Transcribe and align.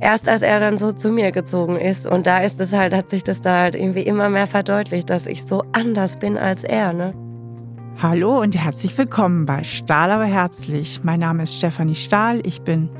Erst 0.00 0.28
als 0.28 0.42
er 0.42 0.60
dann 0.60 0.78
so 0.78 0.92
zu 0.92 1.10
mir 1.10 1.32
gezogen 1.32 1.76
ist 1.76 2.06
und 2.06 2.26
da 2.26 2.38
ist 2.38 2.60
es 2.60 2.72
halt, 2.72 2.94
hat 2.94 3.10
sich 3.10 3.24
das 3.24 3.40
da 3.40 3.62
halt 3.62 3.74
irgendwie 3.74 4.02
immer 4.02 4.28
mehr 4.28 4.46
verdeutlicht, 4.46 5.10
dass 5.10 5.26
ich 5.26 5.44
so 5.44 5.64
anders 5.72 6.18
bin 6.18 6.36
als 6.36 6.62
er, 6.62 6.92
ne? 6.92 7.14
Hallo 8.02 8.40
und 8.40 8.56
herzlich 8.56 8.96
willkommen 8.98 9.46
bei 9.46 9.62
Stahl 9.62 10.10
aber 10.10 10.24
herzlich. 10.24 11.00
Mein 11.04 11.20
Name 11.20 11.44
ist 11.44 11.56
Stefanie 11.56 11.94
Stahl, 11.94 12.44
ich 12.44 12.62
bin 12.62 12.90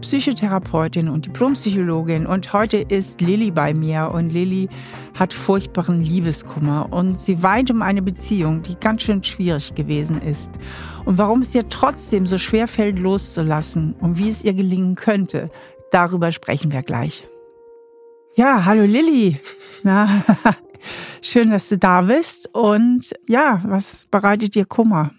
Psychotherapeutin 0.00 1.08
und 1.08 1.26
Diplompsychologin 1.26 2.26
und 2.26 2.52
heute 2.52 2.78
ist 2.78 3.20
Lilly 3.20 3.50
bei 3.50 3.74
mir 3.74 4.10
und 4.12 4.30
Lilly 4.30 4.68
hat 5.14 5.32
furchtbaren 5.32 6.02
Liebeskummer 6.02 6.92
und 6.92 7.18
sie 7.18 7.42
weint 7.42 7.70
um 7.70 7.82
eine 7.82 8.02
Beziehung, 8.02 8.62
die 8.62 8.76
ganz 8.76 9.02
schön 9.02 9.24
schwierig 9.24 9.74
gewesen 9.74 10.20
ist 10.20 10.50
und 11.04 11.18
warum 11.18 11.40
es 11.40 11.54
ihr 11.54 11.68
trotzdem 11.68 12.26
so 12.26 12.38
schwer 12.38 12.68
fällt 12.68 12.98
loszulassen 12.98 13.94
und 14.00 14.18
wie 14.18 14.28
es 14.28 14.44
ihr 14.44 14.54
gelingen 14.54 14.94
könnte, 14.94 15.50
darüber 15.90 16.32
sprechen 16.32 16.72
wir 16.72 16.82
gleich. 16.82 17.26
Ja, 18.36 18.64
hallo 18.64 18.84
Lilly. 18.84 19.40
Na, 19.82 20.24
schön, 21.22 21.50
dass 21.50 21.68
du 21.68 21.78
da 21.78 22.00
bist 22.02 22.52
und 22.54 23.12
ja, 23.28 23.62
was 23.64 24.06
bereitet 24.10 24.54
dir 24.54 24.64
Kummer? 24.64 25.10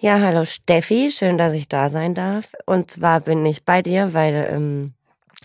Ja, 0.00 0.20
hallo 0.20 0.44
Steffi, 0.44 1.10
schön, 1.10 1.38
dass 1.38 1.52
ich 1.54 1.68
da 1.68 1.88
sein 1.88 2.14
darf. 2.14 2.48
Und 2.66 2.90
zwar 2.90 3.20
bin 3.20 3.46
ich 3.46 3.64
bei 3.64 3.82
dir, 3.82 4.12
weil 4.12 4.48
ähm, 4.50 4.92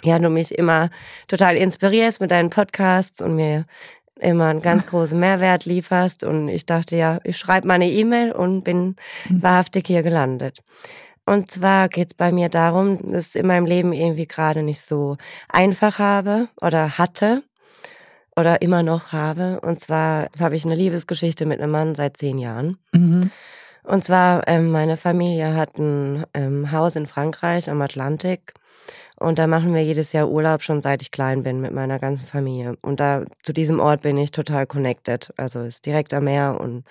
ja, 0.04 0.20
du 0.20 0.30
mich 0.30 0.58
immer 0.58 0.90
total 1.28 1.56
inspirierst 1.56 2.20
mit 2.20 2.32
deinen 2.32 2.50
Podcasts 2.50 3.22
und 3.22 3.36
mir 3.36 3.66
immer 4.20 4.48
einen 4.48 4.62
ganz 4.62 4.86
großen 4.86 5.20
Mehrwert 5.20 5.66
lieferst. 5.66 6.24
Und 6.24 6.50
ich 6.50 6.66
dachte 6.66 6.96
ja, 6.96 7.20
ich 7.24 7.38
schreibe 7.38 7.68
mal 7.68 7.76
eine 7.76 7.90
E-Mail 7.90 8.32
und 8.32 8.64
bin 8.64 8.96
mhm. 9.30 9.44
wahrhaftig 9.44 9.88
hier 9.88 10.04
gelandet. 10.04 10.64
Und 11.30 11.52
zwar 11.52 11.90
geht's 11.90 12.16
bei 12.16 12.32
mir 12.32 12.50
darum, 12.50 13.12
dass 13.12 13.28
ich 13.28 13.36
in 13.36 13.46
meinem 13.46 13.68
Leben 13.68 13.94
irgendwie 13.94 14.26
gerade 14.26 14.64
nicht 14.64 14.82
so 14.82 15.16
einfach 15.48 16.00
habe 16.00 16.48
oder 16.60 16.98
hatte 16.98 17.44
oder 18.36 18.64
immer 18.64 18.82
noch 18.82 19.12
habe. 19.12 19.60
Und 19.62 19.80
zwar 19.80 20.30
habe 20.40 20.56
ich 20.56 20.66
eine 20.66 20.74
Liebesgeschichte 20.74 21.46
mit 21.46 21.62
einem 21.62 21.72
Mann 21.72 21.94
seit 21.94 22.18
zehn 22.18 22.40
Jahren. 22.40 22.80
Mhm. 22.94 23.30
Und 23.84 24.04
zwar, 24.04 24.48
ähm, 24.48 24.72
meine 24.72 24.98
Familie 24.98 25.54
hat 25.54 25.78
ein 25.78 26.26
ähm, 26.34 26.72
Haus 26.72 26.96
in 26.96 27.06
Frankreich 27.06 27.70
am 27.70 27.80
Atlantik. 27.84 28.56
Und 29.16 29.38
da 29.38 29.46
machen 29.46 29.76
wir 29.76 29.84
jedes 29.84 30.14
Jahr 30.14 30.30
Urlaub, 30.30 30.64
schon 30.64 30.82
seit 30.82 31.04
ich 31.04 31.12
klein 31.12 31.44
bin, 31.44 31.62
mit 31.62 31.74
meiner 31.74 32.00
ganzen 32.00 32.26
Familie. 32.26 32.76
Und 32.82 33.00
da 33.00 33.26
zu 33.44 33.54
diesem 33.54 33.80
Ort 33.80 34.02
bin 34.02 34.18
ich 34.18 34.32
total 34.32 34.66
connected. 34.66 35.32
Also 35.38 35.62
ist 35.62 35.86
direkt 35.86 36.12
am 36.12 36.24
Meer 36.24 36.58
und 36.60 36.86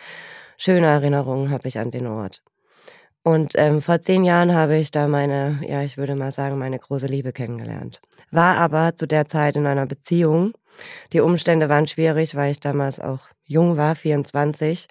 schöne 0.59 0.87
Erinnerungen 0.87 1.51
habe 1.51 1.67
ich 1.67 1.81
an 1.81 1.91
den 1.91 2.07
Ort. 2.07 2.41
Und 3.29 3.53
ähm, 3.57 3.83
vor 3.83 4.01
zehn 4.01 4.25
Jahren 4.25 4.55
habe 4.55 4.79
ich 4.79 4.91
da 4.91 5.07
meine, 5.07 5.61
ja, 5.69 5.83
ich 5.83 5.99
würde 5.99 6.15
mal 6.15 6.33
sagen, 6.33 6.57
meine 6.57 6.79
große 6.79 7.05
Liebe 7.05 7.31
kennengelernt. 7.31 8.01
War 8.31 8.57
aber 8.57 8.97
zu 8.97 9.07
der 9.07 9.27
Zeit 9.27 9.55
in 9.55 9.67
einer 9.67 9.85
Beziehung. 9.85 10.55
Die 11.13 11.21
Umstände 11.21 11.69
waren 11.69 11.87
schwierig, 11.87 12.35
weil 12.37 12.53
ich 12.53 12.61
damals 12.61 13.01
auch 13.01 13.29
jung 13.45 13.77
war, 13.77 13.97
24, 13.97 14.89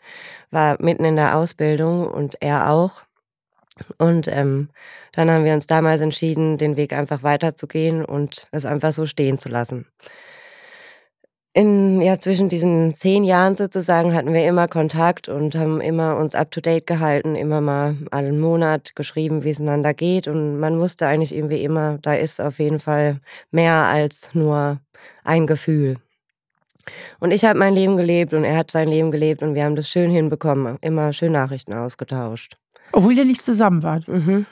war 0.51 0.79
mitten 0.79 1.03
in 1.03 1.15
der 1.15 1.35
Ausbildung 1.35 2.07
und 2.07 2.39
er 2.39 2.69
auch. 2.69 3.05
Und 3.97 4.27
ähm, 4.27 4.69
dann 5.13 5.31
haben 5.31 5.43
wir 5.43 5.53
uns 5.53 5.65
damals 5.65 6.01
entschieden, 6.01 6.59
den 6.59 6.77
Weg 6.77 6.93
einfach 6.93 7.23
weiterzugehen 7.23 8.05
und 8.05 8.47
es 8.51 8.67
einfach 8.67 8.93
so 8.93 9.07
stehen 9.07 9.39
zu 9.39 9.49
lassen. 9.49 9.87
In, 11.57 12.03
ja, 12.03 12.19
zwischen 12.19 12.49
diesen 12.49 12.93
zehn 12.93 13.23
Jahren 13.23 13.57
sozusagen 13.57 14.13
hatten 14.13 14.31
wir 14.31 14.45
immer 14.45 14.67
Kontakt 14.67 15.27
und 15.27 15.55
haben 15.55 15.81
immer 15.81 16.15
uns 16.17 16.35
up 16.35 16.51
to 16.51 16.61
date 16.61 16.85
gehalten, 16.85 17.33
immer 17.33 17.61
mal 17.61 17.95
einen 18.11 18.39
Monat 18.39 18.95
geschrieben, 18.95 19.43
wie 19.43 19.49
es 19.49 19.59
einander 19.59 19.95
geht. 19.95 20.27
Und 20.27 20.59
man 20.59 20.77
wusste 20.77 21.07
eigentlich 21.07 21.33
irgendwie 21.33 21.63
immer, 21.63 21.97
da 22.03 22.13
ist 22.13 22.39
auf 22.39 22.59
jeden 22.59 22.79
Fall 22.79 23.21
mehr 23.49 23.73
als 23.73 24.29
nur 24.33 24.81
ein 25.23 25.47
Gefühl. 25.47 25.95
Und 27.19 27.31
ich 27.31 27.43
habe 27.43 27.57
mein 27.57 27.73
Leben 27.73 27.97
gelebt 27.97 28.35
und 28.35 28.43
er 28.43 28.55
hat 28.55 28.69
sein 28.69 28.87
Leben 28.87 29.09
gelebt 29.09 29.41
und 29.41 29.55
wir 29.55 29.63
haben 29.63 29.75
das 29.75 29.89
schön 29.89 30.11
hinbekommen, 30.11 30.77
immer 30.81 31.11
schön 31.11 31.31
Nachrichten 31.31 31.73
ausgetauscht. 31.73 32.55
Obwohl 32.91 33.17
ihr 33.17 33.25
nicht 33.25 33.41
zusammen 33.41 33.81
wart. 33.81 34.07
Mhm. 34.07 34.45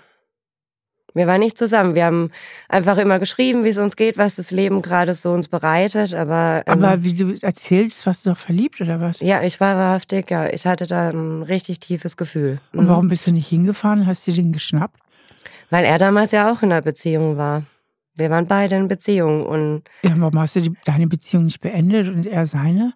Wir 1.15 1.27
waren 1.27 1.39
nicht 1.39 1.57
zusammen. 1.57 1.95
Wir 1.95 2.05
haben 2.05 2.29
einfach 2.67 2.97
immer 2.97 3.19
geschrieben, 3.19 3.63
wie 3.63 3.69
es 3.69 3.77
uns 3.77 3.95
geht, 3.95 4.17
was 4.17 4.35
das 4.35 4.51
Leben 4.51 4.81
gerade 4.81 5.13
so 5.13 5.31
uns 5.31 5.47
bereitet. 5.47 6.13
Aber, 6.13 6.63
ähm, 6.67 6.83
aber 6.83 7.03
wie 7.03 7.13
du 7.13 7.33
erzählst, 7.41 8.05
warst 8.05 8.25
du 8.25 8.31
doch 8.31 8.37
verliebt 8.37 8.81
oder 8.81 8.99
was? 8.99 9.21
Ja, 9.21 9.41
ich 9.41 9.59
war 9.61 9.77
wahrhaftig, 9.77 10.29
ja. 10.29 10.49
Ich 10.49 10.67
hatte 10.67 10.87
da 10.87 11.09
ein 11.09 11.41
richtig 11.41 11.79
tiefes 11.79 12.17
Gefühl. 12.17 12.59
Und 12.73 12.85
mhm. 12.85 12.89
warum 12.89 13.07
bist 13.07 13.25
du 13.25 13.31
nicht 13.31 13.47
hingefahren? 13.47 14.05
Hast 14.05 14.27
du 14.27 14.33
den 14.33 14.51
geschnappt? 14.51 14.99
Weil 15.69 15.85
er 15.85 15.97
damals 15.97 16.31
ja 16.31 16.51
auch 16.51 16.61
in 16.61 16.71
einer 16.71 16.81
Beziehung 16.81 17.37
war. 17.37 17.63
Wir 18.15 18.29
waren 18.29 18.45
beide 18.45 18.75
in 18.75 18.87
Beziehung 18.87 19.45
und. 19.45 19.83
Ja, 20.03 20.11
warum 20.17 20.39
hast 20.39 20.57
du 20.57 20.61
die, 20.61 20.73
deine 20.85 21.07
Beziehung 21.07 21.45
nicht 21.45 21.61
beendet 21.61 22.09
und 22.09 22.27
er 22.27 22.45
seine? 22.45 22.93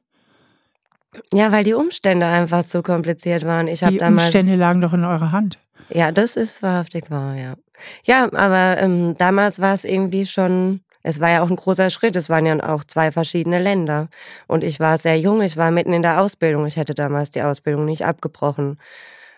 Ja, 1.34 1.52
weil 1.52 1.64
die 1.64 1.74
Umstände 1.74 2.26
einfach 2.26 2.66
zu 2.66 2.84
kompliziert 2.84 3.46
waren. 3.46 3.68
Ich 3.68 3.80
die 3.80 4.00
Umstände 4.00 4.56
lagen 4.56 4.82
doch 4.82 4.94
in 4.94 5.04
eurer 5.04 5.32
Hand. 5.32 5.58
Ja, 5.90 6.12
das 6.12 6.36
ist 6.36 6.62
wahrhaftig 6.62 7.10
wahr, 7.10 7.36
ja. 7.36 7.56
Ja, 8.04 8.32
aber 8.34 8.82
ähm, 8.82 9.16
damals 9.18 9.60
war 9.60 9.74
es 9.74 9.84
irgendwie 9.84 10.26
schon, 10.26 10.82
es 11.04 11.20
war 11.20 11.30
ja 11.30 11.42
auch 11.42 11.50
ein 11.50 11.56
großer 11.56 11.90
Schritt. 11.90 12.16
Es 12.16 12.30
waren 12.30 12.46
ja 12.46 12.62
auch 12.74 12.84
zwei 12.84 13.12
verschiedene 13.12 13.60
Länder. 13.60 14.10
Und 14.48 14.64
ich 14.64 14.80
war 14.80 14.98
sehr 14.98 15.20
jung, 15.20 15.42
ich 15.42 15.58
war 15.58 15.72
mitten 15.72 15.94
in 15.94 16.02
der 16.02 16.22
Ausbildung. 16.22 16.66
Ich 16.66 16.78
hätte 16.78 16.94
damals 16.94 17.32
die 17.32 17.42
Ausbildung 17.42 17.86
nicht 17.86 18.06
abgebrochen, 18.06 18.80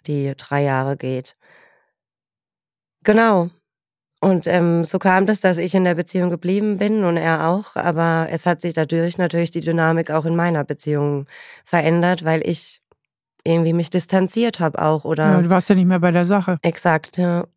die 0.07 0.33
drei 0.37 0.63
Jahre 0.63 0.97
geht. 0.97 1.35
Genau. 3.03 3.49
Und 4.23 4.45
ähm, 4.45 4.83
so 4.83 4.99
kam 4.99 5.25
das, 5.25 5.39
dass 5.39 5.57
ich 5.57 5.73
in 5.73 5.83
der 5.83 5.95
Beziehung 5.95 6.29
geblieben 6.29 6.77
bin 6.77 7.03
und 7.03 7.17
er 7.17 7.47
auch. 7.47 7.75
Aber 7.75 8.27
es 8.29 8.45
hat 8.45 8.61
sich 8.61 8.73
dadurch 8.73 9.17
natürlich 9.17 9.49
die 9.49 9.61
Dynamik 9.61 10.11
auch 10.11 10.25
in 10.25 10.35
meiner 10.35 10.63
Beziehung 10.63 11.25
verändert, 11.65 12.23
weil 12.23 12.47
ich 12.47 12.81
irgendwie 13.43 13.73
mich 13.73 13.89
distanziert 13.89 14.59
habe 14.59 14.79
auch. 14.79 15.05
Oder 15.05 15.25
ja, 15.25 15.41
du 15.41 15.49
warst 15.49 15.69
ja 15.69 15.75
nicht 15.75 15.87
mehr 15.87 15.99
bei 15.99 16.11
der 16.11 16.25
Sache. 16.25 16.59
Exakt, 16.61 17.17
ja. 17.17 17.47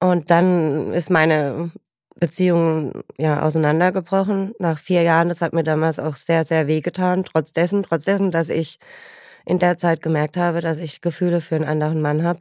Und 0.00 0.30
dann 0.30 0.92
ist 0.92 1.10
meine 1.10 1.72
Beziehung 2.16 3.02
ja 3.18 3.42
auseinandergebrochen 3.42 4.54
nach 4.58 4.78
vier 4.78 5.02
Jahren. 5.02 5.28
Das 5.28 5.42
hat 5.42 5.52
mir 5.52 5.64
damals 5.64 5.98
auch 5.98 6.16
sehr, 6.16 6.44
sehr 6.44 6.66
wehgetan. 6.66 7.24
Trotz 7.24 7.52
dessen, 7.52 7.82
trotz 7.82 8.04
dessen, 8.04 8.30
dass 8.30 8.48
ich 8.48 8.78
in 9.46 9.58
der 9.58 9.78
Zeit 9.78 10.02
gemerkt 10.02 10.36
habe, 10.36 10.60
dass 10.60 10.78
ich 10.78 11.00
Gefühle 11.00 11.40
für 11.40 11.56
einen 11.56 11.64
anderen 11.64 12.00
Mann 12.00 12.24
habe 12.24 12.40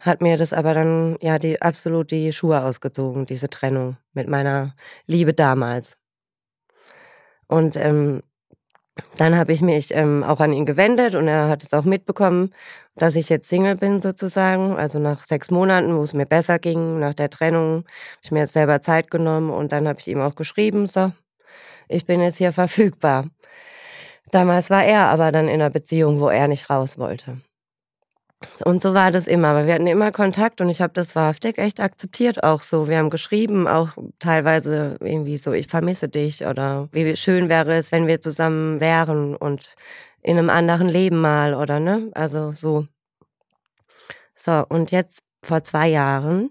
hat 0.00 0.20
mir 0.22 0.36
das 0.36 0.52
aber 0.52 0.74
dann 0.74 1.16
ja 1.20 1.38
die 1.38 1.60
absolut 1.60 2.10
die 2.10 2.32
Schuhe 2.32 2.62
ausgezogen, 2.62 3.26
diese 3.26 3.48
Trennung 3.50 3.96
mit 4.12 4.28
meiner 4.28 4.74
Liebe 5.06 5.34
damals. 5.34 5.96
Und 7.48 7.76
ähm, 7.76 8.22
dann 9.16 9.36
habe 9.36 9.52
ich 9.52 9.62
mich 9.62 9.94
ähm, 9.94 10.24
auch 10.24 10.40
an 10.40 10.52
ihn 10.52 10.66
gewendet 10.66 11.14
und 11.14 11.28
er 11.28 11.48
hat 11.48 11.62
es 11.62 11.72
auch 11.72 11.84
mitbekommen, 11.84 12.52
dass 12.96 13.16
ich 13.16 13.28
jetzt 13.28 13.48
Single 13.48 13.76
bin 13.76 14.02
sozusagen. 14.02 14.76
Also 14.76 14.98
nach 14.98 15.26
sechs 15.26 15.50
Monaten, 15.50 15.96
wo 15.96 16.02
es 16.02 16.14
mir 16.14 16.26
besser 16.26 16.58
ging, 16.58 16.98
nach 16.98 17.14
der 17.14 17.30
Trennung, 17.30 17.78
habe 17.78 18.20
ich 18.22 18.30
mir 18.30 18.40
jetzt 18.40 18.52
selber 18.52 18.80
Zeit 18.80 19.10
genommen 19.10 19.50
und 19.50 19.72
dann 19.72 19.88
habe 19.88 20.00
ich 20.00 20.08
ihm 20.08 20.20
auch 20.20 20.34
geschrieben, 20.34 20.86
so, 20.86 21.12
ich 21.88 22.06
bin 22.06 22.20
jetzt 22.20 22.38
hier 22.38 22.52
verfügbar. 22.52 23.26
Damals 24.30 24.70
war 24.70 24.84
er 24.84 25.06
aber 25.08 25.32
dann 25.32 25.48
in 25.48 25.54
einer 25.54 25.70
Beziehung, 25.70 26.20
wo 26.20 26.28
er 26.28 26.48
nicht 26.48 26.68
raus 26.68 26.98
wollte. 26.98 27.40
Und 28.64 28.82
so 28.82 28.94
war 28.94 29.10
das 29.10 29.26
immer, 29.26 29.54
weil 29.54 29.66
wir 29.66 29.74
hatten 29.74 29.88
immer 29.88 30.12
Kontakt 30.12 30.60
und 30.60 30.68
ich 30.68 30.80
habe 30.80 30.92
das 30.92 31.16
wahrhaftig 31.16 31.58
echt 31.58 31.80
akzeptiert 31.80 32.44
auch 32.44 32.62
so. 32.62 32.86
Wir 32.86 32.98
haben 32.98 33.10
geschrieben, 33.10 33.66
auch 33.66 33.90
teilweise 34.20 34.96
irgendwie 35.00 35.36
so, 35.38 35.52
ich 35.52 35.66
vermisse 35.66 36.08
dich 36.08 36.46
oder 36.46 36.88
wie 36.92 37.16
schön 37.16 37.48
wäre 37.48 37.74
es, 37.74 37.90
wenn 37.90 38.06
wir 38.06 38.20
zusammen 38.20 38.80
wären 38.80 39.34
und 39.34 39.74
in 40.22 40.38
einem 40.38 40.50
anderen 40.50 40.88
Leben 40.88 41.20
mal 41.20 41.54
oder 41.54 41.80
ne? 41.80 42.10
Also 42.14 42.52
so. 42.52 42.86
So, 44.36 44.64
und 44.68 44.92
jetzt 44.92 45.22
vor 45.42 45.64
zwei 45.64 45.88
Jahren 45.88 46.50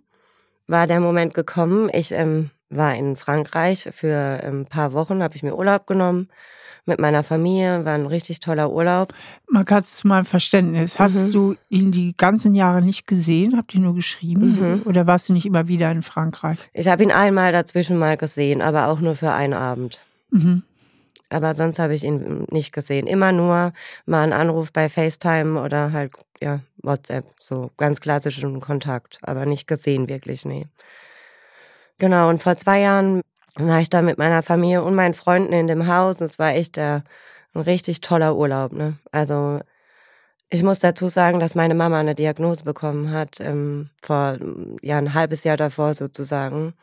war 0.68 0.88
der 0.88 1.00
Moment 1.00 1.34
gekommen. 1.34 1.90
Ich 1.94 2.12
ähm, 2.12 2.50
war 2.70 2.96
in 2.96 3.16
Frankreich 3.16 3.88
für 3.94 4.42
ein 4.44 4.66
paar 4.66 4.92
Wochen, 4.92 5.24
habe 5.24 5.36
ich 5.38 5.44
mir 5.44 5.56
Urlaub 5.56 5.88
genommen 5.88 6.28
mit 6.88 7.00
meiner 7.00 7.24
Familie, 7.24 7.86
war 7.86 7.94
ein 7.94 8.06
richtig 8.06 8.40
toller 8.40 8.72
Urlaub. 8.72 9.14
Mal 9.50 9.64
ganz 9.64 9.98
zu 9.98 10.08
meinem 10.08 10.26
Verständnis. 10.26 11.00
Hast 11.00 11.28
mhm. 11.28 11.32
du 11.32 11.56
ihn 11.70 11.92
die 11.92 12.16
ganzen 12.16 12.56
Jahre 12.56 12.82
nicht 12.82 13.08
gesehen? 13.08 13.58
Habt 13.58 13.74
ihr 13.74 13.80
nur 13.80 13.96
geschrieben? 13.96 14.60
Mhm. 14.60 14.82
Oder 14.86 15.08
warst 15.08 15.30
du 15.30 15.34
nicht 15.34 15.46
immer 15.46 15.68
wieder 15.68 15.92
in 15.92 16.04
Frankreich? 16.04 16.58
Ich 16.74 16.88
habe 16.88 17.04
ihn 17.04 17.12
einmal 17.12 17.52
dazwischen 17.52 17.98
mal 17.98 18.18
gesehen, 18.18 18.62
aber 18.62 18.88
auch 18.88 19.00
nur 19.00 19.16
für 19.16 19.32
einen 19.32 19.54
Abend. 19.54 20.04
Mhm. 20.32 20.64
Aber 21.30 21.54
sonst 21.54 21.80
habe 21.80 21.94
ich 21.94 22.04
ihn 22.04 22.46
nicht 22.52 22.72
gesehen. 22.72 23.06
Immer 23.06 23.32
nur 23.32 23.74
mal 24.06 24.24
einen 24.24 24.34
Anruf 24.34 24.72
bei 24.72 24.88
FaceTime 24.90 25.62
oder 25.62 25.92
halt, 25.92 26.14
ja, 26.42 26.62
WhatsApp. 26.82 27.26
So 27.40 27.72
ganz 27.78 28.00
klassischen 28.00 28.62
Kontakt. 28.62 29.20
Aber 29.22 29.46
nicht 29.46 29.68
gesehen 29.68 30.08
wirklich, 30.08 30.46
nee. 30.46 30.68
Genau, 32.00 32.30
und 32.30 32.42
vor 32.42 32.56
zwei 32.58 32.82
Jahren 32.82 33.22
dann 33.58 33.68
war 33.68 33.82
ich 33.82 33.90
da 33.90 34.02
mit 34.02 34.18
meiner 34.18 34.44
Familie 34.44 34.84
und 34.84 34.96
meinen 34.96 35.16
Freunden 35.16 35.52
in 35.52 35.68
dem 35.68 35.88
Haus. 35.88 36.22
Es 36.22 36.38
war 36.40 36.54
echt 36.54 36.78
äh, 36.78 37.02
ein 37.54 37.62
richtig 37.62 38.02
toller 38.02 38.36
Urlaub. 38.36 38.72
Ne? 38.72 38.98
Also 39.12 39.60
ich 40.50 40.64
muss 40.64 40.80
dazu 40.80 41.10
sagen, 41.10 41.40
dass 41.40 41.56
meine 41.56 41.74
Mama 41.76 42.00
eine 42.00 42.16
Diagnose 42.16 42.64
bekommen 42.64 43.12
hat, 43.12 43.40
ähm, 43.42 43.90
vor 44.02 44.38
ja, 44.82 44.98
ein 44.98 45.14
halbes 45.14 45.44
Jahr 45.44 45.58
davor 45.58 45.94
sozusagen. 45.94 46.74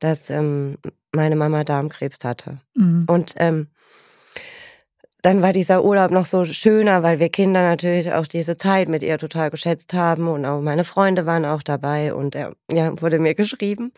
dass 0.00 0.28
ähm, 0.28 0.76
meine 1.12 1.36
Mama 1.36 1.64
Darmkrebs 1.64 2.24
hatte. 2.24 2.58
Mhm. 2.76 3.06
Und 3.08 3.34
ähm, 3.38 3.68
dann 5.24 5.40
war 5.40 5.54
dieser 5.54 5.82
Urlaub 5.82 6.10
noch 6.10 6.26
so 6.26 6.44
schöner, 6.44 7.02
weil 7.02 7.18
wir 7.18 7.30
Kinder 7.30 7.62
natürlich 7.62 8.12
auch 8.12 8.26
diese 8.26 8.58
Zeit 8.58 8.88
mit 8.88 9.02
ihr 9.02 9.16
total 9.16 9.50
geschätzt 9.50 9.94
haben 9.94 10.28
und 10.28 10.44
auch 10.44 10.60
meine 10.60 10.84
Freunde 10.84 11.24
waren 11.24 11.46
auch 11.46 11.62
dabei 11.62 12.12
und 12.12 12.34
er 12.34 12.52
ja, 12.70 12.92
wurde 13.00 13.18
mir 13.18 13.34
geschrieben, 13.34 13.90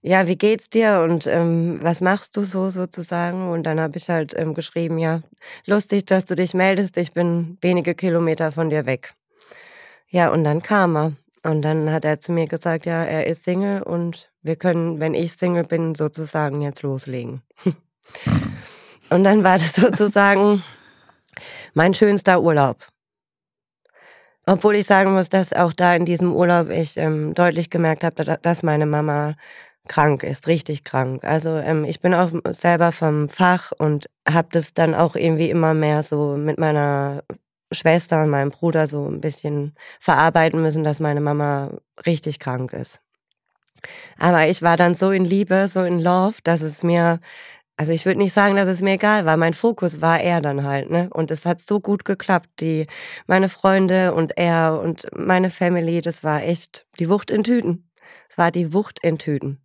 ja, 0.00 0.26
wie 0.26 0.36
geht's 0.36 0.70
dir 0.70 1.00
und 1.06 1.26
ähm, 1.26 1.80
was 1.82 2.00
machst 2.00 2.34
du 2.34 2.44
so 2.44 2.70
sozusagen? 2.70 3.50
Und 3.50 3.64
dann 3.64 3.78
habe 3.78 3.98
ich 3.98 4.08
halt 4.08 4.32
ähm, 4.34 4.54
geschrieben, 4.54 4.96
ja, 4.96 5.20
lustig, 5.66 6.06
dass 6.06 6.24
du 6.24 6.34
dich 6.34 6.54
meldest, 6.54 6.96
ich 6.96 7.12
bin 7.12 7.58
wenige 7.60 7.94
Kilometer 7.94 8.50
von 8.50 8.70
dir 8.70 8.86
weg. 8.86 9.12
Ja, 10.08 10.30
und 10.30 10.44
dann 10.44 10.62
kam 10.62 10.96
er. 10.96 11.12
Und 11.44 11.60
dann 11.60 11.92
hat 11.92 12.06
er 12.06 12.20
zu 12.20 12.32
mir 12.32 12.46
gesagt, 12.46 12.86
ja, 12.86 13.04
er 13.04 13.26
ist 13.26 13.44
Single 13.44 13.82
und 13.82 14.30
wir 14.40 14.56
können, 14.56 14.98
wenn 14.98 15.12
ich 15.12 15.34
Single 15.34 15.64
bin, 15.64 15.94
sozusagen 15.94 16.62
jetzt 16.62 16.80
loslegen. 16.80 17.42
Und 19.10 19.24
dann 19.24 19.44
war 19.44 19.58
das 19.58 19.72
sozusagen 19.74 20.62
mein 21.74 21.94
schönster 21.94 22.40
Urlaub. 22.40 22.86
Obwohl 24.46 24.76
ich 24.76 24.86
sagen 24.86 25.12
muss, 25.12 25.28
dass 25.28 25.52
auch 25.52 25.72
da 25.72 25.94
in 25.94 26.04
diesem 26.04 26.34
Urlaub 26.34 26.70
ich 26.70 26.96
ähm, 26.96 27.34
deutlich 27.34 27.70
gemerkt 27.70 28.02
habe, 28.02 28.38
dass 28.40 28.62
meine 28.62 28.86
Mama 28.86 29.34
krank 29.86 30.22
ist, 30.22 30.46
richtig 30.46 30.84
krank. 30.84 31.24
Also 31.24 31.50
ähm, 31.56 31.84
ich 31.84 32.00
bin 32.00 32.14
auch 32.14 32.30
selber 32.50 32.92
vom 32.92 33.28
Fach 33.28 33.72
und 33.78 34.08
habe 34.28 34.48
das 34.50 34.72
dann 34.74 34.94
auch 34.94 35.14
irgendwie 35.14 35.50
immer 35.50 35.74
mehr 35.74 36.02
so 36.02 36.36
mit 36.36 36.58
meiner 36.58 37.22
Schwester 37.72 38.22
und 38.22 38.30
meinem 38.30 38.50
Bruder 38.50 38.86
so 38.86 39.06
ein 39.06 39.20
bisschen 39.20 39.74
verarbeiten 40.00 40.60
müssen, 40.60 40.84
dass 40.84 41.00
meine 41.00 41.20
Mama 41.20 41.70
richtig 42.06 42.38
krank 42.38 42.72
ist. 42.72 43.00
Aber 44.18 44.48
ich 44.48 44.62
war 44.62 44.76
dann 44.76 44.94
so 44.94 45.10
in 45.10 45.24
Liebe, 45.24 45.68
so 45.68 45.82
in 45.84 46.00
Love, 46.00 46.36
dass 46.44 46.60
es 46.60 46.82
mir 46.82 47.20
also 47.80 47.92
ich 47.92 48.04
würde 48.04 48.18
nicht 48.18 48.34
sagen, 48.34 48.56
dass 48.56 48.68
es 48.68 48.82
mir 48.82 48.92
egal 48.92 49.24
war. 49.24 49.38
Mein 49.38 49.54
Fokus 49.54 50.02
war 50.02 50.20
er 50.20 50.42
dann 50.42 50.64
halt, 50.64 50.90
ne? 50.90 51.08
Und 51.14 51.30
es 51.30 51.46
hat 51.46 51.62
so 51.62 51.80
gut 51.80 52.04
geklappt. 52.04 52.50
Die, 52.60 52.86
meine 53.26 53.48
Freunde 53.48 54.12
und 54.12 54.36
er 54.36 54.78
und 54.84 55.06
meine 55.16 55.48
Family, 55.48 56.02
das 56.02 56.22
war 56.22 56.42
echt 56.42 56.84
die 56.98 57.08
Wucht 57.08 57.30
in 57.30 57.42
Tüten. 57.42 57.90
Es 58.28 58.36
war 58.36 58.50
die 58.50 58.74
Wucht 58.74 58.98
in 59.02 59.16
Tüten. 59.16 59.62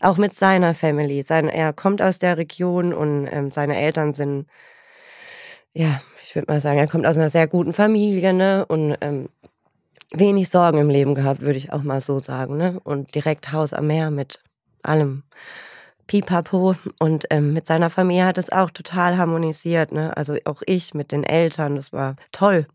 Auch 0.00 0.16
mit 0.16 0.34
seiner 0.34 0.74
Family. 0.74 1.22
Sein, 1.22 1.48
er 1.48 1.72
kommt 1.72 2.02
aus 2.02 2.18
der 2.18 2.38
Region 2.38 2.92
und 2.92 3.28
ähm, 3.30 3.52
seine 3.52 3.76
Eltern 3.76 4.14
sind, 4.14 4.48
ja, 5.72 6.00
ich 6.24 6.34
würde 6.34 6.52
mal 6.52 6.58
sagen, 6.58 6.80
er 6.80 6.88
kommt 6.88 7.06
aus 7.06 7.18
einer 7.18 7.28
sehr 7.28 7.46
guten 7.46 7.72
Familie, 7.72 8.32
ne? 8.32 8.66
Und 8.66 8.96
ähm, 9.00 9.28
wenig 10.12 10.48
Sorgen 10.48 10.78
im 10.78 10.90
Leben 10.90 11.14
gehabt, 11.14 11.42
würde 11.42 11.58
ich 11.58 11.72
auch 11.72 11.84
mal 11.84 12.00
so 12.00 12.18
sagen, 12.18 12.56
ne? 12.56 12.80
Und 12.82 13.14
direkt 13.14 13.52
Haus 13.52 13.72
am 13.72 13.86
Meer 13.86 14.10
mit 14.10 14.40
allem. 14.82 15.22
Pipapo. 16.08 16.74
Und 16.98 17.26
ähm, 17.30 17.52
mit 17.52 17.66
seiner 17.66 17.90
Familie 17.90 18.24
hat 18.24 18.38
es 18.38 18.50
auch 18.50 18.70
total 18.72 19.16
harmonisiert. 19.16 19.92
Ne? 19.92 20.16
Also 20.16 20.36
auch 20.44 20.62
ich 20.66 20.94
mit 20.94 21.12
den 21.12 21.22
Eltern, 21.22 21.76
das 21.76 21.92
war 21.92 22.16
toll. 22.32 22.66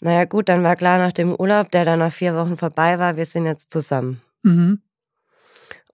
Naja 0.00 0.26
gut, 0.26 0.48
dann 0.48 0.62
war 0.62 0.76
klar 0.76 0.98
nach 0.98 1.12
dem 1.12 1.34
Urlaub, 1.34 1.70
der 1.70 1.86
dann 1.86 2.00
nach 2.00 2.12
vier 2.12 2.34
Wochen 2.34 2.56
vorbei 2.56 2.98
war, 2.98 3.16
wir 3.16 3.24
sind 3.24 3.46
jetzt 3.46 3.72
zusammen. 3.72 4.20
Mhm. 4.42 4.82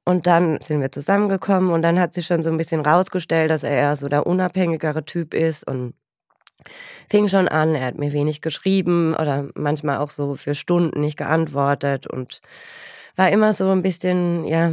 Und 0.04 0.26
dann 0.26 0.60
sind 0.60 0.82
wir 0.82 0.92
zusammengekommen 0.92 1.70
und 1.70 1.80
dann 1.80 1.98
hat 1.98 2.12
sich 2.12 2.26
schon 2.26 2.42
so 2.44 2.50
ein 2.50 2.58
bisschen 2.58 2.82
rausgestellt, 2.82 3.50
dass 3.50 3.62
er 3.62 3.70
eher 3.70 3.96
so 3.96 4.08
der 4.08 4.26
unabhängigere 4.26 5.06
Typ 5.06 5.32
ist 5.32 5.66
und 5.66 5.94
fing 7.08 7.28
schon 7.28 7.48
an, 7.48 7.74
er 7.74 7.86
hat 7.86 7.98
mir 7.98 8.12
wenig 8.12 8.42
geschrieben 8.42 9.14
oder 9.14 9.48
manchmal 9.54 9.98
auch 9.98 10.10
so 10.10 10.34
für 10.34 10.54
Stunden 10.54 11.00
nicht 11.00 11.16
geantwortet 11.16 12.06
und 12.06 12.42
war 13.16 13.30
immer 13.30 13.52
so 13.52 13.70
ein 13.70 13.82
bisschen, 13.82 14.44
ja, 14.44 14.72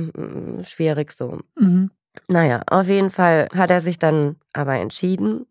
schwierig 0.63 1.11
so. 1.11 1.39
Mhm. 1.55 1.91
Naja, 2.27 2.61
auf 2.67 2.87
jeden 2.87 3.11
Fall 3.11 3.47
hat 3.55 3.69
er 3.69 3.81
sich 3.81 3.97
dann 3.97 4.35
aber 4.53 4.75
entschieden, 4.75 5.45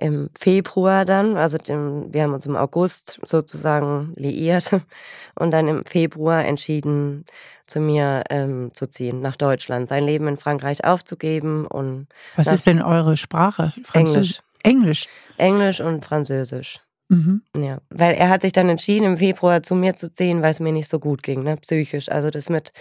im 0.00 0.30
Februar 0.38 1.04
dann, 1.04 1.36
also 1.36 1.58
dem, 1.58 2.12
wir 2.12 2.22
haben 2.22 2.32
uns 2.32 2.46
im 2.46 2.56
August 2.56 3.20
sozusagen 3.26 4.12
liiert 4.16 4.70
und 5.34 5.50
dann 5.50 5.66
im 5.66 5.84
Februar 5.84 6.44
entschieden, 6.44 7.24
zu 7.66 7.80
mir 7.80 8.22
ähm, 8.30 8.70
zu 8.74 8.86
ziehen, 8.86 9.20
nach 9.20 9.36
Deutschland, 9.36 9.88
sein 9.88 10.04
Leben 10.04 10.28
in 10.28 10.36
Frankreich 10.36 10.84
aufzugeben 10.84 11.66
und. 11.66 12.06
Was 12.36 12.52
ist 12.52 12.66
denn 12.66 12.80
eure 12.80 13.16
Sprache? 13.16 13.72
Französisch. 13.82 14.40
Englisch. 14.62 15.08
Englisch 15.36 15.80
und 15.80 16.04
Französisch. 16.04 16.80
Mhm. 17.10 17.42
Ja, 17.56 17.78
weil 17.88 18.14
er 18.16 18.28
hat 18.28 18.42
sich 18.42 18.52
dann 18.52 18.68
entschieden, 18.68 19.04
im 19.06 19.16
Februar 19.18 19.62
zu 19.62 19.74
mir 19.74 19.96
zu 19.96 20.12
ziehen, 20.12 20.42
weil 20.42 20.50
es 20.50 20.60
mir 20.60 20.72
nicht 20.72 20.88
so 20.90 20.98
gut 20.98 21.22
ging, 21.22 21.42
ne, 21.42 21.56
psychisch. 21.56 22.10
Also 22.10 22.30
das 22.30 22.50
mit 22.50 22.72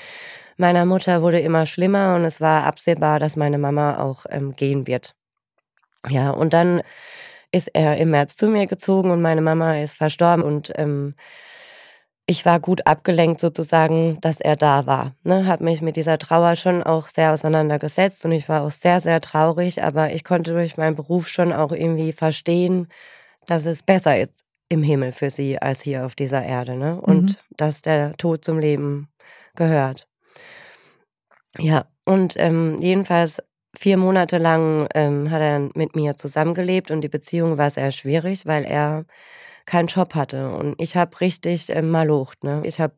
meiner 0.57 0.85
Mutter 0.85 1.21
wurde 1.21 1.39
immer 1.39 1.65
schlimmer 1.65 2.15
und 2.15 2.25
es 2.25 2.41
war 2.41 2.63
absehbar, 2.65 3.19
dass 3.19 3.37
meine 3.37 3.57
Mama 3.57 3.99
auch 3.99 4.25
ähm, 4.29 4.53
gehen 4.55 4.85
wird. 4.87 5.15
Ja, 6.09 6.31
und 6.31 6.53
dann 6.53 6.81
ist 7.51 7.69
er 7.73 7.97
im 7.97 8.11
März 8.11 8.37
zu 8.37 8.47
mir 8.47 8.67
gezogen 8.67 9.11
und 9.11 9.21
meine 9.21 9.41
Mama 9.41 9.79
ist 9.81 9.97
verstorben 9.97 10.43
und 10.45 10.71
ähm, 10.75 11.15
ich 12.29 12.45
war 12.45 12.59
gut 12.59 12.85
abgelenkt 12.85 13.39
sozusagen, 13.39 14.19
dass 14.21 14.41
er 14.41 14.57
da 14.57 14.85
war. 14.85 15.15
Ne? 15.23 15.45
Habe 15.45 15.63
mich 15.63 15.81
mit 15.81 15.95
dieser 15.95 16.17
Trauer 16.17 16.55
schon 16.57 16.83
auch 16.83 17.07
sehr 17.07 17.31
auseinandergesetzt 17.31 18.25
und 18.25 18.33
ich 18.33 18.49
war 18.49 18.63
auch 18.63 18.71
sehr, 18.71 18.99
sehr 18.99 19.21
traurig, 19.21 19.81
aber 19.83 20.11
ich 20.11 20.23
konnte 20.25 20.51
durch 20.53 20.75
meinen 20.77 20.95
Beruf 20.95 21.29
schon 21.29 21.53
auch 21.53 21.71
irgendwie 21.71 22.11
verstehen, 22.11 22.87
dass 23.47 23.65
es 23.65 23.81
besser 23.81 24.19
ist 24.19 24.45
im 24.69 24.83
Himmel 24.83 25.11
für 25.11 25.29
sie 25.29 25.59
als 25.59 25.81
hier 25.81 26.05
auf 26.05 26.13
dieser 26.13 26.43
Erde, 26.43 26.75
ne? 26.75 27.01
Und 27.01 27.31
mhm. 27.31 27.35
dass 27.55 27.81
der 27.81 28.15
Tod 28.17 28.45
zum 28.45 28.59
Leben 28.59 29.09
gehört. 29.55 30.07
Ja, 31.57 31.85
und 32.05 32.35
ähm, 32.37 32.77
jedenfalls 32.79 33.41
vier 33.75 33.97
Monate 33.97 34.37
lang 34.37 34.87
ähm, 34.93 35.31
hat 35.31 35.41
er 35.41 35.69
mit 35.73 35.95
mir 35.95 36.17
zusammengelebt 36.17 36.91
und 36.91 37.01
die 37.01 37.09
Beziehung 37.09 37.57
war 37.57 37.69
sehr 37.69 37.91
schwierig, 37.91 38.45
weil 38.45 38.63
er 38.63 39.05
keinen 39.65 39.87
Job 39.87 40.15
hatte 40.15 40.49
und 40.51 40.75
ich 40.81 40.95
habe 40.95 41.19
richtig 41.19 41.69
ähm, 41.69 41.89
malocht, 41.89 42.43
ne? 42.43 42.61
Ich 42.65 42.79
habe 42.79 42.95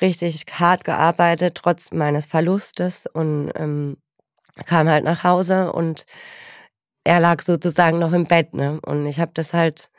richtig 0.00 0.44
hart 0.52 0.84
gearbeitet 0.84 1.56
trotz 1.56 1.92
meines 1.92 2.26
Verlustes 2.26 3.06
und 3.06 3.52
ähm, 3.54 3.96
kam 4.66 4.88
halt 4.88 5.04
nach 5.04 5.24
Hause 5.24 5.72
und 5.72 6.04
er 7.04 7.20
lag 7.20 7.42
sozusagen 7.42 7.98
noch 7.98 8.12
im 8.12 8.24
Bett, 8.24 8.54
ne? 8.54 8.80
Und 8.82 9.06
ich 9.06 9.20
habe 9.20 9.32
das 9.34 9.52
halt 9.52 9.90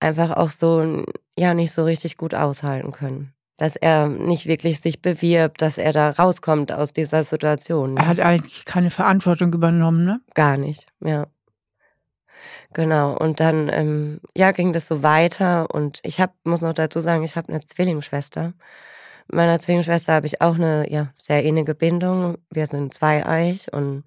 einfach 0.00 0.30
auch 0.30 0.50
so, 0.50 1.04
ja, 1.36 1.54
nicht 1.54 1.72
so 1.72 1.84
richtig 1.84 2.16
gut 2.16 2.34
aushalten 2.34 2.92
können. 2.92 3.32
Dass 3.58 3.76
er 3.76 4.08
nicht 4.08 4.46
wirklich 4.46 4.80
sich 4.80 5.02
bewirbt, 5.02 5.60
dass 5.60 5.76
er 5.76 5.92
da 5.92 6.10
rauskommt 6.10 6.72
aus 6.72 6.94
dieser 6.94 7.24
Situation. 7.24 7.94
Ne? 7.94 8.00
Er 8.00 8.08
hat 8.08 8.20
eigentlich 8.20 8.64
keine 8.64 8.90
Verantwortung 8.90 9.52
übernommen, 9.52 10.04
ne? 10.04 10.20
Gar 10.34 10.56
nicht, 10.56 10.86
ja. 11.04 11.26
Genau. 12.72 13.16
Und 13.16 13.40
dann, 13.40 13.68
ähm, 13.68 14.20
ja, 14.34 14.52
ging 14.52 14.72
das 14.72 14.86
so 14.86 15.02
weiter. 15.02 15.68
Und 15.74 16.00
ich 16.04 16.20
habe, 16.20 16.32
muss 16.44 16.62
noch 16.62 16.72
dazu 16.72 17.00
sagen, 17.00 17.22
ich 17.22 17.36
habe 17.36 17.52
eine 17.52 17.64
Zwillingsschwester. 17.64 18.54
Mit 19.28 19.36
meiner 19.36 19.58
Zwillingsschwester 19.58 20.14
habe 20.14 20.26
ich 20.26 20.40
auch 20.40 20.54
eine 20.54 20.90
ja, 20.90 21.12
sehr 21.18 21.42
innige 21.42 21.74
Bindung. 21.74 22.38
Wir 22.48 22.66
sind 22.66 22.94
zweieich 22.94 23.72
und 23.72 24.04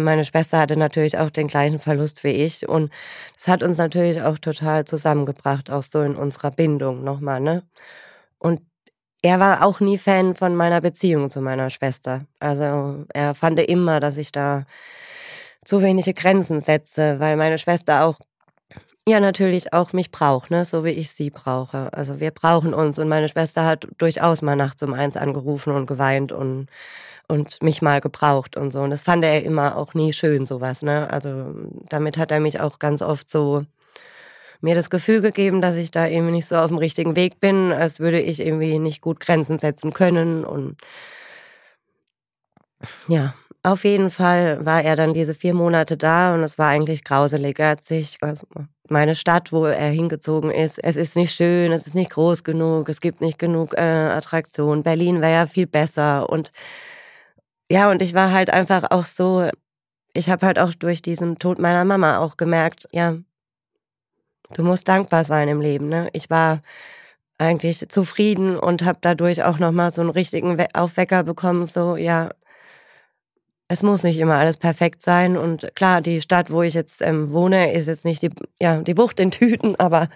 meine 0.00 0.24
Schwester 0.24 0.58
hatte 0.58 0.76
natürlich 0.78 1.18
auch 1.18 1.30
den 1.30 1.48
gleichen 1.48 1.78
Verlust 1.78 2.24
wie 2.24 2.28
ich 2.30 2.68
und 2.68 2.92
das 3.36 3.48
hat 3.48 3.62
uns 3.62 3.78
natürlich 3.78 4.22
auch 4.22 4.38
total 4.38 4.84
zusammengebracht, 4.84 5.70
auch 5.70 5.82
so 5.82 6.00
in 6.02 6.16
unserer 6.16 6.50
Bindung 6.50 7.04
nochmal, 7.04 7.40
ne? 7.40 7.62
Und 8.38 8.60
er 9.22 9.40
war 9.40 9.64
auch 9.64 9.80
nie 9.80 9.98
Fan 9.98 10.36
von 10.36 10.56
meiner 10.56 10.80
Beziehung 10.82 11.30
zu 11.30 11.40
meiner 11.42 11.70
Schwester. 11.70 12.26
Also 12.40 13.06
er 13.14 13.34
fand 13.34 13.60
immer, 13.60 14.00
dass 14.00 14.16
ich 14.18 14.32
da 14.32 14.66
zu 15.64 15.82
wenige 15.82 16.14
Grenzen 16.14 16.60
setze, 16.60 17.20
weil 17.20 17.36
meine 17.36 17.58
Schwester 17.58 18.04
auch 18.04 18.18
ja 19.08 19.20
natürlich 19.20 19.72
auch 19.72 19.92
mich 19.92 20.10
braucht, 20.10 20.50
ne, 20.50 20.64
so 20.64 20.84
wie 20.84 20.90
ich 20.90 21.10
sie 21.10 21.30
brauche. 21.30 21.92
Also 21.92 22.20
wir 22.20 22.30
brauchen 22.30 22.74
uns 22.74 22.98
und 22.98 23.08
meine 23.08 23.28
Schwester 23.28 23.64
hat 23.64 23.86
durchaus 23.98 24.42
mal 24.42 24.56
nachts 24.56 24.82
um 24.82 24.94
eins 24.94 25.16
angerufen 25.16 25.72
und 25.72 25.86
geweint 25.86 26.32
und 26.32 26.68
und 27.28 27.62
mich 27.62 27.82
mal 27.82 28.00
gebraucht 28.00 28.56
und 28.56 28.72
so. 28.72 28.80
Und 28.80 28.90
das 28.90 29.02
fand 29.02 29.24
er 29.24 29.42
immer 29.44 29.76
auch 29.76 29.94
nie 29.94 30.12
schön, 30.12 30.46
sowas. 30.46 30.82
Ne? 30.82 31.10
Also 31.10 31.54
damit 31.88 32.16
hat 32.16 32.30
er 32.30 32.40
mich 32.40 32.58
auch 32.60 32.78
ganz 32.78 33.02
oft 33.02 33.28
so 33.28 33.64
mir 34.60 34.74
das 34.74 34.90
Gefühl 34.90 35.20
gegeben, 35.20 35.60
dass 35.60 35.76
ich 35.76 35.90
da 35.90 36.06
irgendwie 36.06 36.32
nicht 36.32 36.46
so 36.46 36.56
auf 36.56 36.68
dem 36.68 36.78
richtigen 36.78 37.16
Weg 37.16 37.38
bin, 37.38 37.72
als 37.72 38.00
würde 38.00 38.20
ich 38.20 38.40
irgendwie 38.40 38.78
nicht 38.78 39.00
gut 39.02 39.20
Grenzen 39.20 39.58
setzen 39.58 39.92
können. 39.92 40.44
Und 40.44 40.76
ja, 43.08 43.34
auf 43.62 43.84
jeden 43.84 44.10
Fall 44.10 44.64
war 44.64 44.82
er 44.82 44.96
dann 44.96 45.14
diese 45.14 45.34
vier 45.34 45.54
Monate 45.54 45.96
da 45.96 46.34
und 46.34 46.42
es 46.42 46.58
war 46.58 46.68
eigentlich 46.68 47.04
grauselig. 47.04 47.58
Er 47.58 47.70
hat 47.70 47.84
sich, 47.84 48.18
also 48.20 48.46
meine 48.90 49.14
Stadt, 49.14 49.52
wo 49.52 49.64
er 49.66 49.90
hingezogen 49.90 50.50
ist, 50.50 50.82
es 50.82 50.96
ist 50.96 51.16
nicht 51.16 51.34
schön, 51.34 51.72
es 51.72 51.86
ist 51.86 51.94
nicht 51.94 52.10
groß 52.10 52.44
genug, 52.44 52.88
es 52.88 53.00
gibt 53.00 53.20
nicht 53.20 53.38
genug 53.38 53.74
äh, 53.74 53.80
Attraktionen. 53.80 54.82
Berlin 54.82 55.20
wäre 55.20 55.32
ja 55.32 55.46
viel 55.46 55.66
besser 55.66 56.28
und 56.28 56.50
ja, 57.70 57.90
und 57.90 58.00
ich 58.02 58.14
war 58.14 58.32
halt 58.32 58.50
einfach 58.50 58.90
auch 58.90 59.04
so, 59.04 59.50
ich 60.14 60.30
habe 60.30 60.46
halt 60.46 60.58
auch 60.58 60.74
durch 60.74 61.02
diesen 61.02 61.38
Tod 61.38 61.58
meiner 61.58 61.84
Mama 61.84 62.18
auch 62.18 62.36
gemerkt, 62.36 62.88
ja, 62.92 63.16
du 64.54 64.62
musst 64.64 64.88
dankbar 64.88 65.24
sein 65.24 65.48
im 65.48 65.60
Leben. 65.60 65.88
Ne? 65.88 66.08
Ich 66.12 66.30
war 66.30 66.62
eigentlich 67.38 67.88
zufrieden 67.88 68.58
und 68.58 68.84
habe 68.84 68.98
dadurch 69.00 69.44
auch 69.44 69.58
nochmal 69.58 69.92
so 69.92 70.00
einen 70.00 70.10
richtigen 70.10 70.60
Aufwecker 70.74 71.22
bekommen, 71.24 71.66
so 71.66 71.96
ja, 71.96 72.30
es 73.68 73.82
muss 73.82 74.02
nicht 74.02 74.18
immer 74.18 74.36
alles 74.36 74.56
perfekt 74.56 75.02
sein. 75.02 75.36
Und 75.36 75.74
klar, 75.74 76.00
die 76.00 76.22
Stadt, 76.22 76.50
wo 76.50 76.62
ich 76.62 76.74
jetzt 76.74 77.02
ähm, 77.02 77.32
wohne, 77.32 77.72
ist 77.72 77.86
jetzt 77.86 78.04
nicht 78.04 78.22
die, 78.22 78.30
ja, 78.58 78.80
die 78.80 78.96
Wucht 78.96 79.20
in 79.20 79.30
Tüten, 79.30 79.76
aber 79.78 80.08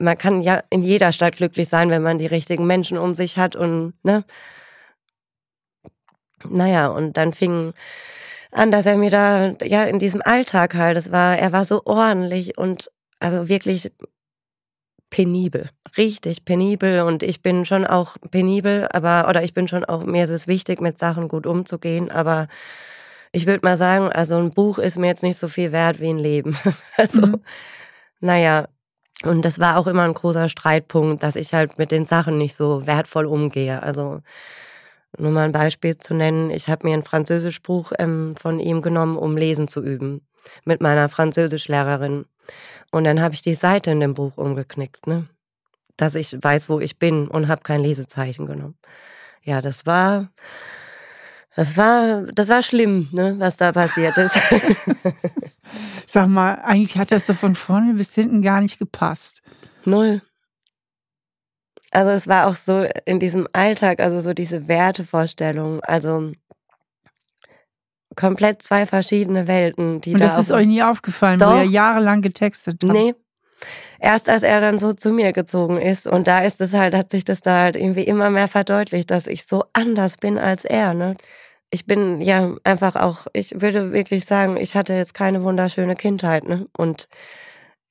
man 0.00 0.18
kann 0.18 0.42
ja 0.42 0.62
in 0.70 0.82
jeder 0.82 1.12
Stadt 1.12 1.36
glücklich 1.36 1.68
sein, 1.68 1.90
wenn 1.90 2.02
man 2.02 2.18
die 2.18 2.26
richtigen 2.26 2.66
Menschen 2.66 2.98
um 2.98 3.14
sich 3.14 3.38
hat 3.38 3.56
und, 3.56 3.94
ne? 4.02 4.24
Naja, 6.48 6.88
und 6.88 7.16
dann 7.16 7.32
fing 7.32 7.72
an, 8.52 8.70
dass 8.70 8.86
er 8.86 8.96
mir 8.96 9.10
da, 9.10 9.54
ja, 9.62 9.84
in 9.84 9.98
diesem 9.98 10.22
Alltag 10.22 10.74
halt, 10.74 10.96
es 10.96 11.12
war, 11.12 11.38
er 11.38 11.52
war 11.52 11.64
so 11.64 11.82
ordentlich 11.84 12.58
und 12.58 12.90
also 13.20 13.48
wirklich 13.48 13.90
penibel, 15.10 15.70
richtig 15.96 16.44
penibel 16.44 17.00
und 17.00 17.22
ich 17.22 17.42
bin 17.42 17.64
schon 17.64 17.86
auch 17.86 18.16
penibel, 18.30 18.88
aber, 18.92 19.28
oder 19.28 19.42
ich 19.42 19.54
bin 19.54 19.68
schon 19.68 19.84
auch, 19.84 20.04
mir 20.04 20.24
ist 20.24 20.30
es 20.30 20.46
wichtig, 20.46 20.80
mit 20.80 20.98
Sachen 20.98 21.28
gut 21.28 21.46
umzugehen, 21.46 22.10
aber 22.10 22.48
ich 23.36 23.46
würde 23.46 23.66
mal 23.66 23.76
sagen, 23.76 24.10
also 24.10 24.36
ein 24.36 24.50
Buch 24.50 24.78
ist 24.78 24.98
mir 24.98 25.08
jetzt 25.08 25.22
nicht 25.22 25.36
so 25.36 25.46
viel 25.48 25.70
wert 25.70 26.00
wie 26.00 26.08
ein 26.08 26.18
Leben. 26.18 26.56
Also, 26.96 27.20
mhm. 27.26 27.42
naja, 28.20 28.68
und 29.24 29.44
das 29.44 29.58
war 29.58 29.76
auch 29.76 29.86
immer 29.86 30.04
ein 30.04 30.14
großer 30.14 30.48
Streitpunkt, 30.48 31.22
dass 31.22 31.36
ich 31.36 31.52
halt 31.52 31.76
mit 31.76 31.90
den 31.90 32.06
Sachen 32.06 32.38
nicht 32.38 32.54
so 32.54 32.86
wertvoll 32.86 33.26
umgehe. 33.26 33.82
Also 33.82 34.22
nur 35.18 35.30
mal 35.32 35.44
ein 35.44 35.52
Beispiel 35.52 35.98
zu 35.98 36.14
nennen, 36.14 36.50
ich 36.50 36.68
habe 36.68 36.86
mir 36.86 36.94
ein 36.94 37.04
Französischbuch 37.04 37.92
ähm, 37.98 38.34
von 38.40 38.58
ihm 38.58 38.80
genommen, 38.80 39.18
um 39.18 39.36
lesen 39.36 39.68
zu 39.68 39.82
üben, 39.82 40.26
mit 40.64 40.80
meiner 40.80 41.10
Französischlehrerin. 41.10 42.24
Und 42.92 43.04
dann 43.04 43.20
habe 43.20 43.34
ich 43.34 43.42
die 43.42 43.54
Seite 43.54 43.90
in 43.90 44.00
dem 44.00 44.14
Buch 44.14 44.38
umgeknickt, 44.38 45.06
ne? 45.06 45.28
dass 45.98 46.14
ich 46.14 46.34
weiß, 46.40 46.70
wo 46.70 46.80
ich 46.80 46.98
bin 46.98 47.28
und 47.28 47.48
habe 47.48 47.62
kein 47.62 47.80
Lesezeichen 47.80 48.46
genommen. 48.46 48.78
Ja, 49.42 49.60
das 49.60 49.84
war 49.84 50.28
das 51.56 51.76
war, 51.76 52.22
das 52.34 52.48
war 52.48 52.62
schlimm, 52.62 53.08
ne, 53.12 53.34
was 53.38 53.56
da 53.56 53.72
passiert 53.72 54.16
ist. 54.18 54.38
Sag 56.06 56.28
mal, 56.28 56.56
eigentlich 56.62 56.98
hat 56.98 57.10
das 57.10 57.26
so 57.26 57.32
von 57.32 57.54
vorne 57.54 57.94
bis 57.94 58.14
hinten 58.14 58.42
gar 58.42 58.60
nicht 58.60 58.78
gepasst. 58.78 59.42
Null. 59.86 60.20
Also 61.90 62.10
es 62.10 62.28
war 62.28 62.46
auch 62.46 62.56
so 62.56 62.86
in 63.06 63.18
diesem 63.18 63.48
Alltag, 63.54 64.00
also 64.00 64.20
so 64.20 64.34
diese 64.34 64.68
Wertevorstellung, 64.68 65.80
also 65.80 66.32
komplett 68.16 68.60
zwei 68.60 68.86
verschiedene 68.86 69.48
Welten, 69.48 70.02
die 70.02 70.12
Und 70.12 70.20
da 70.20 70.26
das 70.26 70.38
ist 70.38 70.52
euch 70.52 70.66
nie 70.66 70.82
aufgefallen, 70.82 71.38
Doch. 71.38 71.54
wo 71.54 71.56
ihr 71.56 71.64
jahrelang 71.64 72.20
getextet 72.20 72.82
habt? 72.82 72.92
Nee. 72.92 73.14
Erst 74.06 74.28
als 74.28 74.42
er 74.44 74.60
dann 74.60 74.78
so 74.78 74.92
zu 74.92 75.10
mir 75.10 75.32
gezogen 75.32 75.78
ist 75.78 76.06
und 76.06 76.28
da 76.28 76.44
ist 76.44 76.60
es 76.60 76.74
halt, 76.74 76.94
hat 76.94 77.10
sich 77.10 77.24
das 77.24 77.40
da 77.40 77.62
halt 77.62 77.76
irgendwie 77.76 78.04
immer 78.04 78.30
mehr 78.30 78.48
verdeutlicht, 78.48 79.10
dass 79.10 79.26
ich 79.26 79.46
so 79.46 79.64
anders 79.72 80.16
bin 80.18 80.38
als 80.38 80.64
er, 80.64 80.94
ne? 80.94 81.16
ich 81.70 81.86
bin 81.86 82.20
ja 82.20 82.56
einfach 82.64 82.96
auch, 82.96 83.26
ich 83.32 83.60
würde 83.60 83.92
wirklich 83.92 84.24
sagen, 84.24 84.56
ich 84.56 84.74
hatte 84.74 84.94
jetzt 84.94 85.14
keine 85.14 85.42
wunderschöne 85.42 85.96
Kindheit, 85.96 86.44
ne? 86.44 86.68
Und 86.76 87.08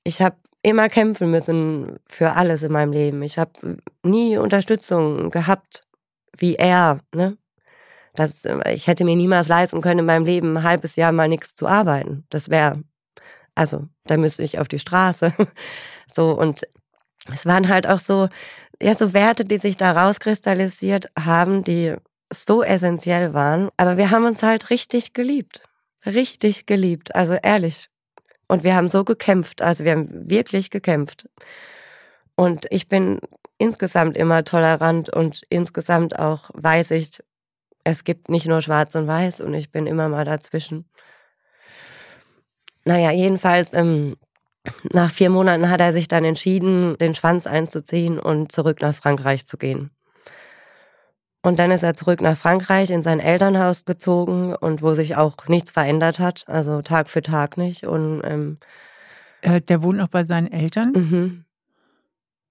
ich 0.03 0.21
habe 0.21 0.37
immer 0.61 0.89
kämpfen 0.89 1.29
müssen 1.29 1.99
für 2.07 2.33
alles 2.33 2.63
in 2.63 2.71
meinem 2.71 2.91
Leben. 2.91 3.21
Ich 3.21 3.37
habe 3.37 3.51
nie 4.03 4.37
Unterstützung 4.37 5.29
gehabt 5.31 5.83
wie 6.37 6.55
er, 6.55 6.99
ne? 7.13 7.37
Das, 8.15 8.45
ich 8.69 8.87
hätte 8.87 9.03
mir 9.03 9.15
niemals 9.15 9.49
leisten 9.49 9.81
können, 9.81 9.99
in 9.99 10.05
meinem 10.05 10.25
Leben 10.25 10.57
ein 10.57 10.63
halbes 10.63 10.95
Jahr 10.95 11.11
mal 11.11 11.27
nichts 11.27 11.55
zu 11.55 11.67
arbeiten. 11.67 12.25
Das 12.29 12.49
wäre, 12.49 12.81
also, 13.55 13.87
da 14.05 14.17
müsste 14.17 14.43
ich 14.43 14.59
auf 14.59 14.67
die 14.67 14.79
Straße. 14.79 15.33
So, 16.13 16.31
und 16.31 16.61
es 17.33 17.45
waren 17.45 17.67
halt 17.67 17.87
auch 17.87 17.99
so, 17.99 18.29
ja, 18.81 18.95
so 18.95 19.11
Werte, 19.13 19.43
die 19.43 19.57
sich 19.57 19.75
da 19.75 19.91
rauskristallisiert 19.91 21.09
haben, 21.19 21.65
die 21.65 21.95
so 22.31 22.63
essentiell 22.63 23.33
waren. 23.33 23.69
Aber 23.75 23.97
wir 23.97 24.11
haben 24.11 24.23
uns 24.23 24.41
halt 24.41 24.69
richtig 24.69 25.11
geliebt. 25.11 25.63
Richtig 26.05 26.67
geliebt. 26.67 27.15
Also 27.15 27.33
ehrlich. 27.33 27.89
Und 28.47 28.63
wir 28.63 28.75
haben 28.75 28.87
so 28.87 29.03
gekämpft. 29.03 29.61
Also 29.61 29.83
wir 29.83 29.91
haben 29.91 30.29
wirklich 30.29 30.69
gekämpft. 30.69 31.27
Und 32.35 32.65
ich 32.69 32.87
bin 32.87 33.19
insgesamt 33.57 34.17
immer 34.17 34.43
tolerant 34.43 35.09
und 35.09 35.41
insgesamt 35.49 36.19
auch 36.19 36.49
weiß 36.53 36.91
ich, 36.91 37.21
es 37.83 38.03
gibt 38.03 38.29
nicht 38.29 38.47
nur 38.47 38.61
schwarz 38.61 38.95
und 38.95 39.07
weiß 39.07 39.41
und 39.41 39.53
ich 39.53 39.71
bin 39.71 39.87
immer 39.87 40.09
mal 40.09 40.25
dazwischen. 40.25 40.89
Naja, 42.85 43.11
jedenfalls, 43.11 43.73
ähm, 43.73 44.15
nach 44.91 45.11
vier 45.11 45.29
Monaten 45.29 45.69
hat 45.69 45.81
er 45.81 45.91
sich 45.91 46.07
dann 46.07 46.23
entschieden, 46.23 46.97
den 46.99 47.15
Schwanz 47.15 47.47
einzuziehen 47.47 48.19
und 48.19 48.51
zurück 48.51 48.81
nach 48.81 48.95
Frankreich 48.95 49.45
zu 49.45 49.57
gehen. 49.57 49.91
Und 51.41 51.59
dann 51.59 51.69
ist 51.69 51.83
er 51.83 51.95
zurück 51.95 52.21
nach 52.21 52.37
Frankreich 52.37 52.89
in 52.89 53.03
sein 53.03 53.19
Elternhaus 53.19 53.85
gezogen 53.85 54.55
und 54.55 54.81
wo 54.81 54.95
sich 54.95 55.15
auch 55.15 55.35
nichts 55.47 55.69
verändert 55.69 56.17
hat, 56.17 56.43
also 56.47 56.81
Tag 56.81 57.07
für 57.09 57.21
Tag 57.21 57.57
nicht. 57.57 57.85
Und 57.85 58.21
ähm, 58.23 58.57
äh, 59.41 59.61
der 59.61 59.83
wohnt 59.83 59.97
noch 59.97 60.07
bei 60.07 60.23
seinen 60.23 60.51
Eltern 60.51 60.93
mhm. 60.95 61.45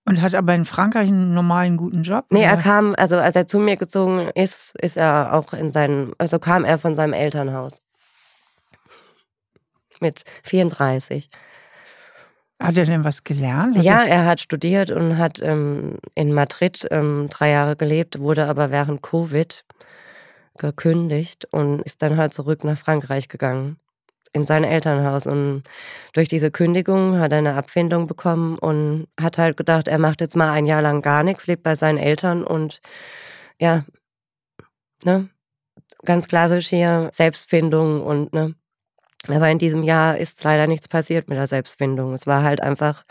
und 0.04 0.22
hat 0.22 0.36
aber 0.36 0.54
in 0.54 0.64
Frankreich 0.64 1.08
einen 1.08 1.34
normalen 1.34 1.76
guten 1.76 2.04
Job. 2.04 2.26
Nee, 2.30 2.40
oder? 2.40 2.50
er 2.50 2.56
kam, 2.56 2.94
also 2.96 3.16
als 3.16 3.34
er 3.34 3.48
zu 3.48 3.58
mir 3.58 3.76
gezogen 3.76 4.30
ist, 4.36 4.76
ist 4.76 4.96
er 4.96 5.34
auch 5.34 5.52
in 5.52 5.72
seinem, 5.72 6.14
also 6.18 6.38
kam 6.38 6.64
er 6.64 6.78
von 6.78 6.94
seinem 6.94 7.14
Elternhaus 7.14 7.83
mit 10.04 10.22
34. 10.42 11.30
Hat 12.60 12.76
er 12.76 12.84
denn 12.84 13.04
was 13.04 13.24
gelernt? 13.24 13.82
Ja, 13.82 14.04
er 14.04 14.26
hat 14.26 14.40
studiert 14.40 14.90
und 14.90 15.18
hat 15.18 15.40
ähm, 15.42 15.98
in 16.14 16.32
Madrid 16.32 16.86
ähm, 16.90 17.28
drei 17.28 17.50
Jahre 17.50 17.74
gelebt, 17.74 18.20
wurde 18.20 18.46
aber 18.46 18.70
während 18.70 19.02
Covid 19.02 19.64
gekündigt 20.56 21.46
und 21.50 21.82
ist 21.82 22.02
dann 22.02 22.16
halt 22.16 22.32
zurück 22.32 22.62
nach 22.62 22.78
Frankreich 22.78 23.28
gegangen, 23.28 23.78
in 24.32 24.46
sein 24.46 24.62
Elternhaus. 24.62 25.26
Und 25.26 25.64
durch 26.12 26.28
diese 26.28 26.50
Kündigung 26.50 27.18
hat 27.18 27.32
er 27.32 27.38
eine 27.38 27.54
Abfindung 27.54 28.06
bekommen 28.06 28.58
und 28.58 29.08
hat 29.20 29.38
halt 29.38 29.56
gedacht, 29.56 29.88
er 29.88 29.98
macht 29.98 30.20
jetzt 30.20 30.36
mal 30.36 30.52
ein 30.52 30.66
Jahr 30.66 30.82
lang 30.82 31.02
gar 31.02 31.24
nichts, 31.24 31.48
lebt 31.48 31.64
bei 31.64 31.74
seinen 31.74 31.98
Eltern 31.98 32.44
und 32.44 32.80
ja, 33.60 33.84
ne, 35.04 35.28
ganz 36.04 36.28
klassisch 36.28 36.68
hier 36.68 37.10
Selbstfindung 37.12 38.02
und 38.02 38.32
ne, 38.32 38.54
aber 39.28 39.50
in 39.50 39.58
diesem 39.58 39.82
Jahr 39.82 40.18
ist 40.18 40.42
leider 40.44 40.66
nichts 40.66 40.88
passiert 40.88 41.28
mit 41.28 41.38
der 41.38 41.46
Selbstfindung. 41.46 42.14
Es 42.14 42.26
war 42.26 42.42
halt 42.42 42.60
einfach 42.60 43.04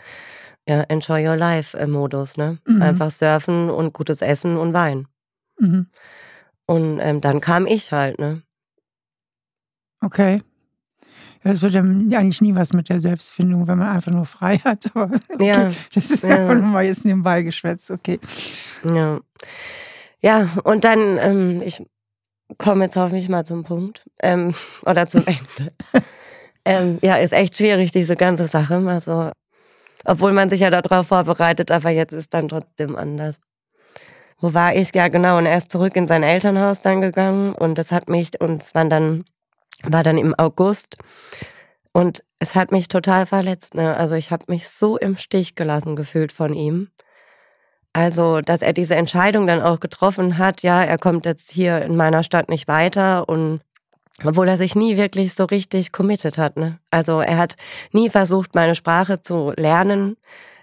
ja, 0.68 0.82
Enjoy 0.82 1.26
Your 1.26 1.36
Life-Modus, 1.36 2.36
ne? 2.36 2.58
Mhm. 2.66 2.82
Einfach 2.82 3.10
surfen 3.10 3.70
und 3.70 3.92
gutes 3.92 4.22
Essen 4.22 4.56
und 4.56 4.72
Wein. 4.72 5.06
Mhm. 5.58 5.86
Und 6.66 6.98
ähm, 7.00 7.20
dann 7.20 7.40
kam 7.40 7.66
ich 7.66 7.92
halt, 7.92 8.18
ne? 8.18 8.42
Okay. 10.00 10.42
Es 11.46 11.60
wird 11.60 11.74
ja 11.74 11.82
eigentlich 11.82 12.40
nie 12.40 12.54
was 12.54 12.72
mit 12.72 12.88
der 12.88 13.00
Selbstfindung, 13.00 13.66
wenn 13.66 13.78
man 13.78 13.88
einfach 13.88 14.12
nur 14.12 14.24
frei 14.24 14.58
hat. 14.58 14.90
Aber 14.94 15.14
okay. 15.28 15.46
Ja. 15.46 15.72
Das 15.94 16.10
ist 16.10 16.24
ja. 16.24 16.54
nur 16.54 16.62
mal 16.62 16.84
jetzt 16.84 17.04
nebenbei 17.04 17.42
geschwätzt, 17.42 17.90
okay. 17.90 18.18
Ja. 18.82 19.20
Ja, 20.22 20.48
und 20.64 20.84
dann, 20.84 21.18
ähm, 21.18 21.62
ich 21.62 21.84
komme 22.58 22.84
jetzt 22.84 22.96
hoffentlich 22.96 23.28
mal 23.28 23.44
zum 23.44 23.64
Punkt 23.64 24.04
ähm, 24.22 24.54
oder 24.86 25.06
zum 25.06 25.24
Ende. 25.26 25.72
ähm, 26.64 26.98
ja, 27.02 27.16
ist 27.16 27.32
echt 27.32 27.56
schwierig, 27.56 27.92
diese 27.92 28.16
ganze 28.16 28.48
Sache. 28.48 28.76
Also, 28.86 29.30
obwohl 30.04 30.32
man 30.32 30.50
sich 30.50 30.60
ja 30.60 30.70
darauf 30.70 31.08
vorbereitet, 31.08 31.70
aber 31.70 31.90
jetzt 31.90 32.12
ist 32.12 32.34
dann 32.34 32.48
trotzdem 32.48 32.96
anders. 32.96 33.40
Wo 34.40 34.52
war 34.52 34.74
ich? 34.74 34.94
Ja, 34.94 35.08
genau. 35.08 35.38
Und 35.38 35.46
er 35.46 35.56
ist 35.56 35.70
zurück 35.70 35.96
in 35.96 36.06
sein 36.06 36.22
Elternhaus 36.22 36.80
dann 36.80 37.00
gegangen 37.00 37.54
und 37.54 37.78
das 37.78 37.90
hat 37.90 38.08
mich, 38.08 38.40
und 38.40 38.62
es 38.62 38.74
war 38.74 38.84
dann, 38.84 39.24
war 39.84 40.02
dann 40.02 40.18
im 40.18 40.34
August. 40.36 40.96
Und 41.92 42.24
es 42.40 42.54
hat 42.54 42.72
mich 42.72 42.88
total 42.88 43.24
verletzt. 43.24 43.74
Ne? 43.74 43.96
Also 43.96 44.16
ich 44.16 44.30
habe 44.32 44.44
mich 44.48 44.68
so 44.68 44.98
im 44.98 45.16
Stich 45.16 45.54
gelassen 45.54 45.96
gefühlt 45.96 46.32
von 46.32 46.52
ihm. 46.52 46.88
Also, 47.94 48.40
dass 48.40 48.60
er 48.60 48.72
diese 48.72 48.96
Entscheidung 48.96 49.46
dann 49.46 49.62
auch 49.62 49.78
getroffen 49.78 50.36
hat, 50.36 50.62
ja, 50.62 50.82
er 50.82 50.98
kommt 50.98 51.24
jetzt 51.26 51.52
hier 51.52 51.80
in 51.82 51.94
meiner 51.94 52.24
Stadt 52.24 52.48
nicht 52.48 52.66
weiter 52.66 53.28
und 53.28 53.60
obwohl 54.24 54.48
er 54.48 54.56
sich 54.56 54.74
nie 54.74 54.96
wirklich 54.96 55.34
so 55.34 55.44
richtig 55.44 55.92
committed 55.92 56.36
hat. 56.36 56.56
Ne? 56.56 56.78
Also 56.90 57.20
er 57.20 57.38
hat 57.38 57.54
nie 57.92 58.10
versucht, 58.10 58.54
meine 58.54 58.74
Sprache 58.74 59.22
zu 59.22 59.52
lernen. 59.56 60.16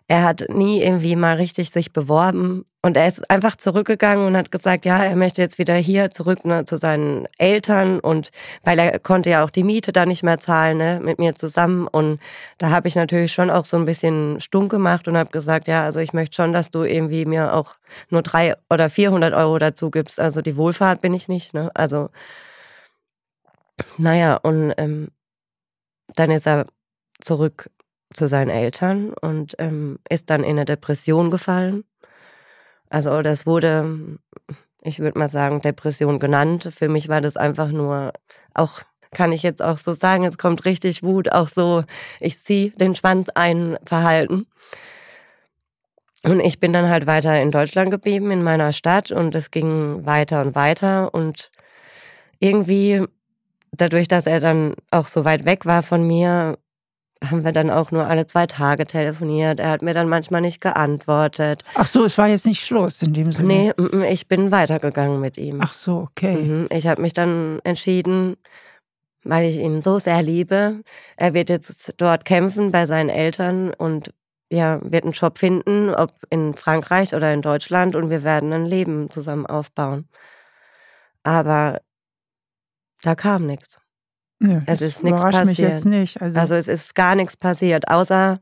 Er 0.08 0.24
hat 0.24 0.46
nie 0.50 0.81
irgendwie 0.81 1.15
mal 1.15 1.36
richtig 1.36 1.70
sich 1.72 1.93
beworben. 1.93 2.65
Und 2.84 2.98
er 2.98 3.08
ist 3.08 3.29
einfach 3.29 3.55
zurückgegangen 3.55 4.25
und 4.25 4.36
hat 4.36 4.51
gesagt, 4.51 4.86
ja, 4.86 5.03
er 5.03 5.15
möchte 5.15 5.41
jetzt 5.41 5.60
wieder 5.60 5.75
hier 5.75 6.12
zurück 6.12 6.46
ne, 6.46 6.65
zu 6.65 6.77
seinen 6.77 7.27
Eltern. 7.38 8.00
Und 8.00 8.31
weil 8.63 8.79
er 8.79 9.00
konnte 9.00 9.29
ja 9.29 9.43
auch 9.46 9.51
die 9.51 9.63
Miete 9.63 9.91
da 9.91 10.05
nicht 10.05 10.24
mehr 10.24 10.39
zahlen, 10.39 10.79
ne, 10.79 11.00
mit 11.01 11.20
mir 11.20 11.36
zusammen. 11.36 11.88
Und 11.88 12.20
da 12.58 12.72
habe 12.72 12.88
ich 12.88 12.96
natürlich 12.96 13.31
schon 13.31 13.51
auch 13.51 13.65
so 13.65 13.77
ein 13.77 13.86
bisschen 13.86 14.39
stunk 14.41 14.72
gemacht 14.72 15.08
und 15.08 15.15
habe 15.15 15.29
gesagt, 15.29 15.67
ja, 15.67 15.84
also 15.84 16.00
ich 16.00 16.13
möchte 16.13 16.36
schon, 16.36 16.53
dass 16.53 16.72
du 16.72 16.84
irgendwie 16.84 17.25
mir 17.25 17.53
auch 17.53 17.75
nur 18.10 18.24
drei 18.24 18.55
oder 18.70 18.89
400 18.89 19.34
Euro 19.34 19.60
dazu 19.60 19.91
gibst. 19.91 20.20
Also 20.20 20.41
die 20.41 20.58
Wohlfahrt 20.58 21.01
bin 21.01 21.13
ich 21.13 21.27
nicht. 21.27 21.53
Ne? 21.53 21.70
Also, 21.75 22.10
naja, 23.98 24.36
und 24.38 24.74
ähm, 24.77 25.10
dann 26.15 26.31
ist 26.31 26.48
er 26.48 26.65
zurück 27.22 27.70
zu 28.13 28.27
seinen 28.27 28.49
Eltern 28.49 29.13
und 29.13 29.55
ähm, 29.59 29.99
ist 30.09 30.29
dann 30.29 30.43
in 30.43 30.51
eine 30.51 30.65
Depression 30.65 31.31
gefallen. 31.31 31.83
Also 32.89 33.21
das 33.21 33.45
wurde, 33.45 34.17
ich 34.81 34.99
würde 34.99 35.17
mal 35.17 35.29
sagen, 35.29 35.61
Depression 35.61 36.19
genannt. 36.19 36.69
Für 36.75 36.89
mich 36.89 37.07
war 37.07 37.21
das 37.21 37.37
einfach 37.37 37.69
nur 37.71 38.13
auch 38.53 38.81
kann 39.13 39.33
ich 39.33 39.43
jetzt 39.43 39.61
auch 39.61 39.77
so 39.77 39.91
sagen, 39.91 40.23
jetzt 40.23 40.39
kommt 40.39 40.65
richtig 40.65 41.03
Wut, 41.03 41.31
auch 41.31 41.49
so, 41.49 41.83
ich 42.19 42.41
ziehe 42.41 42.71
den 42.71 42.95
Schwanz 42.95 43.29
ein 43.35 43.77
Verhalten. 43.83 44.47
Und 46.23 46.39
ich 46.39 46.59
bin 46.59 46.71
dann 46.71 46.87
halt 46.87 47.07
weiter 47.07 47.41
in 47.41 47.51
Deutschland 47.51 47.91
geblieben, 47.91 48.31
in 48.31 48.43
meiner 48.43 48.73
Stadt 48.73 49.11
und 49.11 49.35
es 49.35 49.51
ging 49.51 50.05
weiter 50.05 50.41
und 50.41 50.55
weiter 50.55 51.13
und 51.13 51.51
irgendwie 52.39 53.05
dadurch, 53.71 54.07
dass 54.07 54.27
er 54.27 54.39
dann 54.39 54.75
auch 54.91 55.07
so 55.07 55.25
weit 55.25 55.45
weg 55.45 55.65
war 55.65 55.81
von 55.83 56.05
mir, 56.05 56.57
haben 57.23 57.45
wir 57.45 57.51
dann 57.51 57.69
auch 57.69 57.91
nur 57.91 58.05
alle 58.07 58.25
zwei 58.25 58.47
Tage 58.47 58.85
telefoniert. 58.85 59.59
Er 59.59 59.69
hat 59.69 59.81
mir 59.81 59.93
dann 59.93 60.09
manchmal 60.09 60.41
nicht 60.41 60.59
geantwortet. 60.59 61.63
Ach 61.75 61.87
so, 61.87 62.03
es 62.03 62.17
war 62.17 62.27
jetzt 62.27 62.47
nicht 62.47 62.65
Schluss 62.65 63.01
in 63.01 63.13
dem 63.13 63.31
Sinne. 63.31 63.73
Nee, 63.77 64.07
ich 64.09 64.27
bin 64.27 64.51
weitergegangen 64.51 65.19
mit 65.21 65.37
ihm. 65.37 65.59
Ach 65.61 65.73
so, 65.73 66.07
okay. 66.09 66.35
Mhm, 66.35 66.67
ich 66.71 66.87
habe 66.87 67.01
mich 67.01 67.13
dann 67.13 67.59
entschieden, 67.63 68.37
weil 69.23 69.47
ich 69.47 69.57
ihn 69.57 69.81
so 69.81 69.99
sehr 69.99 70.21
liebe. 70.23 70.81
Er 71.15 71.33
wird 71.33 71.49
jetzt 71.49 71.93
dort 71.97 72.25
kämpfen 72.25 72.71
bei 72.71 72.85
seinen 72.85 73.09
Eltern 73.09 73.73
und 73.73 74.13
ja, 74.49 74.79
wird 74.83 75.05
einen 75.05 75.13
Job 75.13 75.37
finden, 75.37 75.93
ob 75.93 76.11
in 76.29 76.55
Frankreich 76.55 77.13
oder 77.13 77.33
in 77.33 77.41
Deutschland 77.41 77.95
und 77.95 78.09
wir 78.09 78.23
werden 78.23 78.51
ein 78.51 78.65
Leben 78.65 79.09
zusammen 79.09 79.45
aufbauen. 79.45 80.09
Aber 81.23 81.81
da 83.03 83.15
kam 83.15 83.45
nichts. 83.45 83.80
Ja, 84.41 84.63
es 84.65 84.81
ist 84.81 85.03
nichts 85.03 85.21
passiert. 85.21 85.45
mich 85.45 85.57
jetzt 85.60 85.86
nicht. 85.86 86.21
Also, 86.21 86.39
also, 86.39 86.55
es 86.55 86.67
ist 86.67 86.95
gar 86.95 87.15
nichts 87.15 87.38
passiert, 87.38 87.88
außer 87.89 88.39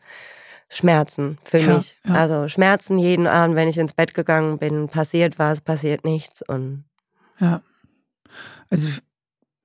Schmerzen 0.70 1.38
für 1.44 1.60
ja, 1.60 1.76
mich. 1.76 2.00
Ja. 2.08 2.14
Also 2.14 2.48
Schmerzen 2.48 3.00
jeden 3.00 3.28
Abend, 3.28 3.56
wenn 3.56 3.68
ich 3.68 3.78
ins 3.78 3.94
Bett 3.94 4.14
gegangen 4.14 4.60
bin, 4.60 4.88
passiert 4.88 5.40
was, 5.40 5.62
passiert 5.62 6.06
nichts 6.06 6.42
und 6.48 6.86
ja. 7.40 7.62
Also 8.70 8.88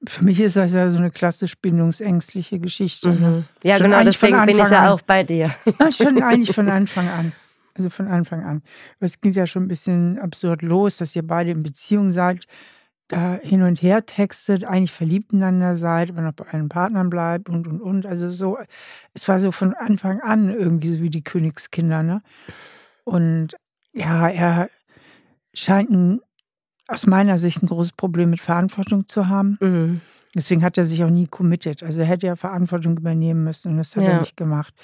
für 0.07 0.25
mich 0.25 0.41
ist 0.41 0.57
das 0.57 0.73
ja 0.73 0.89
so 0.89 0.99
eine 0.99 1.11
klassisch 1.11 1.57
bindungsängstliche 1.59 2.59
Geschichte. 2.59 3.11
Ne? 3.11 3.29
Mhm. 3.29 3.45
Ja, 3.63 3.77
schon 3.77 3.91
genau, 3.91 4.03
deswegen 4.03 4.45
bin 4.47 4.59
ich 4.59 4.71
ja 4.71 4.93
auch 4.93 5.03
bei 5.03 5.23
dir. 5.23 5.55
Ja, 5.79 5.93
schon 5.93 6.23
eigentlich 6.23 6.55
von 6.55 6.69
Anfang 6.69 7.09
an. 7.09 7.33
Also 7.75 7.91
von 7.91 8.07
Anfang 8.09 8.45
an. 8.45 8.63
Es 9.01 9.21
geht 9.21 9.35
ja 9.35 9.47
schon 9.47 9.65
ein 9.65 9.69
bisschen 9.69 10.19
absurd 10.19 10.63
los, 10.63 10.99
dass 10.99 11.15
ihr 11.17 11.27
beide 11.27 11.51
in 11.51 11.63
Beziehung 11.63 12.11
seid, 12.11 12.47
da 13.15 13.39
hin 13.43 13.63
und 13.63 13.81
her 13.81 14.07
textet, 14.07 14.65
eigentlich 14.65 14.93
verliebt 14.93 15.33
ineinander 15.33 15.77
seid, 15.77 16.11
aber 16.11 16.23
noch 16.23 16.33
bei 16.33 16.47
einem 16.47 16.69
Partner 16.69 17.05
bleibt 17.05 17.49
und 17.49 17.67
und 17.67 17.81
und. 17.81 18.07
Also 18.07 18.31
so, 18.31 18.59
es 19.13 19.29
war 19.29 19.39
so 19.39 19.53
von 19.53 19.75
Anfang 19.75 20.21
an 20.21 20.51
irgendwie 20.51 20.97
so 20.97 21.03
wie 21.03 21.11
die 21.11 21.23
Königskinder, 21.23 22.03
ne? 22.03 22.23
Und 23.05 23.57
ja, 23.93 24.29
er 24.29 24.71
scheint 25.53 25.91
ein 25.91 26.21
aus 26.87 27.07
meiner 27.07 27.39
Sicht 27.39 27.63
ein 27.63 27.67
großes 27.67 27.93
Problem 27.93 28.31
mit 28.31 28.41
Verantwortung 28.41 29.07
zu 29.09 29.29
haben. 29.29 29.57
Mhm. 29.61 30.01
Deswegen 30.35 30.65
hat 30.65 30.77
er 30.77 30.85
sich 30.85 31.03
auch 31.05 31.11
nie 31.11 31.27
committed. 31.27 31.83
Also 31.83 32.01
er 32.01 32.07
hätte 32.07 32.27
ja 32.27 32.37
Verantwortung 32.37 32.99
übernehmen 32.99 33.45
müssen 33.45 33.73
und 33.73 33.79
das 33.79 33.97
hat 33.97 34.05
ja. 34.05 34.11
er 34.11 34.19
nicht 34.19 34.37
gemacht. 34.37 34.75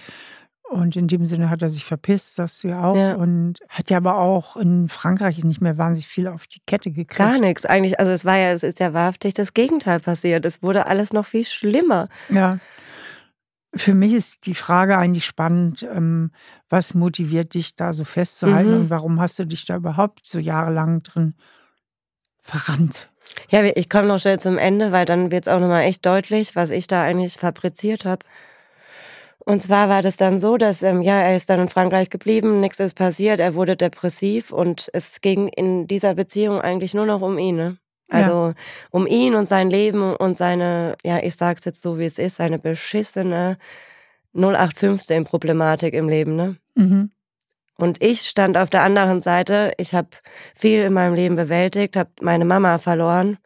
Und 0.70 0.94
in 0.94 1.08
dem 1.08 1.24
Sinne 1.24 1.50
hat 1.50 1.62
er 1.62 1.70
sich 1.70 1.84
verpisst, 1.84 2.36
sagst 2.36 2.62
du 2.62 2.68
ja 2.68 2.84
auch. 2.84 2.94
Ja. 2.94 3.14
Und 3.16 3.58
hat 3.68 3.90
ja 3.90 3.96
aber 3.96 4.18
auch 4.18 4.56
in 4.56 4.88
Frankreich 4.88 5.42
nicht 5.42 5.60
mehr 5.60 5.78
wahnsinnig 5.78 6.06
viel 6.06 6.28
auf 6.28 6.46
die 6.46 6.60
Kette 6.64 6.92
gekriegt. 6.92 7.18
Gar 7.18 7.40
nichts 7.40 7.66
eigentlich. 7.66 7.98
Also 7.98 8.12
es 8.12 8.24
war 8.24 8.38
ja, 8.38 8.52
es 8.52 8.62
ist 8.62 8.78
ja 8.78 8.94
wahrhaftig 8.94 9.34
das 9.34 9.52
Gegenteil 9.52 9.98
passiert. 9.98 10.46
Es 10.46 10.62
wurde 10.62 10.86
alles 10.86 11.12
noch 11.12 11.26
viel 11.26 11.44
schlimmer. 11.44 12.08
Ja. 12.28 12.60
Für 13.74 13.94
mich 13.94 14.14
ist 14.14 14.46
die 14.46 14.54
Frage 14.54 14.96
eigentlich 14.96 15.26
spannend, 15.26 15.82
ähm, 15.92 16.30
was 16.68 16.94
motiviert 16.94 17.54
dich 17.54 17.74
da 17.74 17.92
so 17.92 18.04
festzuhalten 18.04 18.70
mhm. 18.70 18.80
und 18.82 18.90
warum 18.90 19.20
hast 19.20 19.40
du 19.40 19.46
dich 19.46 19.64
da 19.64 19.74
überhaupt 19.74 20.24
so 20.24 20.38
jahrelang 20.38 21.02
drin 21.02 21.34
verrannt. 22.42 23.08
Ja, 23.48 23.62
ich 23.64 23.88
komme 23.88 24.06
noch 24.06 24.20
schnell 24.20 24.38
zum 24.38 24.56
Ende, 24.56 24.92
weil 24.92 25.04
dann 25.04 25.32
wird 25.32 25.46
es 25.46 25.52
auch 25.52 25.60
nochmal 25.60 25.82
echt 25.82 26.06
deutlich, 26.06 26.54
was 26.54 26.70
ich 26.70 26.86
da 26.86 27.02
eigentlich 27.02 27.34
fabriziert 27.34 28.04
habe. 28.04 28.24
Und 29.44 29.62
zwar 29.62 29.88
war 29.88 30.02
das 30.02 30.16
dann 30.16 30.38
so, 30.38 30.56
dass 30.56 30.82
ähm, 30.82 31.02
ja, 31.02 31.20
er 31.20 31.34
ist 31.34 31.48
dann 31.50 31.60
in 31.60 31.68
Frankreich 31.68 32.10
geblieben, 32.10 32.60
nichts 32.60 32.78
ist 32.78 32.94
passiert, 32.94 33.40
er 33.40 33.54
wurde 33.54 33.76
depressiv 33.76 34.52
und 34.52 34.90
es 34.92 35.20
ging 35.20 35.48
in 35.48 35.86
dieser 35.86 36.14
Beziehung 36.14 36.60
eigentlich 36.60 36.94
nur 36.94 37.06
noch 37.06 37.22
um 37.22 37.38
ihn. 37.38 37.56
Ne? 37.56 37.76
Also 38.08 38.48
ja. 38.48 38.54
um 38.90 39.06
ihn 39.06 39.34
und 39.34 39.46
sein 39.46 39.70
Leben 39.70 40.14
und 40.14 40.36
seine, 40.36 40.96
ja, 41.02 41.18
ich 41.22 41.34
sag's 41.36 41.64
jetzt 41.64 41.80
so, 41.80 41.98
wie 41.98 42.04
es 42.04 42.18
ist, 42.18 42.36
seine 42.36 42.58
beschissene 42.58 43.56
0815-Problematik 44.34 45.94
im 45.94 46.08
Leben. 46.08 46.36
Ne? 46.36 46.56
Mhm. 46.74 47.10
Und 47.76 48.02
ich 48.02 48.22
stand 48.22 48.58
auf 48.58 48.68
der 48.68 48.82
anderen 48.82 49.22
Seite. 49.22 49.72
Ich 49.78 49.94
habe 49.94 50.08
viel 50.54 50.82
in 50.82 50.92
meinem 50.92 51.14
Leben 51.14 51.36
bewältigt, 51.36 51.96
habe 51.96 52.10
meine 52.20 52.44
Mama 52.44 52.78
verloren 52.78 53.38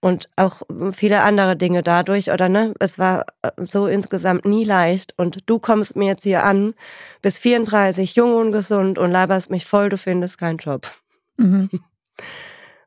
und 0.00 0.28
auch 0.36 0.62
viele 0.92 1.22
andere 1.22 1.56
Dinge 1.56 1.82
dadurch. 1.82 2.30
Oder 2.30 2.48
ne, 2.48 2.74
es 2.78 2.98
war 2.98 3.26
äh, 3.42 3.50
so 3.66 3.86
insgesamt 3.86 4.44
nie 4.44 4.64
leicht. 4.64 5.14
Und 5.16 5.42
du 5.46 5.58
kommst 5.58 5.96
mir 5.96 6.06
jetzt 6.06 6.22
hier 6.22 6.44
an, 6.44 6.74
bis 7.22 7.38
34, 7.38 8.14
jung 8.14 8.36
und 8.36 8.52
gesund 8.52 8.98
und 8.98 9.10
laberst 9.10 9.50
mich 9.50 9.66
voll, 9.66 9.88
du 9.88 9.98
findest 9.98 10.38
keinen 10.38 10.58
Job. 10.58 10.90
Mhm. 11.36 11.70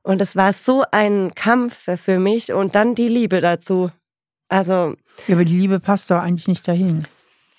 Und 0.03 0.19
es 0.19 0.35
war 0.35 0.51
so 0.51 0.83
ein 0.89 1.35
Kampf 1.35 1.87
für 2.01 2.17
mich 2.17 2.51
und 2.51 2.73
dann 2.73 2.95
die 2.95 3.07
Liebe 3.07 3.39
dazu. 3.39 3.91
Also. 4.49 4.95
Ja, 5.27 5.35
aber 5.35 5.45
die 5.45 5.59
Liebe 5.59 5.79
passt 5.79 6.09
doch 6.09 6.17
eigentlich 6.17 6.47
nicht 6.47 6.67
dahin. 6.67 7.05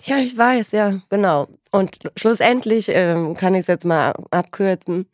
Ja, 0.03 0.17
ich 0.17 0.37
weiß, 0.37 0.71
ja, 0.71 0.99
genau. 1.09 1.47
Und 1.71 1.99
schlussendlich 2.17 2.89
ähm, 2.89 3.35
kann 3.35 3.53
ich 3.53 3.61
es 3.61 3.67
jetzt 3.67 3.85
mal 3.85 4.13
abkürzen 4.29 5.07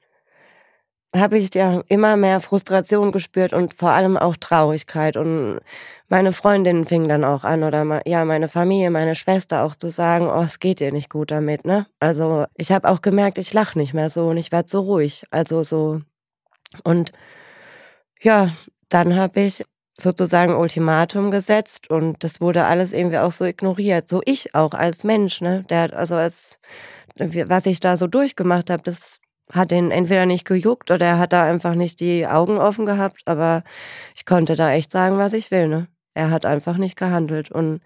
habe 1.15 1.37
ich 1.37 1.53
ja 1.55 1.81
immer 1.87 2.17
mehr 2.17 2.39
Frustration 2.39 3.11
gespürt 3.11 3.53
und 3.53 3.73
vor 3.73 3.89
allem 3.91 4.15
auch 4.17 4.35
Traurigkeit. 4.37 5.17
Und 5.17 5.59
meine 6.07 6.33
Freundinnen 6.33 6.85
fingen 6.85 7.09
dann 7.09 7.23
auch 7.23 7.43
an 7.43 7.63
oder 7.63 8.01
ja, 8.05 8.25
meine 8.25 8.47
Familie, 8.47 8.91
meine 8.91 9.15
Schwester 9.15 9.63
auch 9.63 9.75
zu 9.75 9.89
sagen, 9.89 10.27
oh, 10.27 10.43
es 10.43 10.59
geht 10.59 10.79
dir 10.79 10.91
nicht 10.91 11.09
gut 11.09 11.31
damit, 11.31 11.65
ne? 11.65 11.87
Also 11.99 12.45
ich 12.55 12.71
habe 12.71 12.87
auch 12.89 13.01
gemerkt, 13.01 13.39
ich 13.39 13.53
lache 13.53 13.77
nicht 13.77 13.93
mehr 13.93 14.09
so 14.09 14.27
und 14.27 14.37
ich 14.37 14.51
werde 14.51 14.69
so 14.69 14.81
ruhig. 14.81 15.23
Also 15.31 15.63
so. 15.63 16.01
Und 16.83 17.11
ja, 18.21 18.51
dann 18.89 19.15
habe 19.15 19.41
ich 19.41 19.63
sozusagen 19.95 20.55
Ultimatum 20.55 21.31
gesetzt 21.31 21.89
und 21.89 22.23
das 22.23 22.39
wurde 22.39 22.65
alles 22.65 22.93
irgendwie 22.93 23.17
auch 23.17 23.31
so 23.31 23.45
ignoriert. 23.45 24.07
So 24.09 24.21
ich 24.25 24.55
auch 24.55 24.73
als 24.73 25.03
Mensch, 25.03 25.41
ne? 25.41 25.65
Der, 25.69 25.93
also 25.97 26.15
als, 26.15 26.59
was 27.15 27.65
ich 27.65 27.79
da 27.79 27.97
so 27.97 28.07
durchgemacht 28.07 28.69
habe, 28.69 28.83
das 28.83 29.19
hat 29.51 29.71
ihn 29.71 29.91
entweder 29.91 30.25
nicht 30.25 30.45
gejuckt 30.45 30.91
oder 30.91 31.05
er 31.05 31.19
hat 31.19 31.33
da 31.33 31.43
einfach 31.43 31.75
nicht 31.75 31.99
die 31.99 32.27
Augen 32.27 32.57
offen 32.57 32.85
gehabt, 32.85 33.23
aber 33.25 33.63
ich 34.15 34.25
konnte 34.25 34.55
da 34.55 34.71
echt 34.71 34.91
sagen, 34.91 35.17
was 35.17 35.33
ich 35.33 35.51
will, 35.51 35.67
ne? 35.67 35.87
Er 36.13 36.31
hat 36.31 36.45
einfach 36.45 36.77
nicht 36.77 36.97
gehandelt 36.97 37.51
und 37.51 37.81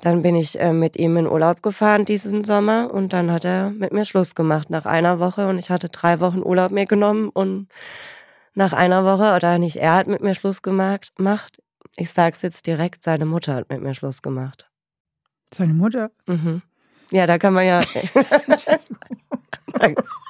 dann 0.00 0.22
bin 0.22 0.34
ich 0.34 0.58
äh, 0.58 0.72
mit 0.72 0.96
ihm 0.96 1.16
in 1.16 1.26
Urlaub 1.26 1.62
gefahren 1.62 2.04
diesen 2.04 2.42
Sommer 2.44 2.92
und 2.92 3.12
dann 3.12 3.30
hat 3.30 3.44
er 3.44 3.70
mit 3.70 3.92
mir 3.92 4.04
Schluss 4.04 4.34
gemacht 4.34 4.70
nach 4.70 4.86
einer 4.86 5.20
Woche 5.20 5.46
und 5.48 5.58
ich 5.58 5.70
hatte 5.70 5.90
drei 5.90 6.20
Wochen 6.20 6.42
Urlaub 6.42 6.70
mir 6.70 6.86
genommen 6.86 7.28
und 7.28 7.68
nach 8.54 8.72
einer 8.72 9.04
Woche, 9.04 9.34
oder 9.36 9.58
nicht 9.58 9.76
er 9.76 9.94
hat 9.94 10.06
mit 10.06 10.22
mir 10.22 10.34
Schluss 10.34 10.62
gemacht, 10.62 11.12
macht, 11.18 11.62
ich 11.96 12.10
sag's 12.10 12.42
jetzt 12.42 12.66
direkt, 12.66 13.04
seine 13.04 13.26
Mutter 13.26 13.54
hat 13.54 13.68
mit 13.68 13.82
mir 13.82 13.94
Schluss 13.94 14.22
gemacht. 14.22 14.68
Seine 15.54 15.74
Mutter? 15.74 16.10
Mhm. 16.26 16.62
Ja, 17.10 17.26
da 17.26 17.38
kann 17.38 17.54
man 17.54 17.66
ja. 17.66 17.80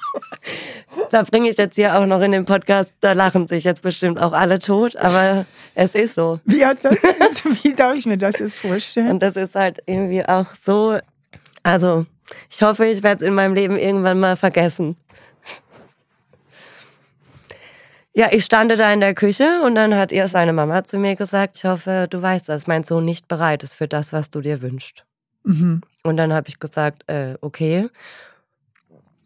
da 1.09 1.23
bringe 1.23 1.49
ich 1.49 1.57
jetzt 1.57 1.75
hier 1.75 1.97
auch 1.97 2.05
noch 2.05 2.21
in 2.21 2.31
den 2.31 2.45
Podcast, 2.45 2.93
da 3.01 3.13
lachen 3.13 3.47
sich 3.47 3.63
jetzt 3.63 3.81
bestimmt 3.81 4.19
auch 4.19 4.33
alle 4.33 4.59
tot, 4.59 4.95
aber 4.95 5.45
es 5.75 5.95
ist 5.95 6.15
so. 6.15 6.39
Wie, 6.45 6.65
hat 6.65 6.83
das, 6.83 6.95
wie 7.63 7.73
darf 7.73 7.95
ich 7.95 8.05
mir 8.05 8.17
das 8.17 8.39
jetzt 8.39 8.55
vorstellen? 8.55 9.11
Und 9.11 9.23
das 9.23 9.35
ist 9.35 9.55
halt 9.55 9.81
irgendwie 9.85 10.25
auch 10.25 10.47
so, 10.55 10.99
also 11.63 12.05
ich 12.49 12.61
hoffe, 12.61 12.85
ich 12.85 13.03
werde 13.03 13.23
es 13.23 13.27
in 13.27 13.33
meinem 13.33 13.53
Leben 13.53 13.77
irgendwann 13.77 14.19
mal 14.19 14.35
vergessen. 14.35 14.95
Ja, 18.13 18.27
ich 18.31 18.43
stand 18.43 18.71
da 18.71 18.91
in 18.91 18.99
der 18.99 19.13
Küche 19.13 19.61
und 19.63 19.75
dann 19.75 19.95
hat 19.95 20.11
ihr 20.11 20.27
seine 20.27 20.51
Mama 20.51 20.83
zu 20.83 20.97
mir 20.97 21.15
gesagt, 21.15 21.55
ich 21.55 21.63
hoffe, 21.63 22.07
du 22.09 22.21
weißt, 22.21 22.49
dass 22.49 22.67
mein 22.67 22.83
Sohn 22.83 23.05
nicht 23.05 23.29
bereit 23.29 23.63
ist 23.63 23.73
für 23.73 23.87
das, 23.87 24.11
was 24.11 24.29
du 24.29 24.41
dir 24.41 24.61
wünschst. 24.61 25.05
Mhm. 25.43 25.81
Und 26.03 26.17
dann 26.17 26.33
habe 26.33 26.49
ich 26.49 26.59
gesagt, 26.59 27.03
äh, 27.07 27.35
okay. 27.39 27.87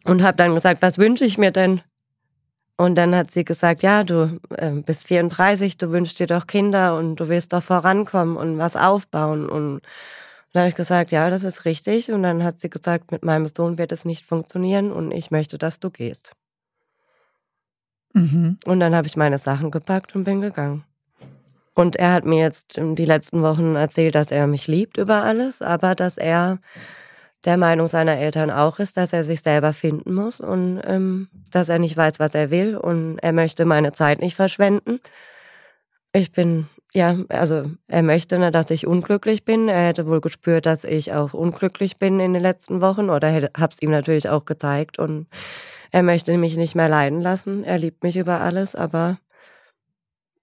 Und 0.06 0.22
habe 0.22 0.36
dann 0.36 0.54
gesagt, 0.54 0.82
was 0.82 0.98
wünsche 0.98 1.24
ich 1.24 1.38
mir 1.38 1.50
denn? 1.50 1.80
Und 2.76 2.96
dann 2.96 3.14
hat 3.14 3.30
sie 3.30 3.44
gesagt, 3.44 3.82
ja, 3.82 4.04
du 4.04 4.38
äh, 4.50 4.70
bist 4.70 5.06
34, 5.06 5.78
du 5.78 5.90
wünschst 5.90 6.18
dir 6.18 6.26
doch 6.26 6.46
Kinder 6.46 6.96
und 6.96 7.16
du 7.16 7.28
willst 7.28 7.52
doch 7.52 7.62
vorankommen 7.62 8.36
und 8.36 8.58
was 8.58 8.76
aufbauen. 8.76 9.48
Und 9.48 9.80
dann 10.52 10.62
habe 10.62 10.68
ich 10.68 10.74
gesagt, 10.74 11.10
ja, 11.10 11.30
das 11.30 11.42
ist 11.42 11.64
richtig. 11.64 12.12
Und 12.12 12.22
dann 12.22 12.44
hat 12.44 12.60
sie 12.60 12.68
gesagt, 12.68 13.12
mit 13.12 13.24
meinem 13.24 13.46
Sohn 13.46 13.78
wird 13.78 13.92
es 13.92 14.04
nicht 14.04 14.26
funktionieren 14.26 14.92
und 14.92 15.10
ich 15.10 15.30
möchte, 15.30 15.56
dass 15.56 15.80
du 15.80 15.90
gehst. 15.90 16.32
Mhm. 18.12 18.58
Und 18.66 18.80
dann 18.80 18.94
habe 18.94 19.06
ich 19.06 19.16
meine 19.16 19.38
Sachen 19.38 19.70
gepackt 19.70 20.14
und 20.14 20.24
bin 20.24 20.40
gegangen. 20.40 20.84
Und 21.74 21.96
er 21.96 22.12
hat 22.12 22.24
mir 22.24 22.40
jetzt 22.40 22.78
die 22.78 23.04
letzten 23.04 23.42
Wochen 23.42 23.76
erzählt, 23.76 24.14
dass 24.14 24.30
er 24.30 24.46
mich 24.46 24.66
liebt 24.66 24.96
über 24.96 25.22
alles, 25.22 25.60
aber 25.60 25.94
dass 25.94 26.16
er 26.16 26.58
der 27.46 27.56
Meinung 27.56 27.86
seiner 27.86 28.18
Eltern 28.18 28.50
auch 28.50 28.80
ist, 28.80 28.96
dass 28.96 29.12
er 29.12 29.22
sich 29.22 29.40
selber 29.40 29.72
finden 29.72 30.12
muss 30.12 30.40
und 30.40 30.82
ähm, 30.84 31.28
dass 31.50 31.68
er 31.68 31.78
nicht 31.78 31.96
weiß, 31.96 32.18
was 32.18 32.34
er 32.34 32.50
will 32.50 32.76
und 32.76 33.18
er 33.18 33.32
möchte 33.32 33.64
meine 33.64 33.92
Zeit 33.92 34.20
nicht 34.20 34.34
verschwenden. 34.34 34.98
Ich 36.12 36.32
bin, 36.32 36.66
ja, 36.92 37.16
also 37.28 37.70
er 37.86 38.02
möchte, 38.02 38.38
ne, 38.38 38.50
dass 38.50 38.70
ich 38.70 38.86
unglücklich 38.86 39.44
bin. 39.44 39.68
Er 39.68 39.86
hätte 39.86 40.06
wohl 40.06 40.20
gespürt, 40.20 40.66
dass 40.66 40.82
ich 40.82 41.12
auch 41.12 41.34
unglücklich 41.34 41.98
bin 41.98 42.18
in 42.18 42.32
den 42.32 42.42
letzten 42.42 42.80
Wochen 42.80 43.10
oder 43.10 43.32
habe 43.32 43.72
es 43.72 43.80
ihm 43.80 43.90
natürlich 43.90 44.28
auch 44.28 44.44
gezeigt 44.44 44.98
und 44.98 45.28
er 45.92 46.02
möchte 46.02 46.36
mich 46.36 46.56
nicht 46.56 46.74
mehr 46.74 46.88
leiden 46.88 47.20
lassen. 47.20 47.62
Er 47.62 47.78
liebt 47.78 48.02
mich 48.02 48.16
über 48.16 48.40
alles, 48.40 48.74
aber 48.74 49.18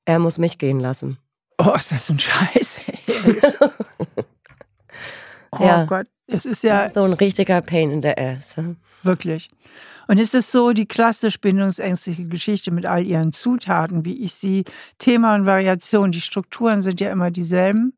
er 0.06 0.20
muss 0.20 0.38
mich 0.38 0.58
gehen 0.58 0.80
lassen. 0.80 1.18
Oh, 1.58 1.74
ist 1.76 1.92
das 1.92 2.10
ein 2.10 2.20
Scheiß. 2.20 2.80
oh 5.52 5.64
ja. 5.64 5.86
Gott, 5.86 6.08
es 6.28 6.46
ist 6.46 6.64
ja. 6.64 6.90
So 6.90 7.04
ein 7.04 7.14
richtiger 7.14 7.62
Pain 7.62 7.92
in 7.92 8.02
the 8.02 8.16
Ass. 8.18 8.56
Wirklich. 9.04 9.50
Und 10.08 10.18
ist 10.18 10.36
es 10.36 10.52
so 10.52 10.74
die 10.74 10.86
klassisch 10.86 11.40
bindungsängstliche 11.40 12.26
Geschichte 12.26 12.72
mit 12.72 12.86
all 12.86 13.04
ihren 13.04 13.34
Zutaten, 13.34 14.06
wie 14.06 14.24
ich 14.24 14.34
sie, 14.34 14.66
Thema 14.98 15.36
und 15.36 15.46
Variation, 15.46 16.12
die 16.12 16.22
Strukturen 16.22 16.82
sind 16.82 17.00
ja 17.02 17.12
immer 17.12 17.32
dieselben. 17.32 17.98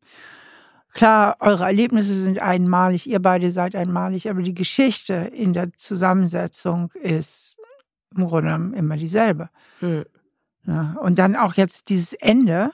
Klar, 0.94 1.36
eure 1.40 1.66
Erlebnisse 1.66 2.14
sind 2.14 2.42
einmalig, 2.42 3.08
ihr 3.08 3.22
beide 3.22 3.52
seid 3.52 3.76
einmalig, 3.76 4.30
aber 4.30 4.42
die 4.42 4.54
Geschichte 4.54 5.14
in 5.14 5.54
der 5.54 5.74
Zusammensetzung 5.78 6.92
ist 6.94 7.58
im 8.16 8.28
Grunde 8.28 8.78
immer 8.78 8.96
dieselbe. 8.96 9.50
Hm. 9.80 10.06
Ja, 10.66 10.96
und 11.02 11.20
dann 11.20 11.36
auch 11.36 11.56
jetzt 11.56 11.90
dieses 11.90 12.14
Ende. 12.14 12.72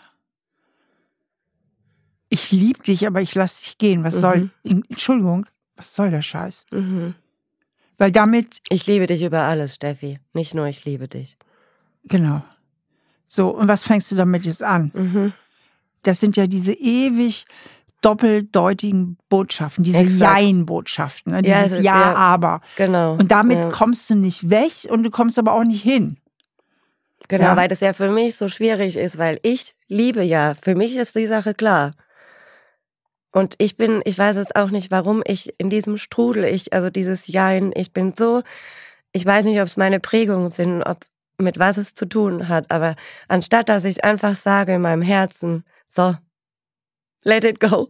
Ich 2.34 2.50
liebe 2.52 2.82
dich, 2.82 3.06
aber 3.06 3.22
ich 3.22 3.36
lasse 3.36 3.62
dich 3.66 3.78
gehen. 3.78 4.06
Was 4.06 4.16
mhm. 4.16 4.20
soll, 4.20 4.50
Entschuldigung, 4.64 5.46
was 5.76 5.94
soll 5.94 6.12
der 6.12 6.22
Scheiß? 6.22 6.66
Mhm. 6.72 7.14
Weil 7.98 8.12
damit. 8.12 8.60
Ich 8.70 8.88
liebe 8.88 9.06
dich 9.06 9.22
über 9.22 9.42
alles, 9.42 9.76
Steffi. 9.76 10.20
Nicht 10.34 10.56
nur 10.56 10.66
ich 10.68 10.86
liebe 10.86 11.10
dich. 11.10 11.38
Genau. 12.06 12.42
So, 13.28 13.50
und 13.50 13.68
was 13.68 13.84
fängst 13.84 14.10
du 14.12 14.16
damit 14.16 14.46
jetzt 14.46 14.64
an? 14.64 14.92
Mhm. 14.94 15.34
Das 16.04 16.22
sind 16.22 16.38
ja 16.38 16.48
diese 16.48 16.74
ewig 16.74 17.46
doppeldeutigen 18.02 19.18
Botschaften, 19.30 19.84
diese 19.84 20.04
Jein-Botschaften, 20.04 21.34
ne? 21.34 21.42
dieses 21.42 21.78
ja, 21.78 21.82
Ja, 21.82 22.00
ja, 22.00 22.16
aber. 22.16 22.62
Genau. 22.78 23.16
Und 23.16 23.30
damit 23.30 23.58
ja. 23.58 23.70
kommst 23.70 24.10
du 24.10 24.16
nicht 24.16 24.50
weg 24.50 24.72
und 24.90 25.04
du 25.04 25.10
kommst 25.10 25.38
aber 25.38 25.54
auch 25.54 25.66
nicht 25.66 25.84
hin. 25.84 26.18
Genau, 27.28 27.56
weil 27.56 27.68
das 27.68 27.82
ja 27.82 27.94
für 27.94 28.10
mich 28.10 28.36
so 28.36 28.48
schwierig 28.48 28.96
ist, 28.96 29.18
weil 29.18 29.40
ich 29.44 29.76
liebe 29.88 30.24
ja. 30.24 30.56
Für 30.62 30.76
mich 30.76 30.96
ist 30.96 31.16
die 31.16 31.28
Sache 31.28 31.54
klar. 31.54 31.94
Und 33.32 33.56
ich 33.60 33.78
bin, 33.78 34.02
ich 34.06 34.18
weiß 34.18 34.36
jetzt 34.36 34.56
auch 34.56 34.72
nicht, 34.72 34.92
warum 34.92 35.24
ich 35.26 35.54
in 35.58 35.70
diesem 35.70 35.98
Strudel, 35.98 36.44
ich, 36.46 36.74
also 36.74 36.90
dieses 36.90 37.28
Jein, 37.28 37.72
ich 37.76 37.94
bin 37.94 38.14
so, 38.16 38.42
ich 39.14 39.26
weiß 39.26 39.46
nicht, 39.46 39.60
ob 39.62 39.68
es 39.68 39.78
meine 39.78 40.00
Prägungen 40.00 40.52
sind, 40.52 40.84
ob 40.84 41.06
mit 41.38 41.58
was 41.58 41.78
es 41.78 41.94
zu 41.94 42.06
tun 42.06 42.50
hat, 42.50 42.70
aber 42.72 42.96
anstatt 43.28 43.70
dass 43.70 43.86
ich 43.86 44.04
einfach 44.04 44.36
sage 44.36 44.76
in 44.76 44.82
meinem 44.82 45.02
Herzen, 45.02 45.64
so, 45.88 46.16
let 47.24 47.44
it 47.44 47.60
go. 47.60 47.90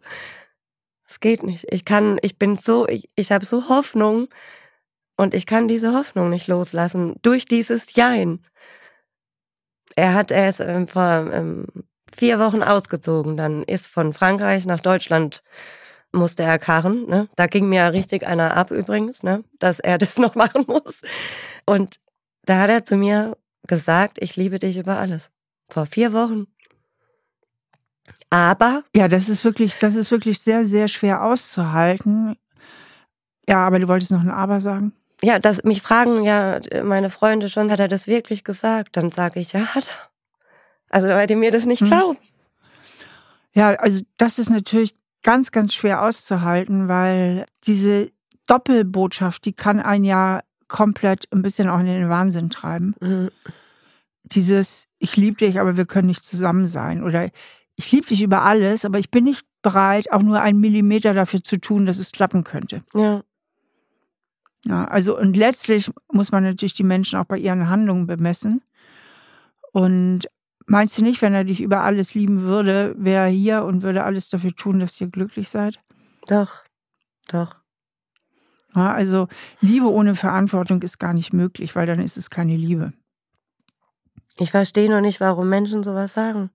Es 1.08 1.20
geht 1.20 1.44
nicht. 1.44 1.66
Ich 1.70 1.84
kann, 1.86 2.18
ich 2.22 2.38
bin 2.38 2.56
so, 2.56 2.88
ich, 2.88 3.10
ich 3.16 3.32
habe 3.32 3.46
so 3.46 3.68
Hoffnung 3.68 4.30
und 5.18 5.34
ich 5.34 5.46
kann 5.46 5.68
diese 5.68 5.94
Hoffnung 5.94 6.30
nicht 6.30 6.48
loslassen 6.48 7.16
durch 7.22 7.46
dieses 7.46 7.94
Jein. 7.94 8.46
Er 9.96 10.14
hat 10.14 10.32
erst 10.32 10.62
ähm, 10.62 10.88
vor 10.88 11.30
ähm, 11.34 11.68
vier 12.16 12.40
Wochen 12.40 12.64
ausgezogen, 12.64 13.38
dann 13.38 13.64
ist 13.64 13.88
von 13.88 14.14
Frankreich 14.14 14.66
nach 14.66 14.80
Deutschland 14.80 15.44
musste 16.12 16.44
er 16.44 16.60
karren. 16.60 17.08
Ne? 17.08 17.30
Da 17.36 17.48
ging 17.48 17.70
mir 17.70 17.94
richtig 17.94 18.26
einer 18.26 18.56
ab 18.56 18.72
übrigens, 18.72 19.24
ne? 19.24 19.44
dass 19.60 19.80
er 19.80 19.98
das 19.98 20.18
noch 20.18 20.36
machen 20.36 20.66
muss. 20.68 21.02
Und 21.66 21.96
da 22.46 22.60
hat 22.60 22.70
er 22.70 22.86
zu 22.86 22.96
mir 22.96 23.38
gesagt, 23.68 24.18
ich 24.20 24.36
liebe 24.36 24.60
dich 24.60 24.78
über 24.78 24.98
alles. 24.98 25.32
Vor 25.70 25.86
vier 25.86 26.14
Wochen. 26.14 26.48
Aber. 28.30 28.84
Ja, 28.96 29.08
das 29.08 29.30
ist 29.30 29.46
wirklich, 29.46 29.78
das 29.80 29.96
ist 29.96 30.12
wirklich 30.12 30.40
sehr, 30.40 30.66
sehr 30.66 30.88
schwer 30.88 31.24
auszuhalten. 31.24 32.36
Ja, 33.48 33.66
aber 33.66 33.80
du 33.80 33.88
wolltest 33.88 34.12
noch 34.12 34.22
ein 34.22 34.30
Aber 34.30 34.60
sagen? 34.60 34.94
Ja, 35.24 35.40
das, 35.40 35.64
mich 35.64 35.82
fragen 35.82 36.24
ja 36.24 36.60
meine 36.84 37.10
Freunde 37.10 37.50
schon, 37.50 37.72
hat 37.72 37.80
er 37.80 37.88
das 37.88 38.08
wirklich 38.08 38.44
gesagt? 38.44 38.98
Dann 38.98 39.12
sage 39.12 39.40
ich, 39.40 39.54
ja, 39.54 39.76
hat 39.76 39.88
er. 39.90 40.11
Also, 40.92 41.08
weil 41.08 41.28
die 41.28 41.36
mir 41.36 41.52
das 41.52 41.66
nicht 41.66 41.82
hm. 41.82 41.88
glauben. 41.88 42.18
Ja, 43.54 43.70
also 43.76 44.02
das 44.18 44.40
ist 44.40 44.50
natürlich 44.50 44.96
ganz, 45.24 45.52
ganz 45.52 45.74
schwer 45.74 46.04
auszuhalten, 46.04 46.88
weil 46.88 47.46
diese 47.66 48.12
Doppelbotschaft, 48.48 49.46
die 49.46 49.54
kann 49.54 49.80
einen 49.80 50.04
ja 50.04 50.42
komplett 50.68 51.28
ein 51.32 51.42
bisschen 51.42 51.70
auch 51.70 51.80
in 51.80 51.86
den 51.86 52.10
Wahnsinn 52.10 52.50
treiben. 52.50 52.96
Mhm. 53.02 53.30
Dieses, 54.24 54.88
ich 55.00 55.18
liebe 55.18 55.38
dich, 55.38 55.60
aber 55.60 55.76
wir 55.76 55.86
können 55.86 56.08
nicht 56.08 56.24
zusammen 56.24 56.66
sein. 56.66 57.04
Oder 57.04 57.30
ich 57.76 57.92
liebe 57.92 58.08
dich 58.08 58.22
über 58.24 58.44
alles, 58.44 58.86
aber 58.86 59.00
ich 59.00 59.12
bin 59.12 59.26
nicht 59.26 59.46
bereit, 59.62 60.12
auch 60.12 60.22
nur 60.22 60.42
einen 60.42 60.60
Millimeter 60.60 61.14
dafür 61.14 61.44
zu 61.44 61.58
tun, 61.58 61.86
dass 61.86 62.00
es 62.00 62.12
klappen 62.12 62.44
könnte. 62.44 62.84
Ja. 62.94 63.24
Ja, 64.66 64.86
also 64.86 65.18
und 65.18 65.36
letztlich 65.36 65.92
muss 66.12 66.32
man 66.32 66.44
natürlich 66.44 66.76
die 66.76 66.84
Menschen 66.84 67.18
auch 67.18 67.26
bei 67.26 67.38
ihren 67.38 67.68
Handlungen 67.68 68.06
bemessen. 68.06 68.62
Und 69.72 70.28
Meinst 70.72 70.98
du 70.98 71.04
nicht, 71.04 71.22
wenn 71.22 71.34
er 71.34 71.44
dich 71.44 71.60
über 71.60 71.82
alles 71.82 72.16
lieben 72.16 72.44
würde, 72.44 72.96
wäre 72.98 73.26
er 73.26 73.30
hier 73.30 73.66
und 73.66 73.82
würde 73.82 74.06
alles 74.06 74.30
dafür 74.30 74.56
tun, 74.56 74.80
dass 74.80 75.02
ihr 75.02 75.10
glücklich 75.10 75.50
seid? 75.50 75.82
Doch, 76.28 76.64
doch. 77.28 77.58
Ja, 78.74 78.94
also 78.94 79.28
Liebe 79.60 79.92
ohne 79.92 80.16
Verantwortung 80.16 80.82
ist 80.82 80.98
gar 80.98 81.12
nicht 81.12 81.34
möglich, 81.34 81.76
weil 81.76 81.88
dann 81.88 82.00
ist 82.00 82.16
es 82.16 82.30
keine 82.30 82.56
Liebe. 82.56 82.94
Ich 84.40 84.52
verstehe 84.52 84.90
noch 84.90 85.02
nicht, 85.02 85.20
warum 85.20 85.50
Menschen 85.50 85.84
sowas 85.84 86.14
sagen. 86.14 86.52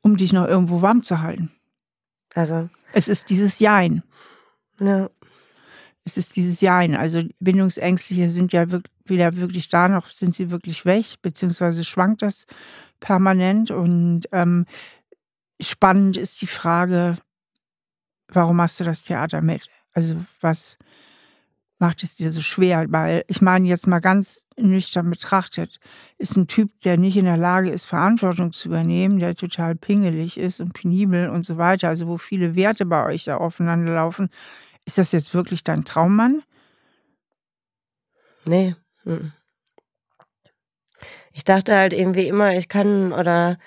Um 0.00 0.16
dich 0.16 0.32
noch 0.32 0.48
irgendwo 0.48 0.82
warm 0.82 1.04
zu 1.04 1.20
halten. 1.20 1.52
Also. 2.34 2.68
Es 2.92 3.06
ist 3.06 3.30
dieses 3.30 3.60
Jein. 3.60 4.02
Ja. 4.80 5.08
Es 6.04 6.16
ist 6.16 6.36
dieses 6.36 6.60
Jein. 6.60 6.96
Also 6.96 7.22
Bindungsängstliche 7.40 8.28
sind 8.28 8.52
ja 8.52 8.66
weder 9.04 9.36
wirklich 9.36 9.68
da, 9.68 9.88
noch 9.88 10.08
sind 10.08 10.34
sie 10.34 10.50
wirklich 10.50 10.84
weg, 10.84 11.16
beziehungsweise 11.22 11.84
schwankt 11.84 12.22
das 12.22 12.46
permanent. 13.00 13.70
Und 13.70 14.22
ähm, 14.32 14.66
spannend 15.60 16.16
ist 16.16 16.40
die 16.42 16.46
Frage, 16.46 17.16
warum 18.28 18.56
machst 18.56 18.80
du 18.80 18.84
das 18.84 19.02
Theater 19.02 19.42
mit? 19.42 19.68
Also 19.92 20.16
was 20.40 20.78
macht 21.78 22.02
es 22.02 22.16
dir 22.16 22.30
so 22.30 22.40
schwer? 22.40 22.86
Weil 22.88 23.24
ich 23.26 23.40
meine 23.40 23.66
jetzt 23.66 23.86
mal 23.86 24.00
ganz 24.00 24.46
nüchtern 24.56 25.10
betrachtet, 25.10 25.80
ist 26.18 26.36
ein 26.36 26.46
Typ, 26.46 26.70
der 26.82 26.96
nicht 26.96 27.16
in 27.16 27.24
der 27.24 27.38
Lage 27.38 27.70
ist, 27.70 27.86
Verantwortung 27.86 28.52
zu 28.52 28.68
übernehmen, 28.68 29.18
der 29.18 29.34
total 29.34 29.74
pingelig 29.74 30.38
ist 30.38 30.60
und 30.60 30.74
penibel 30.74 31.30
und 31.30 31.44
so 31.44 31.56
weiter, 31.56 31.88
also 31.88 32.06
wo 32.06 32.18
viele 32.18 32.54
Werte 32.54 32.86
bei 32.86 33.04
euch 33.04 33.24
da 33.24 33.38
aufeinander 33.38 33.94
laufen. 33.94 34.28
Ist 34.84 34.98
das 34.98 35.12
jetzt 35.12 35.34
wirklich 35.34 35.64
dein 35.64 35.84
Traummann? 35.84 36.42
Nee. 38.44 38.74
Ich 41.32 41.44
dachte 41.44 41.76
halt 41.76 41.92
irgendwie 41.92 42.26
immer, 42.26 42.56
ich 42.56 42.68
kann 42.68 43.12
oder 43.12 43.58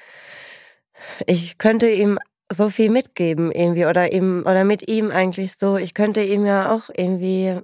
ich 1.26 1.58
könnte 1.58 1.90
ihm 1.90 2.20
so 2.52 2.70
viel 2.70 2.90
mitgeben 2.90 3.52
irgendwie 3.52 3.86
oder 3.86 4.12
ihm 4.12 4.42
oder 4.42 4.64
mit 4.64 4.88
ihm 4.88 5.12
eigentlich 5.12 5.54
so. 5.58 5.78
Ich 5.78 5.94
könnte 5.94 6.24
ihm 6.24 6.46
ja 6.46 6.72
auch 6.72 6.90
irgendwie 6.96 7.60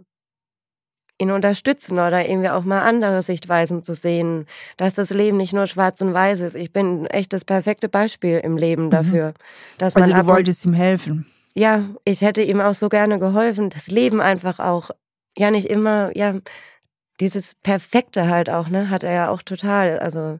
ihn 1.22 1.32
unterstützen 1.32 2.00
oder 2.00 2.28
irgendwie 2.28 2.50
auch 2.50 2.64
mal 2.64 2.82
andere 2.82 3.22
Sichtweisen 3.22 3.84
zu 3.84 3.94
sehen, 3.94 4.46
dass 4.78 4.96
das 4.96 5.10
Leben 5.10 5.38
nicht 5.38 5.54
nur 5.54 5.68
schwarz 5.68 6.02
und 6.02 6.14
weiß 6.14 6.40
ist. 6.40 6.56
Ich 6.56 6.72
bin 6.72 7.06
echt 7.08 7.34
das 7.34 7.44
perfekte 7.44 7.90
Beispiel 7.90 8.40
im 8.40 8.58
Leben 8.58 8.86
mhm. 8.86 8.92
dafür. 8.92 9.28
Mhm. 9.28 9.34
Dass 9.78 9.96
also 9.96 10.14
du 10.14 10.26
wolltest 10.26 10.66
ihm 10.66 10.74
helfen. 10.74 11.26
Ja, 11.56 11.90
ich 12.06 12.22
hätte 12.22 12.42
ihm 12.42 12.62
auch 12.62 12.74
so 12.74 12.90
gerne 12.90 13.20
geholfen, 13.20 13.70
das 13.70 13.88
Leben 13.88 14.22
einfach 14.22 14.60
auch 14.60 14.92
ja 15.38 15.52
nicht 15.52 15.68
immer 15.68 16.16
ja 16.16 16.36
dieses 17.20 17.56
Perfekte 17.56 18.30
halt 18.30 18.50
auch, 18.50 18.70
ne, 18.70 18.90
hat 18.90 19.04
er 19.04 19.14
ja 19.14 19.30
auch 19.30 19.42
total. 19.42 20.00
Also 20.00 20.40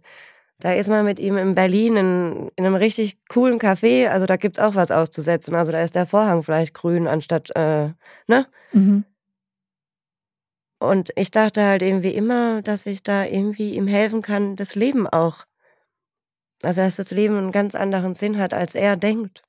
da 0.60 0.74
ist 0.74 0.90
man 0.90 1.06
mit 1.06 1.20
ihm 1.20 1.38
in 1.38 1.56
Berlin 1.56 1.98
in, 1.98 2.52
in 2.56 2.66
einem 2.66 2.76
richtig 2.76 3.18
coolen 3.30 3.60
Café, 3.60 4.08
also 4.10 4.26
da 4.26 4.36
gibt's 4.38 4.60
auch 4.60 4.76
was 4.76 4.92
auszusetzen. 4.92 5.56
Also 5.56 5.72
da 5.72 5.82
ist 5.82 5.96
der 5.96 6.06
Vorhang 6.06 6.44
vielleicht 6.44 6.74
grün 6.74 7.08
anstatt, 7.08 7.50
äh, 7.56 7.90
ne? 8.28 8.46
Mhm. 8.74 9.06
Und 10.80 11.12
ich 11.16 11.32
dachte 11.32 11.64
halt 11.64 11.82
irgendwie 11.82 12.14
immer, 12.14 12.62
dass 12.62 12.86
ich 12.86 13.04
da 13.04 13.26
irgendwie 13.26 13.76
ihm 13.76 13.88
helfen 13.88 14.22
kann, 14.22 14.56
das 14.56 14.76
Leben 14.76 15.08
auch. 15.08 15.46
Also 16.64 16.82
dass 16.82 16.96
das 16.96 17.12
Leben 17.12 17.38
einen 17.38 17.52
ganz 17.52 17.76
anderen 17.76 18.16
Sinn 18.16 18.38
hat, 18.38 18.54
als 18.54 18.76
er 18.76 18.96
denkt. 18.96 19.44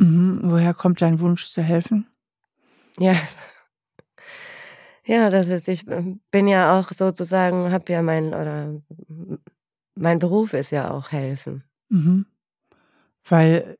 Mhm. 0.00 0.40
Woher 0.44 0.72
kommt 0.74 1.02
dein 1.02 1.20
Wunsch 1.20 1.46
zu 1.50 1.62
helfen? 1.62 2.06
Ja, 2.98 3.14
ja, 5.04 5.30
das 5.30 5.48
ist, 5.48 5.68
ich 5.68 5.84
bin 6.30 6.48
ja 6.48 6.78
auch 6.78 6.90
sozusagen, 6.90 7.70
habe 7.72 7.92
ja 7.92 8.02
mein, 8.02 8.28
oder 8.28 8.80
mein 9.94 10.18
Beruf 10.18 10.52
ist 10.54 10.70
ja 10.70 10.90
auch 10.90 11.10
helfen. 11.12 11.64
Mhm. 11.88 12.26
Weil 13.28 13.76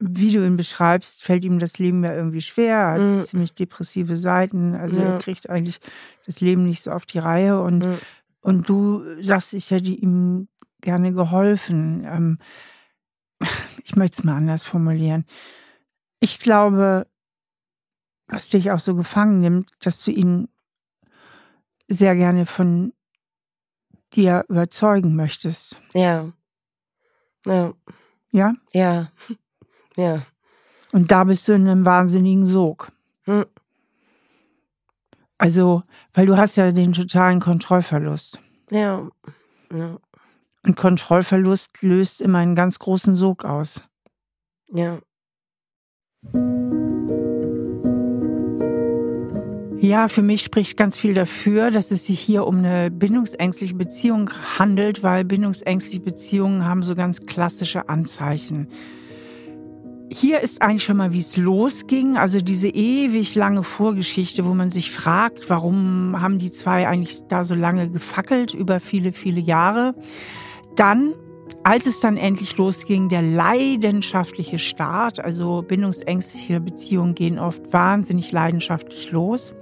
wie 0.00 0.32
du 0.32 0.44
ihn 0.44 0.56
beschreibst, 0.56 1.22
fällt 1.22 1.44
ihm 1.44 1.58
das 1.58 1.78
Leben 1.78 2.04
ja 2.04 2.14
irgendwie 2.14 2.40
schwer. 2.40 2.76
Er 2.76 2.92
hat 2.94 3.02
Mhm. 3.02 3.20
ziemlich 3.20 3.54
depressive 3.54 4.16
Seiten. 4.16 4.74
Also 4.74 5.00
Ja. 5.00 5.12
er 5.12 5.18
kriegt 5.18 5.48
eigentlich 5.48 5.78
das 6.26 6.40
Leben 6.40 6.64
nicht 6.64 6.82
so 6.82 6.90
auf 6.90 7.06
die 7.06 7.18
Reihe. 7.18 7.60
Und, 7.60 7.84
Mhm. 7.86 7.98
und 8.42 8.68
du 8.68 9.22
sagst, 9.22 9.54
ich 9.54 9.70
hätte 9.70 9.90
ihm 9.90 10.48
gerne 10.82 11.12
geholfen. 11.12 12.04
Ähm, 12.04 12.38
ich 13.84 13.96
möchte 13.96 14.18
es 14.18 14.24
mal 14.24 14.36
anders 14.36 14.64
formulieren. 14.64 15.24
Ich 16.20 16.38
glaube, 16.38 17.06
was 18.26 18.48
dich 18.48 18.70
auch 18.70 18.80
so 18.80 18.94
gefangen 18.94 19.40
nimmt, 19.40 19.70
dass 19.80 20.04
du 20.04 20.10
ihn 20.10 20.48
sehr 21.88 22.16
gerne 22.16 22.46
von 22.46 22.92
dir 24.14 24.44
überzeugen 24.48 25.16
möchtest. 25.16 25.80
Ja. 25.92 26.32
Ja. 27.46 27.74
Ja? 28.30 28.54
Ja. 28.72 29.10
Ja. 29.96 30.22
Und 30.92 31.10
da 31.10 31.24
bist 31.24 31.46
du 31.48 31.52
in 31.52 31.68
einem 31.68 31.84
wahnsinnigen 31.84 32.46
Sog. 32.46 32.90
Hm. 33.24 33.46
Also, 35.38 35.82
weil 36.12 36.26
du 36.26 36.36
hast 36.36 36.56
ja 36.56 36.70
den 36.70 36.92
totalen 36.92 37.40
Kontrollverlust. 37.40 38.40
Ja. 38.70 39.08
Ja. 39.72 39.98
Und 40.64 40.76
Kontrollverlust 40.76 41.82
löst 41.82 42.22
immer 42.22 42.38
einen 42.38 42.54
ganz 42.54 42.78
großen 42.78 43.14
Sog 43.14 43.44
aus. 43.44 43.82
Ja. 44.72 44.98
Ja, 49.78 50.08
für 50.08 50.22
mich 50.22 50.42
spricht 50.42 50.78
ganz 50.78 50.96
viel 50.96 51.12
dafür, 51.12 51.70
dass 51.70 51.90
es 51.90 52.06
sich 52.06 52.18
hier 52.18 52.46
um 52.46 52.56
eine 52.56 52.90
bindungsängstliche 52.90 53.74
Beziehung 53.74 54.30
handelt, 54.58 55.02
weil 55.02 55.26
bindungsängstliche 55.26 56.00
Beziehungen 56.00 56.64
haben 56.64 56.82
so 56.82 56.94
ganz 56.94 57.26
klassische 57.26 57.90
Anzeichen. 57.90 58.68
Hier 60.10 60.40
ist 60.40 60.62
eigentlich 60.62 60.84
schon 60.84 60.96
mal, 60.96 61.12
wie 61.12 61.18
es 61.18 61.36
losging, 61.36 62.16
also 62.16 62.40
diese 62.40 62.68
ewig 62.68 63.34
lange 63.34 63.62
Vorgeschichte, 63.62 64.46
wo 64.46 64.54
man 64.54 64.70
sich 64.70 64.90
fragt, 64.90 65.50
warum 65.50 66.18
haben 66.18 66.38
die 66.38 66.50
zwei 66.50 66.88
eigentlich 66.88 67.20
da 67.28 67.44
so 67.44 67.54
lange 67.54 67.90
gefackelt 67.90 68.54
über 68.54 68.80
viele, 68.80 69.12
viele 69.12 69.40
Jahre. 69.40 69.94
Dann 70.76 71.14
als 71.64 71.86
es 71.86 72.00
dann 72.00 72.18
endlich 72.18 72.56
losging, 72.58 73.08
der 73.08 73.22
leidenschaftliche 73.22 74.58
Start, 74.58 75.18
also 75.18 75.62
bindungsängstliche 75.62 76.60
Beziehungen 76.60 77.14
gehen 77.14 77.38
oft 77.38 77.72
wahnsinnig 77.72 78.30
leidenschaftlich 78.32 79.10
los, 79.10 79.54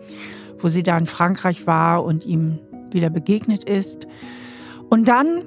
wo 0.59 0.69
sie 0.69 0.83
da 0.83 0.99
in 0.99 1.07
Frankreich 1.07 1.67
war 1.67 2.05
und 2.05 2.25
ihm 2.25 2.59
wieder 2.91 3.09
begegnet 3.09 3.65
ist. 3.65 4.09
Und 4.91 5.07
dann, 5.07 5.45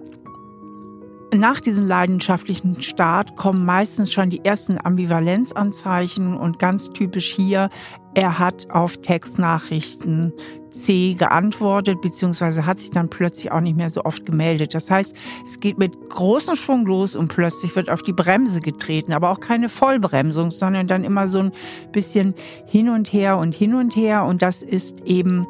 nach 1.39 1.59
diesem 1.59 1.85
leidenschaftlichen 1.85 2.81
Start, 2.81 3.35
kommen 3.35 3.65
meistens 3.65 4.11
schon 4.11 4.29
die 4.29 4.43
ersten 4.43 4.77
Ambivalenzanzeichen 4.83 6.35
und 6.37 6.59
ganz 6.59 6.89
typisch 6.91 7.27
hier, 7.27 7.69
er 8.13 8.39
hat 8.39 8.69
auf 8.69 8.97
Textnachrichten 8.97 10.33
C 10.69 11.13
geantwortet, 11.13 12.01
beziehungsweise 12.01 12.65
hat 12.65 12.79
sich 12.79 12.91
dann 12.91 13.09
plötzlich 13.09 13.51
auch 13.51 13.59
nicht 13.59 13.75
mehr 13.75 13.89
so 13.89 14.03
oft 14.03 14.25
gemeldet. 14.25 14.73
Das 14.73 14.89
heißt, 14.89 15.15
es 15.45 15.59
geht 15.59 15.77
mit 15.77 16.09
großem 16.09 16.55
Schwung 16.55 16.85
los 16.85 17.15
und 17.15 17.27
plötzlich 17.27 17.75
wird 17.75 17.89
auf 17.89 18.03
die 18.03 18.13
Bremse 18.13 18.61
getreten, 18.61 19.13
aber 19.13 19.31
auch 19.31 19.39
keine 19.39 19.69
Vollbremsung, 19.69 20.51
sondern 20.51 20.87
dann 20.87 21.03
immer 21.03 21.27
so 21.27 21.39
ein 21.39 21.51
bisschen 21.91 22.35
hin 22.65 22.89
und 22.89 23.11
her 23.11 23.37
und 23.37 23.55
hin 23.55 23.75
und 23.75 23.95
her. 23.95 24.25
Und 24.25 24.41
das 24.41 24.63
ist 24.63 25.01
eben 25.01 25.45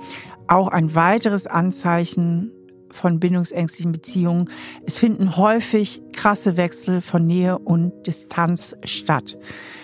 auch 0.48 0.68
ein 0.68 0.96
weiteres 0.96 1.48
Anzeichen 1.48 2.52
von 2.96 3.20
bindungsängstlichen 3.20 3.92
Beziehungen. 3.92 4.50
Es 4.86 4.98
finden 4.98 5.38
häufig 5.38 6.02
krasse 6.14 6.58
Wechsel 6.58 7.02
von 7.02 7.26
Nähe 7.26 7.60
und 7.60 7.92
Distanz 8.08 8.76
statt. 8.84 9.38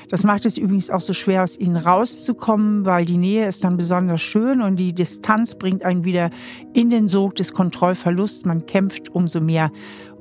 Das 0.09 0.23
macht 0.23 0.45
es 0.45 0.57
übrigens 0.57 0.89
auch 0.89 0.99
so 0.99 1.13
schwer, 1.13 1.43
aus 1.43 1.57
ihnen 1.57 1.77
rauszukommen, 1.77 2.85
weil 2.85 3.05
die 3.05 3.17
Nähe 3.17 3.47
ist 3.47 3.63
dann 3.63 3.77
besonders 3.77 4.21
schön 4.21 4.61
und 4.61 4.75
die 4.75 4.93
Distanz 4.93 5.55
bringt 5.55 5.85
einen 5.85 6.03
wieder 6.03 6.31
in 6.73 6.89
den 6.89 7.07
Sog 7.07 7.35
des 7.35 7.53
Kontrollverlusts. 7.53 8.43
Man 8.45 8.65
kämpft 8.65 9.09
umso 9.09 9.39
mehr 9.39 9.71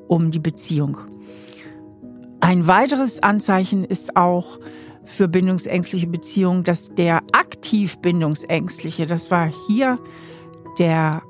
um 0.06 0.30
die 0.30 0.38
Beziehung. 0.38 0.98
Ein 2.40 2.66
weiteres 2.68 3.22
Anzeichen 3.22 3.84
ist 3.84 4.16
auch 4.16 4.60
für 5.04 5.28
bindungsängstliche 5.28 6.06
Beziehungen, 6.06 6.62
dass 6.62 6.94
der 6.94 7.22
aktiv 7.32 7.98
bindungsängstliche, 7.98 9.06
das 9.06 9.30
war 9.30 9.50
hier 9.66 9.98
der 10.78 11.22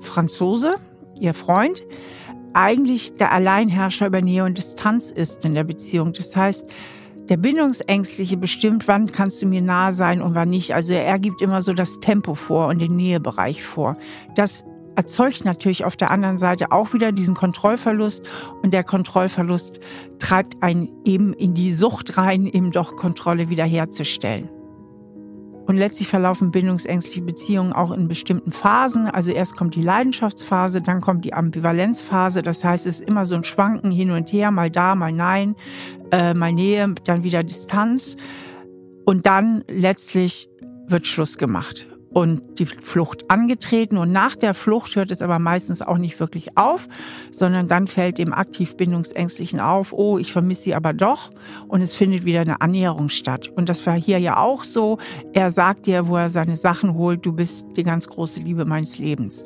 Franzose, 0.00 0.76
ihr 1.20 1.34
Freund, 1.34 1.82
eigentlich 2.52 3.14
der 3.16 3.32
Alleinherrscher 3.32 4.06
über 4.06 4.22
Nähe 4.22 4.44
und 4.44 4.56
Distanz 4.56 5.10
ist 5.10 5.44
in 5.44 5.54
der 5.54 5.64
Beziehung. 5.64 6.12
Das 6.12 6.34
heißt, 6.34 6.64
der 7.28 7.36
Bindungsängstliche 7.36 8.36
bestimmt, 8.36 8.86
wann 8.88 9.10
kannst 9.10 9.42
du 9.42 9.46
mir 9.46 9.60
nahe 9.60 9.92
sein 9.92 10.22
und 10.22 10.34
wann 10.34 10.50
nicht. 10.50 10.74
Also 10.74 10.94
er 10.94 11.18
gibt 11.18 11.42
immer 11.42 11.60
so 11.60 11.72
das 11.72 11.98
Tempo 12.00 12.34
vor 12.34 12.68
und 12.68 12.78
den 12.78 12.96
Nähebereich 12.96 13.64
vor. 13.64 13.96
Das 14.36 14.64
erzeugt 14.94 15.44
natürlich 15.44 15.84
auf 15.84 15.96
der 15.96 16.10
anderen 16.10 16.38
Seite 16.38 16.72
auch 16.72 16.92
wieder 16.92 17.12
diesen 17.12 17.34
Kontrollverlust 17.34 18.24
und 18.62 18.72
der 18.72 18.84
Kontrollverlust 18.84 19.80
treibt 20.18 20.62
einen 20.62 20.88
eben 21.04 21.32
in 21.34 21.54
die 21.54 21.72
Sucht 21.72 22.16
rein, 22.16 22.46
eben 22.46 22.70
doch 22.70 22.96
Kontrolle 22.96 23.50
wiederherzustellen. 23.50 24.48
Und 25.66 25.76
letztlich 25.76 26.08
verlaufen 26.08 26.52
bindungsängstliche 26.52 27.22
Beziehungen 27.22 27.72
auch 27.72 27.90
in 27.90 28.08
bestimmten 28.08 28.52
Phasen. 28.52 29.08
Also 29.08 29.32
erst 29.32 29.56
kommt 29.56 29.74
die 29.74 29.82
Leidenschaftsphase, 29.82 30.80
dann 30.80 31.00
kommt 31.00 31.24
die 31.24 31.34
Ambivalenzphase. 31.34 32.42
Das 32.42 32.64
heißt, 32.64 32.86
es 32.86 33.00
ist 33.00 33.08
immer 33.08 33.26
so 33.26 33.34
ein 33.34 33.44
Schwanken 33.44 33.90
hin 33.90 34.10
und 34.12 34.32
her, 34.32 34.50
mal 34.52 34.70
da, 34.70 34.94
mal 34.94 35.12
nein, 35.12 35.56
äh, 36.12 36.34
mal 36.34 36.52
Nähe, 36.52 36.94
dann 37.04 37.24
wieder 37.24 37.42
Distanz. 37.42 38.16
Und 39.04 39.26
dann 39.26 39.64
letztlich 39.68 40.48
wird 40.88 41.06
Schluss 41.06 41.36
gemacht 41.36 41.88
und 42.16 42.58
die 42.58 42.64
Flucht 42.64 43.30
angetreten. 43.30 43.98
Und 43.98 44.10
nach 44.10 44.36
der 44.36 44.54
Flucht 44.54 44.96
hört 44.96 45.10
es 45.10 45.20
aber 45.20 45.38
meistens 45.38 45.82
auch 45.82 45.98
nicht 45.98 46.18
wirklich 46.18 46.56
auf, 46.56 46.88
sondern 47.30 47.68
dann 47.68 47.86
fällt 47.86 48.16
dem 48.16 48.32
aktiv 48.32 48.74
Bindungsängstlichen 48.74 49.60
auf, 49.60 49.92
oh, 49.92 50.16
ich 50.16 50.32
vermisse 50.32 50.62
sie 50.62 50.74
aber 50.74 50.94
doch. 50.94 51.30
Und 51.68 51.82
es 51.82 51.94
findet 51.94 52.24
wieder 52.24 52.40
eine 52.40 52.62
Annäherung 52.62 53.10
statt. 53.10 53.48
Und 53.54 53.68
das 53.68 53.84
war 53.84 54.00
hier 54.00 54.18
ja 54.18 54.38
auch 54.38 54.64
so. 54.64 54.96
Er 55.34 55.50
sagt 55.50 55.84
dir, 55.84 56.08
wo 56.08 56.16
er 56.16 56.30
seine 56.30 56.56
Sachen 56.56 56.94
holt, 56.94 57.26
du 57.26 57.34
bist 57.34 57.66
die 57.76 57.84
ganz 57.84 58.08
große 58.08 58.40
Liebe 58.40 58.64
meines 58.64 58.96
Lebens. 58.96 59.44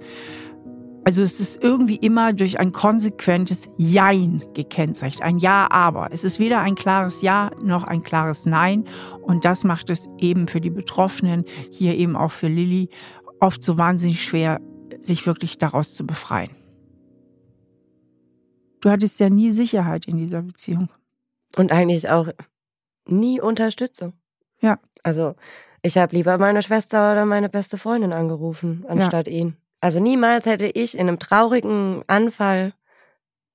Also 1.04 1.22
es 1.22 1.40
ist 1.40 1.62
irgendwie 1.62 1.96
immer 1.96 2.32
durch 2.32 2.60
ein 2.60 2.72
konsequentes 2.72 3.70
Jein 3.78 4.44
gekennzeichnet. 4.54 5.22
Ein 5.22 5.38
Ja, 5.38 5.66
aber. 5.70 6.08
Es 6.12 6.24
ist 6.24 6.38
weder 6.38 6.60
ein 6.60 6.74
klares 6.74 7.22
Ja 7.22 7.50
noch 7.64 7.84
ein 7.84 8.02
klares 8.02 8.44
Nein. 8.44 8.84
Und 9.22 9.44
das 9.44 9.64
macht 9.64 9.88
es 9.88 10.08
eben 10.18 10.46
für 10.46 10.60
die 10.60 10.70
Betroffenen, 10.70 11.44
hier 11.70 11.96
eben 11.96 12.16
auch 12.16 12.30
für 12.30 12.48
Lilly, 12.48 12.90
oft 13.40 13.62
so 13.62 13.78
wahnsinnig 13.78 14.22
schwer, 14.22 14.60
sich 15.00 15.26
wirklich 15.26 15.56
daraus 15.56 15.94
zu 15.94 16.06
befreien. 16.06 16.50
Du 18.80 18.90
hattest 18.90 19.20
ja 19.20 19.30
nie 19.30 19.50
Sicherheit 19.50 20.06
in 20.06 20.18
dieser 20.18 20.42
Beziehung. 20.42 20.88
Und 21.56 21.72
eigentlich 21.72 22.08
auch 22.08 22.28
nie 23.06 23.40
Unterstützung. 23.40 24.14
Ja. 24.60 24.78
Also 25.02 25.34
ich 25.82 25.96
habe 25.96 26.14
lieber 26.14 26.36
meine 26.38 26.62
Schwester 26.62 27.12
oder 27.12 27.24
meine 27.24 27.48
beste 27.48 27.78
Freundin 27.78 28.12
angerufen, 28.12 28.84
anstatt 28.86 29.26
ja. 29.26 29.32
ihn. 29.32 29.56
Also 29.80 30.00
niemals 30.00 30.46
hätte 30.46 30.66
ich 30.66 30.94
in 30.94 31.08
einem 31.08 31.18
traurigen 31.18 32.02
Anfall 32.06 32.74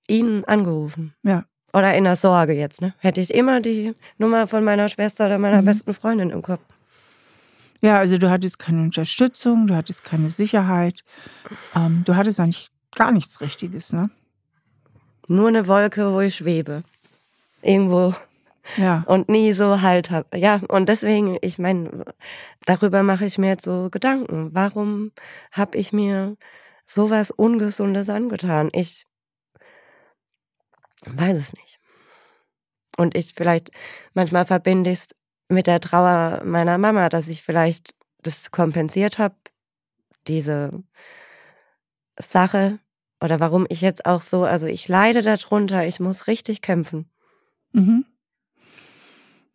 ihn 0.08 0.44
angerufen. 0.46 1.14
Ja. 1.24 1.46
Oder 1.74 1.94
in 1.96 2.06
der 2.06 2.16
Sorge 2.16 2.54
jetzt, 2.54 2.82
ne? 2.82 2.94
Hätte 3.00 3.20
ich 3.20 3.34
immer 3.34 3.60
die 3.60 3.94
Nummer 4.18 4.48
von 4.48 4.64
meiner 4.64 4.88
Schwester 4.88 5.26
oder 5.26 5.38
meiner 5.38 5.62
mhm. 5.62 5.66
besten 5.66 5.94
Freundin 5.94 6.30
im 6.30 6.42
Kopf. 6.42 6.62
Ja, 7.82 8.00
also 8.00 8.18
du 8.18 8.30
hattest 8.30 8.60
keine 8.60 8.82
Unterstützung, 8.82 9.68
du 9.68 9.76
hattest 9.76 10.04
keine 10.04 10.30
Sicherheit. 10.30 11.04
Ähm, 11.76 12.04
du 12.06 12.16
hattest 12.16 12.40
eigentlich 12.40 12.72
gar 12.96 13.12
nichts 13.12 13.42
Richtiges, 13.42 13.94
ne? 13.94 14.10
Nur 15.28 15.50
eine 15.50 15.68
Wolke, 15.68 16.14
wo 16.14 16.22
ich 16.22 16.36
schwebe. 16.36 16.84
Irgendwo 17.62 18.16
ja. 18.78 19.04
und 19.08 19.30
nie 19.30 19.54
so 19.54 19.82
Halt 19.82 20.12
habe. 20.12 20.38
Ja, 20.38 20.62
und 20.67 20.89
deswegen, 20.89 21.38
ich 21.41 21.60
meine, 21.60 22.06
darüber 22.65 23.04
mache 23.04 23.25
ich 23.25 23.38
mir 23.38 23.49
jetzt 23.49 23.65
so 23.65 23.89
Gedanken. 23.91 24.49
Warum 24.54 25.12
habe 25.51 25.78
ich 25.78 25.93
mir 25.93 26.38
sowas 26.86 27.32
Ungesundes 27.32 28.10
angetan? 28.10 28.69
Ich 28.73 29.06
weiß 31.06 31.38
es 31.38 31.54
nicht. 31.54 31.80
Und 32.97 33.15
ich 33.15 33.34
vielleicht, 33.36 33.71
manchmal 34.13 34.45
verbinde 34.45 34.91
ich 34.91 34.99
es 34.99 35.08
mit 35.49 35.67
der 35.67 35.80
Trauer 35.80 36.41
meiner 36.45 36.78
Mama, 36.78 37.10
dass 37.10 37.28
ich 37.28 37.43
vielleicht 37.43 37.93
das 38.23 38.51
kompensiert 38.51 39.19
habe, 39.19 39.36
diese 40.28 40.84
Sache. 42.19 42.80
Oder 43.21 43.39
warum 43.39 43.65
ich 43.69 43.82
jetzt 43.82 44.06
auch 44.06 44.21
so, 44.21 44.43
also 44.43 44.65
ich 44.65 44.88
leide 44.88 45.21
darunter, 45.21 45.86
ich 45.86 45.99
muss 45.99 46.28
richtig 46.28 46.62
kämpfen. 46.62 47.10
Mhm. 47.71 48.06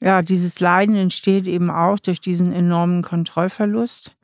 Ja, 0.00 0.22
dieses 0.22 0.60
Leiden 0.60 0.96
entsteht 0.96 1.46
eben 1.46 1.70
auch 1.70 1.98
durch 1.98 2.20
diesen 2.20 2.52
enormen 2.52 3.02
Kontrollverlust, 3.02 4.16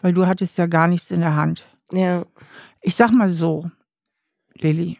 weil 0.00 0.12
du 0.12 0.26
hattest 0.26 0.58
ja 0.58 0.66
gar 0.66 0.86
nichts 0.86 1.10
in 1.10 1.20
der 1.20 1.34
Hand. 1.34 1.66
Ja. 1.92 2.24
Ich 2.80 2.94
sag 2.94 3.10
mal 3.10 3.28
so, 3.28 3.70
Lilly, 4.54 4.98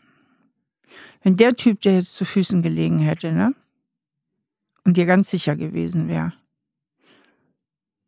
wenn 1.23 1.37
der 1.37 1.55
Typ 1.55 1.81
dir 1.81 1.94
jetzt 1.94 2.14
zu 2.14 2.25
Füßen 2.25 2.62
gelegen 2.62 2.99
hätte, 2.99 3.33
ne? 3.33 3.55
und 4.85 4.97
dir 4.97 5.07
ganz 5.07 5.31
sicher 5.31 5.57
gewesen 5.57 6.09
wäre, 6.09 6.33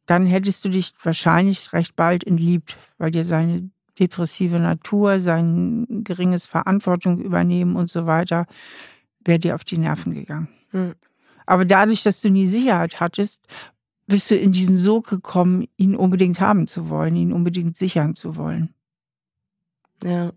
dann 0.06 0.24
hättest 0.24 0.64
du 0.64 0.68
dich 0.68 0.94
wahrscheinlich 1.02 1.72
recht 1.72 1.96
bald 1.96 2.24
entliebt, 2.24 2.76
weil 2.98 3.10
dir 3.10 3.24
seine 3.24 3.70
depressive 3.98 4.58
Natur, 4.58 5.18
sein 5.18 5.86
geringes 6.04 6.46
Verantwortung 6.46 7.18
übernehmen 7.20 7.76
und 7.76 7.90
so 7.90 8.06
weiter, 8.06 8.46
wäre 9.24 9.38
dir 9.38 9.54
auf 9.54 9.64
die 9.64 9.78
Nerven 9.78 10.12
gegangen. 10.12 10.48
Mhm. 10.72 10.94
Aber 11.46 11.64
dadurch, 11.64 12.02
dass 12.02 12.20
du 12.20 12.28
nie 12.28 12.46
Sicherheit 12.46 13.00
hattest, 13.00 13.46
bist 14.06 14.30
du 14.30 14.36
in 14.36 14.52
diesen 14.52 14.76
Sog 14.76 15.08
gekommen, 15.08 15.66
ihn 15.76 15.96
unbedingt 15.96 16.40
haben 16.40 16.66
zu 16.66 16.88
wollen, 16.90 17.16
ihn 17.16 17.32
unbedingt 17.32 17.76
sichern 17.76 18.14
zu 18.14 18.36
wollen. 18.36 18.74
Ja. 20.02 20.32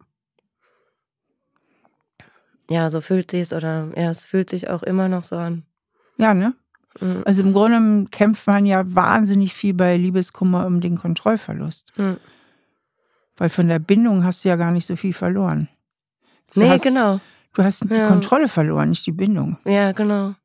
Ja, 2.69 2.89
so 2.89 3.01
fühlt 3.01 3.31
sich's 3.31 3.51
oder 3.51 3.91
ja, 3.95 4.11
es 4.11 4.25
fühlt 4.25 4.49
sich 4.49 4.69
auch 4.69 4.83
immer 4.83 5.07
noch 5.07 5.23
so 5.23 5.35
an. 5.35 5.63
Ja, 6.17 6.33
ne? 6.33 6.53
Mhm. 6.99 7.23
Also 7.25 7.43
im 7.43 7.53
Grunde 7.53 8.09
kämpft 8.09 8.47
man 8.47 8.65
ja 8.65 8.83
wahnsinnig 8.93 9.53
viel 9.53 9.73
bei 9.73 9.97
Liebeskummer 9.97 10.65
um 10.65 10.81
den 10.81 10.95
Kontrollverlust. 10.97 11.91
Mhm. 11.97 12.17
Weil 13.37 13.49
von 13.49 13.67
der 13.67 13.79
Bindung 13.79 14.23
hast 14.23 14.43
du 14.43 14.49
ja 14.49 14.55
gar 14.55 14.71
nicht 14.71 14.85
so 14.85 14.95
viel 14.95 15.13
verloren. 15.13 15.69
Du 16.53 16.61
nee, 16.61 16.69
hast, 16.69 16.83
genau. 16.83 17.19
Du 17.53 17.63
hast 17.63 17.83
ja. 17.85 18.01
die 18.01 18.07
Kontrolle 18.07 18.47
verloren, 18.47 18.89
nicht 18.89 19.05
die 19.05 19.11
Bindung. 19.11 19.57
Ja, 19.65 19.91
genau. 19.91 20.35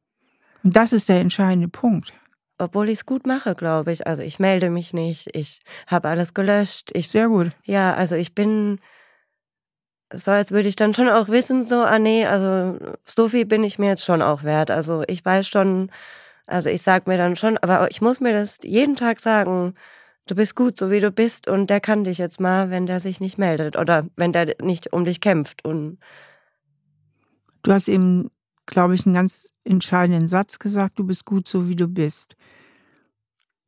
Und 0.64 0.74
das 0.74 0.92
ist 0.92 1.09
der 1.09 1.20
entscheidende 1.20 1.68
Punkt. 1.68 2.12
Obwohl 2.59 2.88
ich 2.88 2.98
es 2.98 3.07
gut 3.07 3.27
mache, 3.27 3.55
glaube 3.55 3.92
ich. 3.92 4.07
Also 4.07 4.22
ich 4.22 4.38
melde 4.38 4.70
mich 4.70 4.94
nicht, 4.94 5.29
ich 5.37 5.62
habe 5.87 6.09
alles 6.09 6.35
gelöscht. 6.35 6.90
Ich, 6.94 7.11
Sehr 7.11 7.29
gut. 7.29 7.53
Ja, 7.64 7.94
also 7.94 8.14
ich 8.14 8.35
bin 8.35 8.81
so, 10.12 10.31
als 10.31 10.53
würde 10.53 10.68
ich 10.68 10.77
dann 10.77 10.94
schon 10.94 11.09
auch 11.09 11.29
wissen, 11.29 11.64
so, 11.64 11.77
ah 11.77 11.98
nee, 11.98 12.24
also 12.27 12.79
so 13.05 13.29
viel 13.29 13.46
bin 13.46 13.64
ich 13.64 13.79
mir 13.79 13.88
jetzt 13.88 14.05
schon 14.05 14.22
auch 14.22 14.44
wert. 14.44 14.70
Also 14.70 15.03
ich 15.09 15.24
weiß 15.24 15.46
schon, 15.48 15.90
also 16.46 16.70
ich 16.70 16.83
sage 16.83 17.11
mir 17.11 17.18
dann 17.18 17.37
schon, 17.37 17.59
aber 17.59 17.90
ich 17.90 18.00
muss 18.00 18.20
mir 18.20 18.33
das 18.33 18.59
jeden 18.62 18.96
Tag 18.96 19.20
sagen, 19.20 19.74
du 20.27 20.35
bist 20.35 20.55
gut, 20.55 20.77
so 20.77 20.90
wie 20.90 21.00
du 21.00 21.11
bist 21.11 21.48
und 21.48 21.68
der 21.68 21.81
kann 21.81 22.05
dich 22.05 22.18
jetzt 22.18 22.40
mal, 22.40 22.70
wenn 22.70 22.87
der 22.87 23.00
sich 23.00 23.20
nicht 23.20 23.38
meldet 23.38 23.77
oder 23.77 24.07
wenn 24.16 24.33
der 24.33 24.55
nicht 24.62 24.92
um 24.92 25.05
dich 25.05 25.20
kämpft. 25.20 25.64
Und 25.64 25.98
du 27.62 27.72
hast 27.72 27.88
eben, 27.88 28.31
glaube 28.66 28.94
ich, 28.94 29.07
einen 29.07 29.14
ganz 29.14 29.53
entscheidenden 29.64 30.29
Satz 30.29 30.59
gesagt, 30.59 30.98
du 30.98 31.05
bist 31.05 31.24
gut, 31.24 31.48
so 31.48 31.68
wie 31.68 31.77
du 31.77 31.88
bist. 31.88 32.37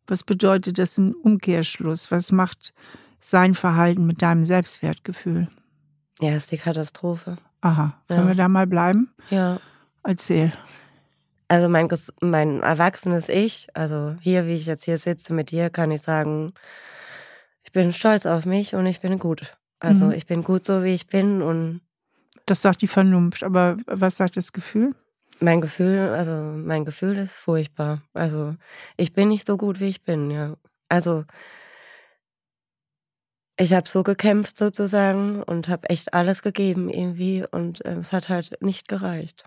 Was 0.07 0.23
bedeutet 0.23 0.79
das 0.79 0.99
im 0.99 1.15
Umkehrschluss? 1.23 2.11
Was 2.11 2.33
macht 2.33 2.73
sein 3.21 3.55
Verhalten 3.55 4.07
mit 4.07 4.23
deinem 4.23 4.45
Selbstwertgefühl? 4.45 5.49
Ja, 6.21 6.37
ist 6.37 6.53
die 6.53 6.59
Katastrophe. 6.59 7.39
Aha. 7.61 8.01
Ja. 8.09 8.17
Können 8.17 8.29
wir 8.29 8.35
da 8.35 8.49
mal 8.49 8.67
bleiben? 8.67 9.13
Ja. 9.31 9.61
Erzähl. 10.03 10.53
Also 11.49 11.69
mein, 11.69 11.89
mein 12.21 12.63
erwachsenes 12.63 13.29
Ich, 13.29 13.69
also 13.75 14.17
hier, 14.21 14.47
wie 14.47 14.55
ich 14.55 14.67
jetzt 14.67 14.85
hier 14.85 14.99
sitze 14.99 15.33
mit 15.33 15.51
dir, 15.51 15.71
kann 15.71 15.91
ich 15.91 16.03
sagen, 16.03 16.53
ich 17.63 17.73
bin 17.73 17.93
stolz 17.93 18.27
auf 18.27 18.47
mich 18.47 18.75
und 18.75 18.87
ich 18.87 19.01
bin 19.01 19.19
gut. 19.19 19.57
Also 19.79 20.07
mhm. 20.07 20.13
ich 20.13 20.27
bin 20.27 20.43
gut 20.43 20.65
so, 20.65 20.83
wie 20.83 20.95
ich 20.95 21.07
bin 21.07 21.43
und 21.43 21.81
das 22.47 22.63
sagt 22.63 22.83
die 22.83 22.87
Vernunft, 22.87 23.43
aber 23.43 23.77
was 23.87 24.17
sagt 24.17 24.37
das 24.37 24.53
Gefühl? 24.53 24.95
Mein 25.41 25.61
Gefühl, 25.61 26.09
also 26.11 26.31
mein 26.33 26.85
Gefühl 26.85 27.19
ist 27.19 27.35
furchtbar. 27.35 28.03
Also 28.15 28.55
ich 28.97 29.13
bin 29.13 29.29
nicht 29.29 29.47
so 29.47 29.57
gut, 29.57 29.81
wie 29.81 29.89
ich 29.89 30.03
bin, 30.03 30.31
ja. 30.31 30.57
Also 30.89 31.25
ich 33.59 33.73
habe 33.75 33.89
so 33.89 34.03
gekämpft 34.03 34.57
sozusagen 34.57 35.43
und 35.43 35.69
habe 35.69 35.89
echt 35.91 36.15
alles 36.15 36.43
gegeben 36.43 36.89
irgendwie 36.89 37.45
und 37.51 37.85
äh, 37.85 37.97
es 37.97 38.13
hat 38.13 38.29
halt 38.29 38.57
nicht 38.63 38.89
gereicht. 38.89 39.45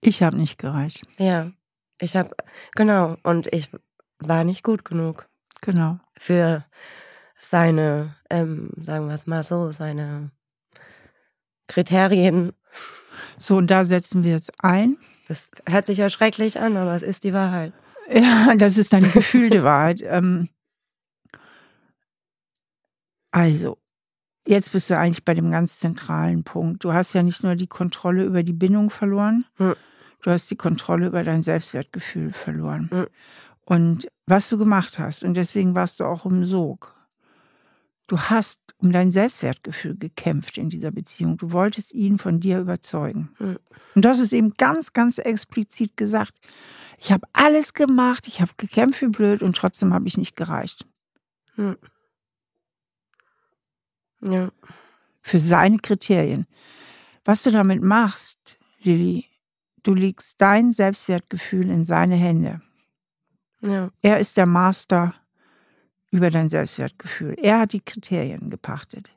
Ich 0.00 0.22
habe 0.22 0.36
nicht 0.36 0.58
gereicht. 0.58 1.02
Ja, 1.18 1.50
ich 2.00 2.16
habe, 2.16 2.34
genau, 2.74 3.16
und 3.22 3.52
ich 3.52 3.70
war 4.18 4.44
nicht 4.44 4.62
gut 4.62 4.84
genug. 4.84 5.28
Genau. 5.60 5.98
Für 6.18 6.64
seine, 7.38 8.16
ähm, 8.30 8.70
sagen 8.80 9.08
wir 9.08 9.14
es 9.14 9.26
mal 9.26 9.42
so, 9.42 9.70
seine 9.70 10.30
Kriterien. 11.68 12.52
So, 13.38 13.56
und 13.56 13.70
da 13.70 13.84
setzen 13.84 14.24
wir 14.24 14.32
jetzt 14.32 14.52
ein. 14.62 14.96
Das 15.28 15.50
hört 15.66 15.86
sich 15.86 15.98
ja 15.98 16.10
schrecklich 16.10 16.58
an, 16.58 16.76
aber 16.76 16.94
es 16.94 17.02
ist 17.02 17.24
die 17.24 17.32
Wahrheit. 17.32 17.72
Ja, 18.10 18.54
das 18.56 18.78
ist 18.78 18.94
eine 18.94 19.08
gefühlte 19.08 19.62
Wahrheit. 19.64 20.02
Ähm, 20.02 20.48
also, 23.30 23.78
jetzt 24.46 24.72
bist 24.72 24.90
du 24.90 24.98
eigentlich 24.98 25.24
bei 25.24 25.34
dem 25.34 25.50
ganz 25.50 25.78
zentralen 25.78 26.44
Punkt. 26.44 26.84
Du 26.84 26.92
hast 26.92 27.14
ja 27.14 27.22
nicht 27.22 27.42
nur 27.42 27.56
die 27.56 27.66
Kontrolle 27.66 28.24
über 28.24 28.42
die 28.42 28.52
Bindung 28.52 28.90
verloren, 28.90 29.44
hm. 29.56 29.74
du 30.22 30.30
hast 30.30 30.50
die 30.50 30.56
Kontrolle 30.56 31.06
über 31.06 31.24
dein 31.24 31.42
Selbstwertgefühl 31.42 32.32
verloren. 32.32 32.90
Hm. 32.90 33.06
Und 33.64 34.08
was 34.26 34.50
du 34.50 34.58
gemacht 34.58 34.98
hast, 34.98 35.24
und 35.24 35.34
deswegen 35.34 35.74
warst 35.74 36.00
du 36.00 36.04
auch 36.04 36.26
im 36.26 36.44
Sog, 36.44 36.93
du 38.06 38.18
hast 38.18 38.60
um 38.78 38.92
dein 38.92 39.10
Selbstwertgefühl 39.10 39.96
gekämpft 39.96 40.58
in 40.58 40.68
dieser 40.68 40.90
Beziehung. 40.90 41.36
Du 41.36 41.52
wolltest 41.52 41.94
ihn 41.94 42.18
von 42.18 42.40
dir 42.40 42.60
überzeugen. 42.60 43.30
Und 43.94 44.04
das 44.04 44.18
ist 44.18 44.32
eben 44.32 44.54
ganz, 44.54 44.92
ganz 44.92 45.18
explizit 45.18 45.96
gesagt. 45.96 46.34
Ich 46.98 47.12
habe 47.12 47.26
alles 47.32 47.74
gemacht, 47.74 48.28
ich 48.28 48.40
habe 48.40 48.52
gekämpft 48.56 49.02
wie 49.02 49.08
blöd 49.08 49.42
und 49.42 49.56
trotzdem 49.56 49.92
habe 49.94 50.06
ich 50.06 50.16
nicht 50.16 50.36
gereicht. 50.36 50.86
Hm. 51.54 51.76
Ja. 54.20 54.50
Für 55.22 55.38
seine 55.38 55.78
Kriterien. 55.78 56.46
Was 57.24 57.42
du 57.42 57.50
damit 57.50 57.82
machst, 57.82 58.58
Lilly, 58.82 59.26
du 59.82 59.94
legst 59.94 60.40
dein 60.40 60.72
Selbstwertgefühl 60.72 61.70
in 61.70 61.84
seine 61.84 62.16
Hände. 62.16 62.60
Ja. 63.60 63.90
Er 64.02 64.18
ist 64.18 64.36
der 64.36 64.46
Master 64.46 65.14
über 66.14 66.30
dein 66.30 66.48
Selbstwertgefühl. 66.48 67.34
Er 67.42 67.58
hat 67.58 67.72
die 67.72 67.80
Kriterien 67.80 68.48
gepachtet. 68.48 69.10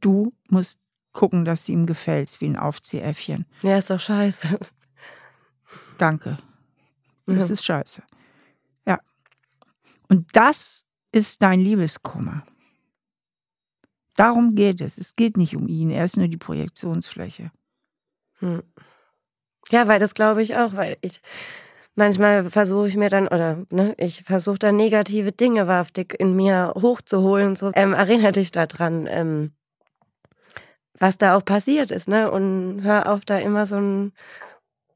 Du 0.00 0.34
musst 0.50 0.78
gucken, 1.12 1.46
dass 1.46 1.64
sie 1.64 1.72
ihm 1.72 1.86
gefällt, 1.86 2.38
wie 2.42 2.48
ein 2.48 2.58
Aufziehäffchen. 2.58 3.46
Ja, 3.62 3.78
ist 3.78 3.88
doch 3.88 3.98
scheiße. 3.98 4.58
Danke. 5.96 6.36
Das 7.24 7.48
ja. 7.48 7.54
ist 7.54 7.64
scheiße. 7.64 8.02
Ja. 8.86 8.98
Und 10.10 10.26
das 10.34 10.84
ist 11.12 11.40
dein 11.40 11.60
Liebeskummer. 11.60 12.46
Darum 14.14 14.54
geht 14.54 14.82
es. 14.82 14.98
Es 14.98 15.16
geht 15.16 15.38
nicht 15.38 15.56
um 15.56 15.66
ihn. 15.66 15.88
Er 15.88 16.04
ist 16.04 16.18
nur 16.18 16.28
die 16.28 16.36
Projektionsfläche. 16.36 17.50
Hm. 18.40 18.62
Ja, 19.70 19.88
weil 19.88 19.98
das 19.98 20.12
glaube 20.12 20.42
ich 20.42 20.56
auch, 20.56 20.74
weil 20.74 20.98
ich 21.00 21.22
manchmal 21.98 22.44
versuche 22.44 22.88
ich 22.88 22.96
mir 22.96 23.10
dann, 23.10 23.28
oder 23.28 23.58
ne, 23.70 23.94
ich 23.98 24.22
versuche 24.22 24.58
dann 24.58 24.76
negative 24.76 25.32
Dinge 25.32 25.66
wahrhaftig 25.66 26.14
in 26.18 26.34
mir 26.34 26.72
hochzuholen. 26.80 27.56
So, 27.56 27.70
ähm, 27.74 27.92
erinnere 27.92 28.32
dich 28.32 28.52
daran, 28.52 29.06
ähm, 29.10 29.52
was 30.98 31.18
da 31.18 31.36
auch 31.36 31.44
passiert 31.44 31.90
ist, 31.90 32.08
ne? 32.08 32.30
Und 32.30 32.80
hör 32.82 33.12
auf, 33.12 33.24
da 33.24 33.38
immer 33.38 33.66
so 33.66 33.76
ein 33.76 34.12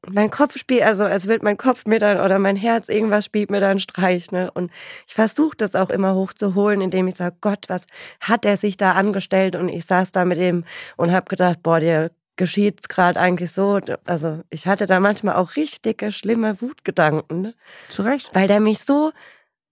mein 0.05 0.29
Kopf 0.29 0.57
spielt, 0.57 0.83
also 0.83 1.05
es 1.05 1.27
wird 1.27 1.43
mein 1.43 1.55
Kopf 1.55 1.85
mir 1.85 1.99
dann 1.99 2.19
oder 2.19 2.37
mein 2.37 2.57
Herz, 2.57 2.89
irgendwas 2.89 3.23
spielt 3.23 3.49
mir 3.49 3.61
dann 3.61 3.79
Streich. 3.79 4.31
Ne? 4.31 4.51
Und 4.51 4.69
ich 5.07 5.13
versuche 5.13 5.55
das 5.55 5.75
auch 5.75 5.89
immer 5.89 6.13
hochzuholen, 6.15 6.81
indem 6.81 7.07
ich 7.07 7.15
sage, 7.15 7.37
Gott, 7.39 7.65
was 7.69 7.85
hat 8.19 8.43
er 8.43 8.57
sich 8.57 8.75
da 8.75 8.91
angestellt? 8.93 9.55
Und 9.55 9.69
ich 9.69 9.85
saß 9.85 10.11
da 10.11 10.25
mit 10.25 10.39
ihm 10.39 10.65
und 10.97 11.13
habe 11.13 11.29
gedacht, 11.29 11.63
boah, 11.63 11.79
dir 11.79 12.11
geschieht's 12.35 12.87
gerade 12.87 13.19
eigentlich 13.19 13.51
so. 13.51 13.79
Also 14.05 14.41
ich 14.49 14.67
hatte 14.67 14.87
da 14.87 14.99
manchmal 14.99 15.35
auch 15.35 15.55
richtige, 15.55 16.11
schlimme 16.11 16.61
Wutgedanken. 16.61 17.41
Ne? 17.41 17.53
Zu 17.89 18.01
Recht. 18.03 18.31
Weil 18.33 18.47
der 18.47 18.59
mich 18.59 18.79
so 18.79 19.11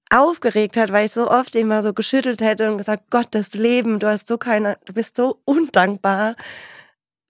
aufgeregt 0.09 0.77
hat, 0.77 0.91
weil 0.91 1.05
ich 1.05 1.13
so 1.13 1.29
oft 1.29 1.55
immer 1.55 1.81
so 1.83 1.93
geschüttelt 1.93 2.41
hätte 2.41 2.69
und 2.69 2.77
gesagt, 2.77 3.05
Gott, 3.09 3.27
das 3.31 3.53
Leben, 3.53 3.99
du 3.99 4.07
hast 4.07 4.27
so 4.27 4.37
keine, 4.37 4.77
du 4.85 4.93
bist 4.93 5.15
so 5.15 5.41
undankbar. 5.45 6.35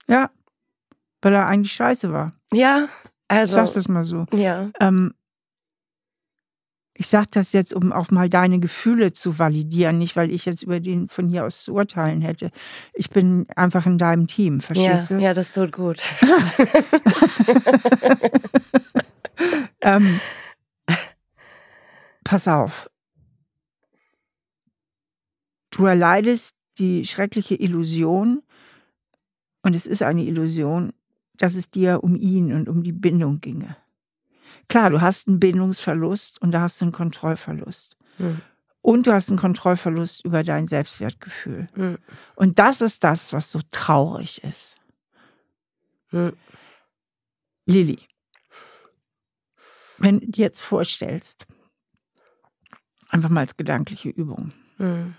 Ja, 0.08 0.30
weil 1.22 1.34
er 1.34 1.46
eigentlich 1.46 1.72
scheiße 1.72 2.12
war. 2.12 2.32
Ja, 2.52 2.88
also. 3.28 3.52
Ich 3.52 3.54
sag's 3.54 3.74
das 3.74 3.88
mal 3.88 4.04
so. 4.04 4.26
Ja. 4.34 4.70
Ähm, 4.80 5.14
ich 6.94 7.06
sage 7.06 7.28
das 7.30 7.52
jetzt, 7.52 7.74
um 7.74 7.92
auch 7.92 8.10
mal 8.10 8.28
deine 8.28 8.60
Gefühle 8.60 9.12
zu 9.12 9.38
validieren, 9.38 9.98
nicht 9.98 10.16
weil 10.16 10.30
ich 10.30 10.44
jetzt 10.44 10.62
über 10.62 10.80
den 10.80 11.08
von 11.08 11.28
hier 11.28 11.44
aus 11.44 11.64
zu 11.64 11.72
urteilen 11.72 12.20
hätte. 12.20 12.50
Ich 12.92 13.10
bin 13.10 13.46
einfach 13.56 13.86
in 13.86 13.98
deinem 13.98 14.26
Team, 14.26 14.60
verstehst 14.60 15.10
ja, 15.10 15.16
du? 15.16 15.22
Ja, 15.22 15.34
das 15.34 15.52
tut 15.52 15.72
gut. 15.72 16.02
ähm, 19.80 20.20
pass 22.24 22.46
auf. 22.46 22.90
Du 25.70 25.86
erleidest 25.86 26.54
die 26.78 27.06
schreckliche 27.06 27.54
Illusion, 27.54 28.42
und 29.62 29.76
es 29.76 29.86
ist 29.86 30.02
eine 30.02 30.24
Illusion, 30.24 30.92
dass 31.34 31.54
es 31.54 31.70
dir 31.70 32.02
um 32.02 32.16
ihn 32.16 32.52
und 32.52 32.68
um 32.68 32.82
die 32.82 32.92
Bindung 32.92 33.40
ginge. 33.40 33.76
Klar, 34.68 34.90
du 34.90 35.00
hast 35.00 35.28
einen 35.28 35.40
Bindungsverlust 35.40 36.40
und 36.40 36.52
da 36.52 36.62
hast 36.62 36.80
du 36.80 36.86
einen 36.86 36.92
Kontrollverlust. 36.92 37.96
Hm. 38.16 38.40
Und 38.80 39.06
du 39.06 39.12
hast 39.12 39.28
einen 39.28 39.38
Kontrollverlust 39.38 40.24
über 40.24 40.42
dein 40.42 40.66
Selbstwertgefühl. 40.66 41.68
Hm. 41.74 41.98
Und 42.34 42.58
das 42.58 42.80
ist 42.80 43.04
das, 43.04 43.32
was 43.32 43.52
so 43.52 43.60
traurig 43.70 44.42
ist. 44.44 44.76
Hm. 46.08 46.32
Lilly, 47.66 48.00
wenn 49.98 50.18
du 50.18 50.26
dir 50.26 50.46
jetzt 50.46 50.62
vorstellst, 50.62 51.46
einfach 53.08 53.28
mal 53.28 53.40
als 53.40 53.56
gedankliche 53.56 54.08
Übung, 54.08 54.52
mhm. 54.78 55.14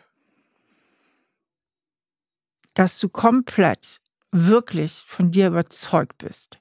dass 2.73 2.99
du 2.99 3.07
komplett 3.07 4.01
wirklich 4.31 5.05
von 5.07 5.31
dir 5.31 5.47
überzeugt 5.47 6.17
bist, 6.17 6.59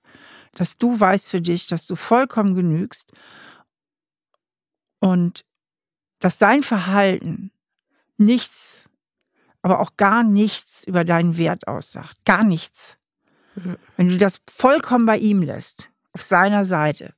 dass 0.55 0.78
du 0.78 0.98
weißt 0.98 1.30
für 1.30 1.40
dich, 1.40 1.66
dass 1.66 1.86
du 1.86 1.96
vollkommen 1.96 2.55
genügst 2.55 3.11
und 5.00 5.44
dass 6.18 6.38
sein 6.38 6.62
Verhalten 6.62 7.50
nichts, 8.16 8.88
aber 9.62 9.80
auch 9.80 9.96
gar 9.96 10.22
nichts 10.22 10.84
über 10.84 11.05
deinen 11.05 11.36
Wert 11.36 11.66
aussagt. 11.66 12.16
Gar 12.24 12.44
nichts. 12.44 12.98
Mhm. 13.55 13.76
Wenn 13.96 14.09
du 14.09 14.16
das 14.16 14.40
vollkommen 14.48 15.07
bei 15.07 15.18
ihm 15.18 15.42
lässt, 15.42 15.90
auf 16.12 16.22
seiner 16.22 16.64
Seite, 16.64 17.14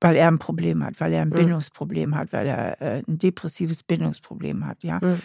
weil 0.00 0.16
er 0.16 0.28
ein 0.28 0.38
Problem 0.38 0.84
hat, 0.84 1.00
weil 1.00 1.12
er 1.12 1.22
ein 1.22 1.28
mhm. 1.28 1.34
Bindungsproblem 1.34 2.14
hat, 2.14 2.32
weil 2.32 2.46
er 2.46 2.80
äh, 2.82 3.02
ein 3.06 3.18
depressives 3.18 3.82
Bindungsproblem 3.82 4.66
hat, 4.66 4.82
ja, 4.82 5.00
mhm. 5.00 5.22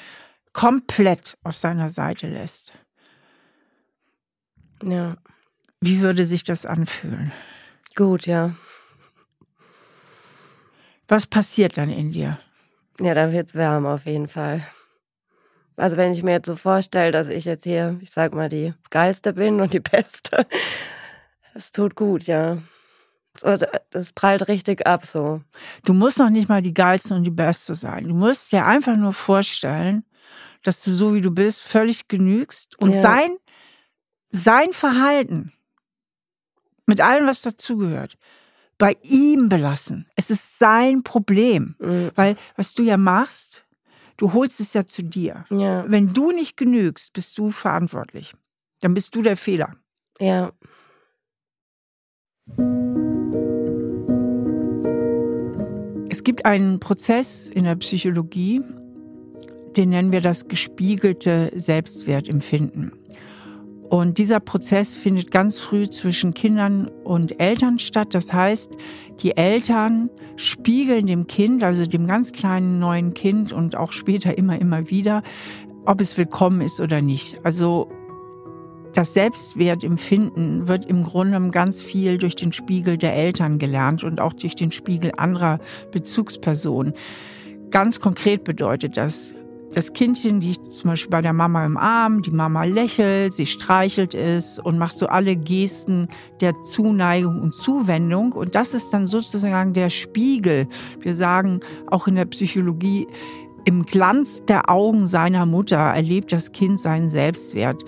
komplett 0.54 1.38
auf 1.44 1.56
seiner 1.56 1.90
Seite 1.90 2.28
lässt. 2.28 2.74
Ja. 4.84 5.18
Wie 5.82 6.02
würde 6.02 6.26
sich 6.26 6.44
das 6.44 6.66
anfühlen? 6.66 7.32
Gut, 7.96 8.26
ja. 8.26 8.56
Was 11.08 11.28
passiert 11.28 11.78
dann 11.78 11.90
in 11.90 12.12
dir? 12.12 12.40
Ja, 13.00 13.14
dann 13.14 13.32
wird 13.32 13.50
es 13.50 13.56
warm 13.56 13.86
auf 13.86 14.06
jeden 14.06 14.28
Fall. 14.28 14.66
Also 15.76 15.96
wenn 15.96 16.12
ich 16.12 16.24
mir 16.24 16.32
jetzt 16.32 16.48
so 16.48 16.56
vorstelle, 16.56 17.12
dass 17.12 17.28
ich 17.28 17.46
jetzt 17.46 17.64
hier, 17.64 17.98
ich 18.02 18.10
sag 18.10 18.34
mal, 18.34 18.50
die 18.50 18.74
Geiste 18.90 19.34
bin 19.34 19.62
und 19.62 19.74
die 19.74 19.80
Beste, 19.92 20.48
das 21.54 21.72
tut 21.72 21.96
gut, 21.96 22.24
ja. 22.24 22.58
Also, 23.44 23.68
das 23.92 24.14
prallt 24.14 24.48
richtig 24.48 24.88
ab 24.88 25.06
so. 25.06 25.42
Du 25.86 25.94
musst 25.94 26.18
noch 26.18 26.32
nicht 26.32 26.50
mal 26.50 26.64
die 26.64 26.74
Geilste 26.74 27.14
und 27.14 27.24
die 27.24 27.30
Beste 27.30 27.76
sein. 27.76 28.06
Du 28.08 28.16
musst 28.16 28.52
dir 28.52 28.66
einfach 28.66 28.96
nur 28.96 29.14
vorstellen, 29.14 30.04
dass 30.64 30.84
du 30.84 30.90
so 30.90 31.14
wie 31.14 31.22
du 31.22 31.30
bist 31.30 31.62
völlig 31.62 32.08
genügst 32.08 32.80
und 32.80 32.94
ja. 32.94 33.02
sein, 33.02 33.38
sein 34.32 34.74
Verhalten 34.74 35.54
mit 36.88 37.02
allem, 37.02 37.28
was 37.28 37.42
dazugehört, 37.42 38.18
bei 38.78 38.96
ihm 39.04 39.50
belassen. 39.50 40.08
Es 40.16 40.32
ist 40.32 40.58
sein 40.58 41.04
Problem. 41.04 41.76
Mhm. 41.80 42.12
Weil, 42.16 42.38
was 42.56 42.74
du 42.74 42.84
ja 42.84 42.98
machst, 42.98 43.66
du 44.18 44.34
holst 44.34 44.60
es 44.60 44.74
ja 44.74 44.86
zu 44.86 45.04
dir. 45.04 45.46
Ja. 45.50 45.86
Wenn 45.88 46.14
du 46.14 46.32
nicht 46.32 46.58
genügst, 46.58 47.14
bist 47.14 47.38
du 47.38 47.52
verantwortlich. 47.52 48.34
Dann 48.82 48.94
bist 48.94 49.16
du 49.16 49.22
der 49.22 49.38
Fehler. 49.38 49.76
Ja. 50.20 50.52
Es 56.10 56.24
gibt 56.24 56.46
einen 56.46 56.80
Prozess 56.80 57.50
in 57.50 57.66
der 57.66 57.76
Psychologie, 57.76 58.62
den 59.76 59.90
nennen 59.90 60.12
wir 60.12 60.22
das 60.22 60.48
gespiegelte 60.48 61.52
Selbstwertempfinden. 61.56 62.92
Und 63.90 64.18
dieser 64.18 64.40
Prozess 64.42 64.96
findet 64.96 65.32
ganz 65.32 65.60
früh 65.60 65.90
zwischen 65.90 66.34
Kindern 66.34 66.88
und 67.06 67.40
Eltern 67.40 67.80
statt. 67.80 68.10
Das 68.14 68.34
heißt, 68.34 68.72
die 69.22 69.38
Eltern 69.38 70.10
spiegeln 70.36 71.08
dem 71.08 71.28
Kind, 71.28 71.64
also 71.64 71.86
dem 71.86 72.06
ganz 72.06 72.34
kleinen 72.34 72.80
neuen 72.80 73.14
Kind 73.14 73.54
und 73.54 73.78
auch 73.78 73.94
später 73.94 74.38
immer, 74.38 74.60
immer 74.60 74.90
wieder, 74.90 75.24
ob 75.86 76.02
es 76.02 76.18
willkommen 76.18 76.62
ist 76.62 76.82
oder 76.82 77.02
nicht. 77.02 77.40
Also 77.46 77.90
das 78.94 79.14
Selbstwertempfinden 79.14 80.68
wird 80.68 80.86
im 80.86 81.04
Grunde 81.04 81.50
ganz 81.52 81.82
viel 81.82 82.18
durch 82.18 82.36
den 82.36 82.52
Spiegel 82.52 82.98
der 82.98 83.16
Eltern 83.16 83.58
gelernt 83.58 84.04
und 84.04 84.20
auch 84.20 84.34
durch 84.34 84.56
den 84.56 84.72
Spiegel 84.72 85.12
anderer 85.16 85.60
Bezugspersonen. 85.92 86.94
Ganz 87.70 88.00
konkret 88.00 88.44
bedeutet 88.44 88.98
das, 88.98 89.34
das 89.78 89.94
Kindchen 89.94 90.42
liegt 90.42 90.74
zum 90.74 90.90
Beispiel 90.90 91.12
bei 91.12 91.22
der 91.22 91.34
Mama 91.34 91.64
im 91.64 91.78
Arm, 91.78 92.24
die 92.24 92.32
Mama 92.32 92.64
lächelt, 92.64 93.36
sie 93.36 93.46
streichelt 93.46 94.16
es 94.16 94.58
und 94.58 94.80
macht 94.80 94.98
so 94.98 95.06
alle 95.06 95.36
Gesten 95.36 96.08
der 96.42 96.64
Zuneigung 96.64 97.40
und 97.40 97.54
Zuwendung. 97.54 98.32
Und 98.32 98.56
das 98.56 98.74
ist 98.74 98.90
dann 98.90 99.06
sozusagen 99.06 99.74
der 99.74 99.92
Spiegel. 99.92 100.68
Wir 101.00 101.14
sagen 101.14 101.60
auch 101.92 102.08
in 102.08 102.16
der 102.16 102.26
Psychologie, 102.26 103.06
im 103.66 103.86
Glanz 103.86 104.44
der 104.46 104.68
Augen 104.68 105.06
seiner 105.06 105.46
Mutter 105.46 105.78
erlebt 105.78 106.32
das 106.32 106.54
Kind 106.54 106.80
seinen 106.80 107.12
Selbstwert. 107.12 107.84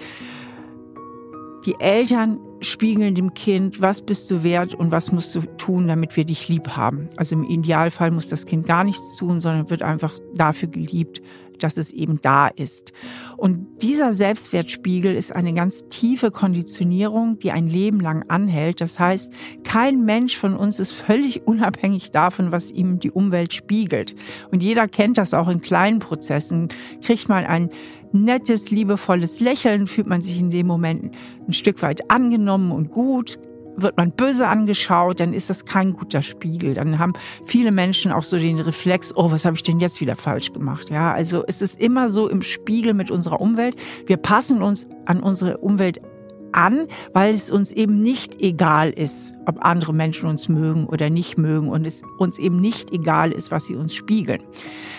Die 1.66 1.74
Eltern 1.80 2.40
spiegeln 2.62 3.16
dem 3.16 3.34
Kind, 3.34 3.82
was 3.82 4.04
bist 4.04 4.30
du 4.30 4.44
wert 4.44 4.76
und 4.76 4.92
was 4.92 5.12
musst 5.12 5.34
du 5.34 5.42
tun, 5.58 5.88
damit 5.88 6.16
wir 6.18 6.26
dich 6.26 6.50
lieb 6.50 6.70
haben. 6.78 7.10
Also 7.16 7.36
im 7.36 7.46
Idealfall 7.46 8.12
muss 8.12 8.30
das 8.30 8.46
Kind 8.46 8.68
gar 8.68 8.84
nichts 8.84 9.16
tun, 9.16 9.42
sondern 9.42 9.72
wird 9.72 9.82
einfach 9.82 10.14
dafür 10.36 10.70
geliebt, 10.70 11.22
dass 11.64 11.78
es 11.78 11.92
eben 11.92 12.20
da 12.22 12.48
ist. 12.48 12.92
Und 13.38 13.82
dieser 13.82 14.14
Selbstwertspiegel 14.14 15.16
ist 15.16 15.34
eine 15.36 15.54
ganz 15.54 15.88
tiefe 15.90 16.32
Konditionierung, 16.32 17.40
die 17.40 17.52
ein 17.52 17.68
Leben 17.68 18.00
lang 18.00 18.24
anhält. 18.30 18.82
Das 18.82 19.00
heißt, 19.00 19.32
kein 19.64 20.06
Mensch 20.06 20.38
von 20.38 20.56
uns 20.56 20.80
ist 20.80 20.92
völlig 20.92 21.42
unabhängig 21.48 22.12
davon, 22.12 22.52
was 22.52 22.72
ihm 22.72 23.00
die 23.00 23.12
Umwelt 23.12 23.54
spiegelt. 23.54 24.16
Und 24.52 24.64
jeder 24.64 24.88
kennt 24.88 25.18
das 25.18 25.34
auch 25.34 25.48
in 25.48 25.62
kleinen 25.62 26.00
Prozessen. 26.00 26.70
Kriegt 27.02 27.30
man 27.30 27.46
ein 27.46 27.70
nettes, 28.12 28.72
liebevolles 28.72 29.40
Lächeln, 29.40 29.88
fühlt 29.88 30.08
man 30.08 30.22
sich 30.22 30.40
in 30.40 30.50
dem 30.50 30.68
Moment 30.68 31.16
ein 31.48 31.54
Stück 31.54 31.82
weit 31.82 32.10
angenommen 32.10 32.72
und 32.72 32.92
gut, 32.92 33.40
wird 33.82 33.98
man 33.98 34.12
böse 34.12 34.48
angeschaut, 34.48 35.20
dann 35.20 35.34
ist 35.34 35.50
das 35.50 35.66
kein 35.66 35.94
guter 35.94 36.22
Spiegel. 36.22 36.74
Dann 36.74 37.00
haben 37.00 37.14
viele 37.46 37.72
Menschen 37.72 38.12
auch 38.12 38.24
so 38.24 38.38
den 38.38 38.60
Reflex, 38.60 39.16
oh, 39.16 39.32
was 39.32 39.46
habe 39.46 39.56
ich 39.56 39.64
denn 39.64 39.80
jetzt 39.80 40.02
wieder 40.02 40.16
falsch 40.16 40.54
gemacht? 40.54 40.90
Ja, 40.90 41.14
also 41.14 41.44
es 41.48 41.62
ist 41.62 41.80
immer 41.80 42.10
so 42.10 42.30
im 42.30 42.42
Spiegel 42.42 42.94
mit 42.94 43.12
unserer 43.12 43.42
Umwelt. 43.42 43.76
Wir 44.06 44.18
passen 44.18 44.62
uns 44.62 44.88
an 45.06 45.22
unsere 45.22 45.58
Umwelt 45.58 46.02
an, 46.52 46.88
weil 47.14 47.34
es 47.34 47.52
uns 47.52 47.72
eben 47.72 48.02
nicht 48.02 48.42
egal 48.42 48.90
ist, 48.90 49.34
ob 49.46 49.64
andere 49.64 49.94
Menschen 49.94 50.30
uns 50.30 50.50
mögen 50.50 50.86
oder 50.86 51.10
nicht 51.10 51.38
mögen 51.38 51.70
und 51.70 51.86
es 51.86 52.02
uns 52.18 52.40
eben 52.40 52.60
nicht 52.60 52.92
egal 52.92 53.32
ist, 53.32 53.52
was 53.52 53.68
sie 53.68 53.76
uns 53.76 53.94
spiegeln. 53.94 54.42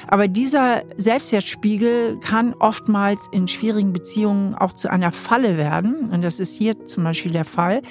Aber 0.09 0.29
dieser 0.29 0.83
Selbstwertspiegel 0.97 2.19
kann 2.21 2.55
oftmals 2.55 3.29
in 3.33 3.49
schwierigen 3.49 3.93
Beziehungen 3.93 4.55
auch 4.55 4.73
zu 4.73 4.91
einer 4.91 5.13
Falle 5.13 5.57
werden 5.57 6.11
und 6.11 6.23
das 6.23 6.41
ist 6.41 6.55
hier 6.55 6.85
zum 6.85 7.05
Beispiel 7.05 7.33
der 7.33 7.45
Fall, 7.45 7.83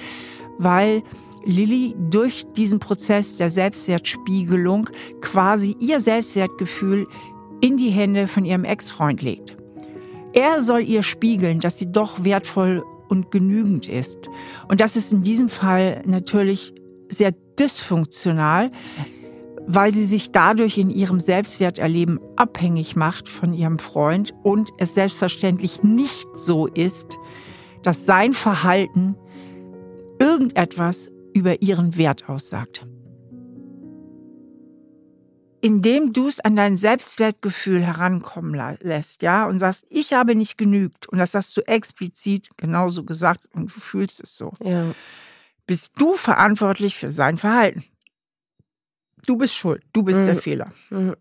weil 0.60 1.02
Lilly 1.44 1.96
durch 2.10 2.46
diesen 2.56 2.78
Prozess 2.78 3.36
der 3.36 3.50
Selbstwertspiegelung 3.50 4.88
quasi 5.20 5.74
ihr 5.80 6.00
Selbstwertgefühl 6.00 7.06
in 7.62 7.76
die 7.76 7.90
Hände 7.90 8.28
von 8.28 8.44
ihrem 8.44 8.64
Ex-Freund 8.64 9.22
legt. 9.22 9.56
Er 10.32 10.60
soll 10.60 10.82
ihr 10.82 11.02
spiegeln, 11.02 11.58
dass 11.58 11.78
sie 11.78 11.90
doch 11.90 12.24
wertvoll 12.24 12.84
und 13.08 13.30
genügend 13.30 13.88
ist. 13.88 14.28
Und 14.68 14.80
das 14.80 14.96
ist 14.96 15.12
in 15.12 15.22
diesem 15.22 15.48
Fall 15.48 16.02
natürlich 16.06 16.72
sehr 17.08 17.32
dysfunktional, 17.58 18.70
weil 19.66 19.92
sie 19.92 20.06
sich 20.06 20.30
dadurch 20.30 20.78
in 20.78 20.90
ihrem 20.90 21.20
Selbstwerterleben 21.20 22.20
abhängig 22.36 22.96
macht 22.96 23.28
von 23.28 23.52
ihrem 23.52 23.78
Freund 23.78 24.32
und 24.42 24.70
es 24.78 24.94
selbstverständlich 24.94 25.82
nicht 25.82 26.28
so 26.34 26.66
ist, 26.66 27.18
dass 27.82 28.06
sein 28.06 28.34
Verhalten 28.34 29.16
irgendetwas 30.20 31.10
über 31.34 31.62
ihren 31.62 31.96
Wert 31.96 32.28
aussagt. 32.28 32.86
Indem 35.62 36.12
du 36.12 36.28
es 36.28 36.40
an 36.40 36.56
dein 36.56 36.76
Selbstwertgefühl 36.76 37.84
herankommen 37.84 38.54
lässt, 38.80 39.22
ja, 39.22 39.46
und 39.46 39.58
sagst, 39.58 39.84
ich 39.90 40.12
habe 40.12 40.34
nicht 40.34 40.56
genügt, 40.56 41.08
und 41.08 41.18
das 41.18 41.34
hast 41.34 41.56
du 41.56 41.60
explizit 41.66 42.48
genauso 42.56 43.04
gesagt 43.04 43.46
und 43.52 43.74
du 43.74 43.80
fühlst 43.80 44.22
es 44.22 44.36
so, 44.36 44.52
ja. 44.62 44.94
bist 45.66 45.92
du 46.00 46.14
verantwortlich 46.14 46.96
für 46.96 47.10
sein 47.10 47.36
Verhalten. 47.36 47.84
Du 49.26 49.36
bist 49.36 49.54
schuld, 49.54 49.82
du 49.92 50.02
bist 50.02 50.22
mhm. 50.22 50.26
der 50.26 50.36
Fehler. 50.36 50.72
Mhm. 50.88 51.16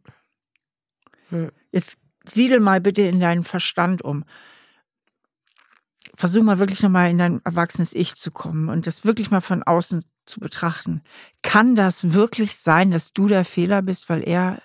Mhm. 1.31 1.51
Jetzt 1.71 1.97
siedel 2.25 2.61
mal 2.61 2.79
bitte 2.79 3.01
in 3.01 3.19
deinen 3.19 3.43
Verstand 3.43 4.01
um 4.01 4.23
versuch 6.19 6.43
mal 6.43 6.59
wirklich 6.59 6.83
nochmal 6.83 7.09
in 7.09 7.17
dein 7.17 7.41
erwachsenes 7.45 7.93
Ich 7.93 8.15
zu 8.15 8.29
kommen 8.29 8.67
und 8.67 8.87
das 8.87 9.05
wirklich 9.05 9.31
mal 9.31 9.39
von 9.39 9.63
außen 9.63 10.03
zu 10.25 10.41
betrachten. 10.41 11.01
Kann 11.43 11.77
das 11.77 12.11
wirklich 12.11 12.57
sein, 12.57 12.91
dass 12.91 13.13
du 13.13 13.29
der 13.29 13.45
Fehler 13.45 13.81
bist, 13.81 14.09
weil 14.09 14.27
er 14.27 14.61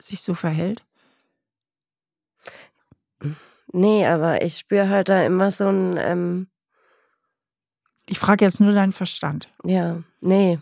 sich 0.00 0.22
so 0.22 0.32
verhält? 0.32 0.82
Nee, 3.70 4.06
aber 4.06 4.40
ich 4.40 4.58
spüre 4.58 4.88
halt 4.88 5.10
da 5.10 5.22
immer 5.26 5.50
so 5.50 5.68
ein. 5.68 5.98
Ähm 5.98 6.46
ich 8.06 8.18
frage 8.18 8.46
jetzt 8.46 8.60
nur 8.60 8.72
deinen 8.72 8.92
Verstand. 8.92 9.52
Ja, 9.62 10.02
nee, 10.22 10.58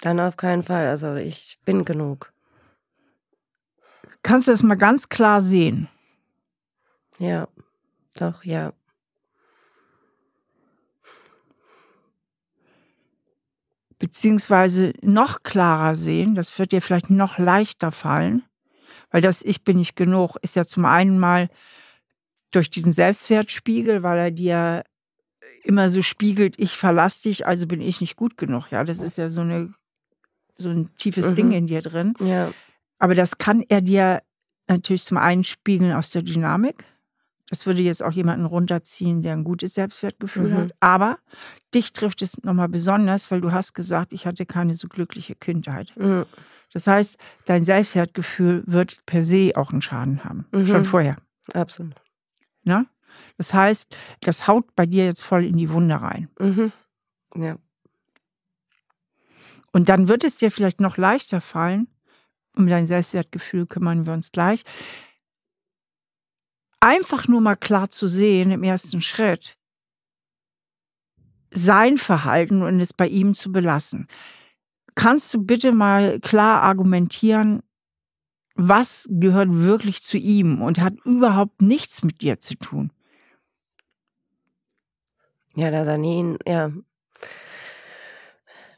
dann 0.00 0.18
auf 0.18 0.36
keinen 0.36 0.64
Fall. 0.64 0.88
Also 0.88 1.14
ich 1.14 1.60
bin 1.64 1.84
genug. 1.84 2.32
Kannst 4.24 4.48
du 4.48 4.52
das 4.52 4.64
mal 4.64 4.74
ganz 4.74 5.08
klar 5.08 5.40
sehen? 5.40 5.88
Ja, 7.18 7.46
doch, 8.16 8.42
ja. 8.42 8.72
Beziehungsweise 13.98 14.92
noch 15.02 15.42
klarer 15.42 15.94
sehen, 15.94 16.34
das 16.34 16.56
wird 16.58 16.72
dir 16.72 16.82
vielleicht 16.82 17.10
noch 17.10 17.38
leichter 17.38 17.90
fallen, 17.90 18.42
weil 19.10 19.22
das 19.22 19.42
Ich 19.42 19.64
bin 19.64 19.78
nicht 19.78 19.96
genug 19.96 20.36
ist 20.42 20.56
ja 20.56 20.64
zum 20.64 20.84
einen 20.84 21.18
mal 21.18 21.48
durch 22.50 22.70
diesen 22.70 22.92
Selbstwertspiegel, 22.92 24.02
weil 24.02 24.18
er 24.18 24.30
dir 24.30 24.84
immer 25.64 25.88
so 25.90 26.02
spiegelt, 26.02 26.54
ich 26.58 26.76
verlasse 26.76 27.24
dich, 27.24 27.46
also 27.46 27.66
bin 27.66 27.80
ich 27.80 28.00
nicht 28.00 28.16
gut 28.16 28.36
genug. 28.36 28.70
Ja, 28.70 28.84
das 28.84 29.02
ist 29.02 29.18
ja 29.18 29.28
so 29.28 29.40
eine 29.40 29.72
so 30.58 30.70
ein 30.70 30.90
tiefes 30.96 31.30
mhm. 31.30 31.34
Ding 31.34 31.52
in 31.52 31.66
dir 31.66 31.82
drin. 31.82 32.14
Ja. 32.20 32.52
Aber 32.98 33.14
das 33.14 33.38
kann 33.38 33.62
er 33.68 33.80
dir 33.80 34.22
natürlich 34.68 35.02
zum 35.02 35.18
einen 35.18 35.44
spiegeln 35.44 35.92
aus 35.92 36.10
der 36.10 36.22
Dynamik. 36.22 36.84
Das 37.48 37.66
würde 37.66 37.82
jetzt 37.82 38.02
auch 38.02 38.12
jemanden 38.12 38.44
runterziehen, 38.44 39.22
der 39.22 39.32
ein 39.32 39.44
gutes 39.44 39.74
Selbstwertgefühl 39.74 40.50
mhm. 40.50 40.56
hat. 40.56 40.74
Aber 40.80 41.18
dich 41.74 41.92
trifft 41.92 42.22
es 42.22 42.42
nochmal 42.42 42.68
besonders, 42.68 43.30
weil 43.30 43.40
du 43.40 43.52
hast 43.52 43.74
gesagt, 43.74 44.12
ich 44.12 44.26
hatte 44.26 44.46
keine 44.46 44.74
so 44.74 44.88
glückliche 44.88 45.34
Kindheit. 45.34 45.92
Mhm. 45.96 46.26
Das 46.72 46.86
heißt, 46.86 47.16
dein 47.44 47.64
Selbstwertgefühl 47.64 48.64
wird 48.66 49.04
per 49.06 49.22
se 49.22 49.52
auch 49.54 49.70
einen 49.70 49.82
Schaden 49.82 50.24
haben. 50.24 50.46
Mhm. 50.50 50.66
Schon 50.66 50.84
vorher. 50.84 51.16
Absolut. 51.52 51.94
Na? 52.64 52.86
Das 53.38 53.54
heißt, 53.54 53.96
das 54.20 54.48
haut 54.48 54.74
bei 54.74 54.86
dir 54.86 55.04
jetzt 55.04 55.22
voll 55.22 55.44
in 55.44 55.56
die 55.56 55.70
Wunde 55.70 56.00
rein. 56.00 56.28
Mhm. 56.38 56.72
Ja. 57.36 57.56
Und 59.72 59.88
dann 59.88 60.08
wird 60.08 60.24
es 60.24 60.36
dir 60.36 60.50
vielleicht 60.50 60.80
noch 60.80 60.96
leichter 60.96 61.40
fallen, 61.40 61.86
um 62.56 62.66
dein 62.66 62.86
Selbstwertgefühl 62.86 63.66
kümmern 63.66 64.06
wir 64.06 64.12
uns 64.12 64.32
gleich, 64.32 64.64
einfach 66.86 67.26
nur 67.26 67.40
mal 67.40 67.56
klar 67.56 67.90
zu 67.90 68.06
sehen 68.06 68.52
im 68.52 68.62
ersten 68.62 69.00
Schritt, 69.00 69.58
sein 71.50 71.98
Verhalten 71.98 72.62
und 72.62 72.78
es 72.78 72.92
bei 72.92 73.08
ihm 73.08 73.34
zu 73.34 73.50
belassen. 73.50 74.06
Kannst 74.94 75.34
du 75.34 75.42
bitte 75.42 75.72
mal 75.72 76.20
klar 76.20 76.62
argumentieren, 76.62 77.62
was 78.54 79.08
gehört 79.10 79.48
wirklich 79.50 80.04
zu 80.04 80.16
ihm 80.16 80.62
und 80.62 80.78
hat 80.78 80.94
überhaupt 81.04 81.60
nichts 81.60 82.04
mit 82.04 82.22
dir 82.22 82.38
zu 82.38 82.54
tun? 82.54 82.92
Ja, 85.56 85.72
dass 85.72 85.88
er 85.88 85.98
nie, 85.98 86.36
ja, 86.46 86.70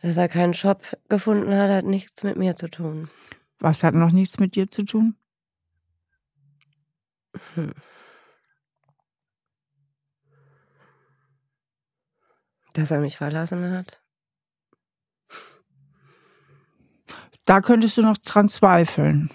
dass 0.00 0.16
er 0.16 0.28
keinen 0.28 0.54
Job 0.54 0.82
gefunden 1.10 1.54
hat, 1.54 1.70
hat 1.70 1.84
nichts 1.84 2.22
mit 2.22 2.38
mir 2.38 2.56
zu 2.56 2.70
tun. 2.70 3.10
Was 3.58 3.82
hat 3.82 3.94
noch 3.94 4.12
nichts 4.12 4.38
mit 4.38 4.54
dir 4.54 4.70
zu 4.70 4.84
tun? 4.84 5.14
Hm. 7.54 7.74
Dass 12.74 12.90
er 12.90 13.00
mich 13.00 13.16
verlassen 13.16 13.70
hat. 13.72 14.00
Da 17.44 17.60
könntest 17.62 17.96
du 17.96 18.02
noch 18.02 18.18
dran 18.18 18.48
zweifeln. 18.48 19.30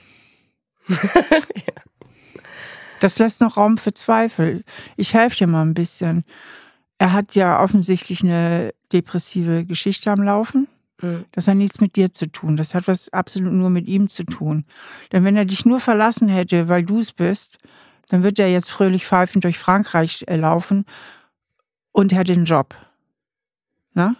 ja. 0.88 1.74
Das 3.00 3.18
lässt 3.18 3.42
noch 3.42 3.58
Raum 3.58 3.78
für 3.78 3.94
Zweifel. 3.94 4.64
Ich 4.96 5.14
helfe 5.14 5.36
dir 5.38 5.48
mal 5.48 5.64
ein 5.64 5.74
bisschen. 5.74 6.24
Er 7.00 7.12
hat 7.12 7.36
ja 7.36 7.60
offensichtlich 7.60 8.24
eine 8.24 8.74
depressive 8.94 9.66
Geschichte 9.66 10.12
am 10.12 10.22
Laufen. 10.22 10.68
Mhm. 11.02 11.26
Das 11.32 11.48
hat 11.48 11.56
nichts 11.56 11.82
mit 11.82 11.96
dir 11.96 12.14
zu 12.14 12.32
tun. 12.32 12.56
Das 12.56 12.76
hat 12.76 12.88
was 12.88 13.12
absolut 13.12 13.52
nur 13.52 13.70
mit 13.70 13.88
ihm 13.88 14.10
zu 14.10 14.24
tun. 14.24 14.66
Denn 15.12 15.24
wenn 15.24 15.36
er 15.36 15.46
dich 15.46 15.66
nur 15.66 15.80
verlassen 15.80 16.30
hätte, 16.30 16.70
weil 16.70 16.84
du 16.84 17.00
es 17.00 17.12
bist, 17.12 17.58
dann 18.10 18.24
wird 18.24 18.40
er 18.40 18.50
jetzt 18.50 18.70
fröhlich 18.70 19.06
pfeifend 19.06 19.44
durch 19.44 19.58
Frankreich 19.58 20.24
äh, 20.28 20.36
laufen 20.36 20.86
und 21.92 22.14
hätte 22.14 22.34
den 22.34 22.46
Job. 22.46 22.76
Na? 23.94 24.16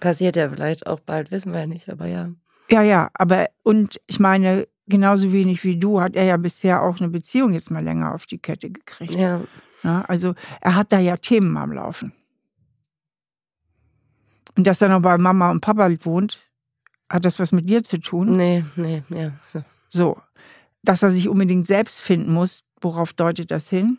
Passiert 0.00 0.36
ja 0.36 0.48
vielleicht 0.48 0.86
auch 0.86 1.00
bald, 1.00 1.30
wissen 1.30 1.52
wir 1.52 1.60
ja 1.60 1.66
nicht, 1.66 1.88
aber 1.88 2.06
ja. 2.06 2.30
Ja, 2.70 2.82
ja, 2.82 3.10
aber 3.14 3.46
und 3.62 4.00
ich 4.06 4.20
meine, 4.20 4.66
genauso 4.86 5.32
wenig 5.32 5.64
wie 5.64 5.78
du 5.78 6.00
hat 6.00 6.16
er 6.16 6.24
ja 6.24 6.36
bisher 6.36 6.82
auch 6.82 6.98
eine 6.98 7.08
Beziehung 7.08 7.52
jetzt 7.52 7.70
mal 7.70 7.82
länger 7.82 8.14
auf 8.14 8.26
die 8.26 8.38
Kette 8.38 8.70
gekriegt. 8.70 9.14
Ja. 9.14 9.42
Ja, 9.82 10.02
also 10.02 10.34
er 10.60 10.74
hat 10.74 10.92
da 10.92 10.98
ja 10.98 11.16
Themen 11.16 11.56
am 11.56 11.72
Laufen. 11.72 12.12
Und 14.56 14.66
dass 14.66 14.82
er 14.82 14.88
noch 14.88 15.00
bei 15.00 15.16
Mama 15.18 15.50
und 15.50 15.60
Papa 15.60 15.88
wohnt, 16.00 16.42
hat 17.08 17.24
das 17.24 17.38
was 17.38 17.52
mit 17.52 17.68
dir 17.68 17.82
zu 17.82 17.98
tun? 17.98 18.32
Nee, 18.32 18.64
nee, 18.74 19.02
ja. 19.10 19.32
So. 19.88 20.20
Dass 20.82 21.02
er 21.02 21.10
sich 21.10 21.28
unbedingt 21.28 21.66
selbst 21.66 22.00
finden 22.00 22.32
muss, 22.32 22.64
worauf 22.80 23.12
deutet 23.12 23.50
das 23.50 23.68
hin? 23.68 23.98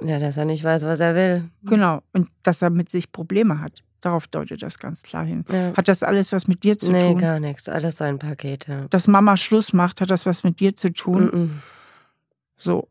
Ja, 0.00 0.18
dass 0.18 0.36
er 0.36 0.44
nicht 0.44 0.64
weiß, 0.64 0.82
was 0.84 1.00
er 1.00 1.14
will. 1.14 1.48
Genau. 1.62 2.02
Und 2.12 2.28
dass 2.42 2.62
er 2.62 2.70
mit 2.70 2.90
sich 2.90 3.12
Probleme 3.12 3.60
hat. 3.60 3.82
Darauf 4.00 4.26
deutet 4.26 4.62
das 4.62 4.78
ganz 4.78 5.02
klar 5.02 5.24
hin. 5.24 5.44
Ja. 5.50 5.74
Hat 5.76 5.88
das 5.88 6.02
alles 6.02 6.32
was 6.32 6.46
mit 6.46 6.62
dir 6.62 6.78
zu 6.78 6.92
nee, 6.92 7.00
tun? 7.00 7.16
Nee, 7.16 7.20
gar 7.22 7.40
nichts. 7.40 7.68
Alles 7.68 7.96
sein 7.96 8.18
Paket, 8.18 8.66
ja. 8.66 8.86
Dass 8.88 9.08
Mama 9.08 9.36
Schluss 9.36 9.72
macht, 9.72 10.00
hat 10.00 10.10
das 10.10 10.26
was 10.26 10.44
mit 10.44 10.60
dir 10.60 10.76
zu 10.76 10.92
tun? 10.92 11.24
Mm 11.24 11.28
-mm. 11.28 11.50
So. 12.56 12.88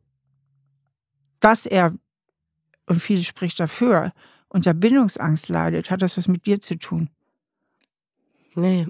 Dass 1.40 1.66
er, 1.66 1.94
und 2.88 3.02
viel 3.02 3.22
spricht 3.22 3.60
dafür, 3.60 4.14
unter 4.48 4.74
Bindungsangst 4.74 5.50
leidet, 5.50 5.92
hat 5.92 6.02
das 6.02 6.18
was 6.18 6.28
mit 6.28 6.46
dir 6.46 6.62
zu 6.62 6.78
tun? 6.78 7.10
Nee, 8.56 8.88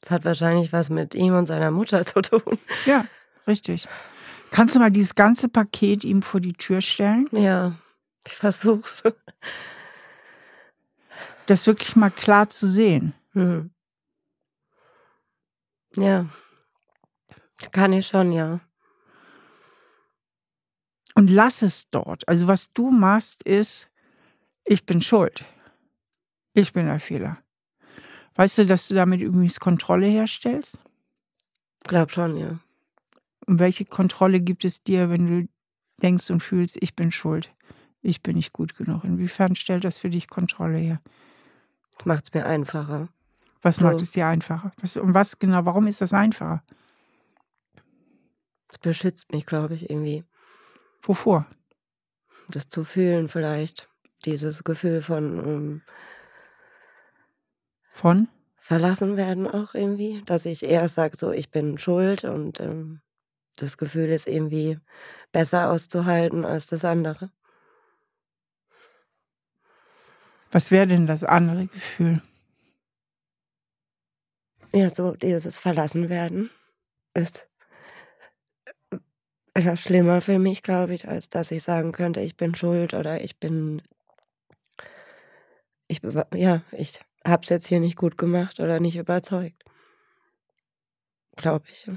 das 0.00 0.10
hat 0.10 0.24
wahrscheinlich 0.24 0.72
was 0.72 0.90
mit 0.90 1.14
ihm 1.14 1.34
und 1.34 1.46
seiner 1.46 1.70
Mutter 1.70 2.04
zu 2.06 2.20
tun. 2.20 2.58
Ja, 2.86 3.04
richtig. 3.46 3.88
Kannst 4.50 4.74
du 4.74 4.78
mal 4.78 4.90
dieses 4.90 5.14
ganze 5.14 5.48
Paket 5.48 6.04
ihm 6.04 6.22
vor 6.22 6.40
die 6.40 6.54
Tür 6.54 6.80
stellen? 6.80 7.28
Ja, 7.32 7.78
ich 8.26 8.34
versuch's. 8.34 9.02
Das 11.46 11.66
wirklich 11.66 11.96
mal 11.96 12.10
klar 12.10 12.48
zu 12.48 12.66
sehen. 12.66 13.14
Hm. 13.32 13.70
Ja, 15.96 16.26
kann 17.72 17.92
ich 17.92 18.06
schon, 18.06 18.32
ja. 18.32 18.60
Und 21.14 21.30
lass 21.30 21.62
es 21.62 21.90
dort. 21.90 22.28
Also 22.28 22.46
was 22.46 22.72
du 22.72 22.90
machst, 22.90 23.42
ist, 23.42 23.88
ich 24.64 24.86
bin 24.86 25.02
schuld. 25.02 25.44
Ich 26.54 26.72
bin 26.72 26.86
der 26.86 27.00
Fehler. 27.00 27.38
Weißt 28.34 28.58
du, 28.58 28.66
dass 28.66 28.86
du 28.86 28.94
damit 28.94 29.20
übrigens 29.20 29.58
Kontrolle 29.58 30.06
herstellst? 30.06 30.78
Glaub 31.84 32.12
schon, 32.12 32.36
ja. 32.36 32.60
Und 33.48 33.60
welche 33.60 33.86
Kontrolle 33.86 34.40
gibt 34.40 34.66
es 34.66 34.82
dir, 34.82 35.08
wenn 35.08 35.26
du 35.26 35.48
denkst 36.02 36.30
und 36.30 36.42
fühlst, 36.42 36.76
ich 36.82 36.94
bin 36.94 37.10
schuld? 37.10 37.50
Ich 38.02 38.22
bin 38.22 38.36
nicht 38.36 38.52
gut 38.52 38.76
genug. 38.76 39.04
Inwiefern 39.04 39.56
stellt 39.56 39.84
das 39.84 39.98
für 39.98 40.10
dich 40.10 40.28
Kontrolle 40.28 40.76
her? 40.76 41.00
Macht 42.04 42.24
es 42.24 42.34
mir 42.34 42.44
einfacher. 42.44 43.08
Was 43.62 43.76
so. 43.76 43.86
macht 43.86 44.02
es 44.02 44.10
dir 44.10 44.26
einfacher? 44.26 44.72
Was, 44.82 44.98
und 44.98 45.14
was 45.14 45.38
genau, 45.38 45.64
warum 45.64 45.86
ist 45.86 46.02
das 46.02 46.12
einfacher? 46.12 46.62
Es 48.68 48.76
beschützt 48.76 49.32
mich, 49.32 49.46
glaube 49.46 49.74
ich, 49.74 49.88
irgendwie. 49.88 50.24
Wovor? 51.00 51.46
Das 52.48 52.68
zu 52.68 52.84
fühlen 52.84 53.28
vielleicht 53.28 53.88
dieses 54.26 54.62
Gefühl 54.62 55.00
von 55.00 55.38
ähm, 55.38 55.82
von 57.92 58.28
verlassen 58.56 59.16
werden 59.16 59.46
auch 59.46 59.74
irgendwie, 59.74 60.22
dass 60.26 60.44
ich 60.44 60.62
erst 60.62 60.96
sage, 60.96 61.16
so 61.16 61.32
ich 61.32 61.50
bin 61.50 61.78
schuld 61.78 62.24
und 62.24 62.60
ähm, 62.60 63.00
das 63.62 63.76
Gefühl 63.76 64.08
ist 64.08 64.26
irgendwie 64.26 64.78
besser 65.32 65.70
auszuhalten 65.70 66.44
als 66.44 66.66
das 66.66 66.84
andere. 66.84 67.30
Was 70.50 70.70
wäre 70.70 70.86
denn 70.86 71.06
das 71.06 71.24
andere 71.24 71.66
Gefühl? 71.66 72.22
Ja, 74.74 74.90
so 74.90 75.12
dieses 75.14 75.56
Verlassenwerden 75.56 76.50
ist 77.14 77.48
äh, 78.90 79.60
ja, 79.60 79.76
schlimmer 79.76 80.20
für 80.20 80.38
mich, 80.38 80.62
glaube 80.62 80.94
ich, 80.94 81.08
als 81.08 81.28
dass 81.28 81.50
ich 81.50 81.62
sagen 81.62 81.92
könnte, 81.92 82.20
ich 82.20 82.36
bin 82.36 82.54
schuld 82.54 82.94
oder 82.94 83.22
ich 83.22 83.38
bin 83.38 83.82
ich, 85.88 86.00
ja, 86.34 86.62
ich 86.72 87.00
habe 87.26 87.42
es 87.42 87.48
jetzt 87.48 87.66
hier 87.66 87.80
nicht 87.80 87.96
gut 87.96 88.18
gemacht 88.18 88.60
oder 88.60 88.78
nicht 88.78 88.96
überzeugt. 88.96 89.64
Glaube 91.36 91.64
ich. 91.70 91.90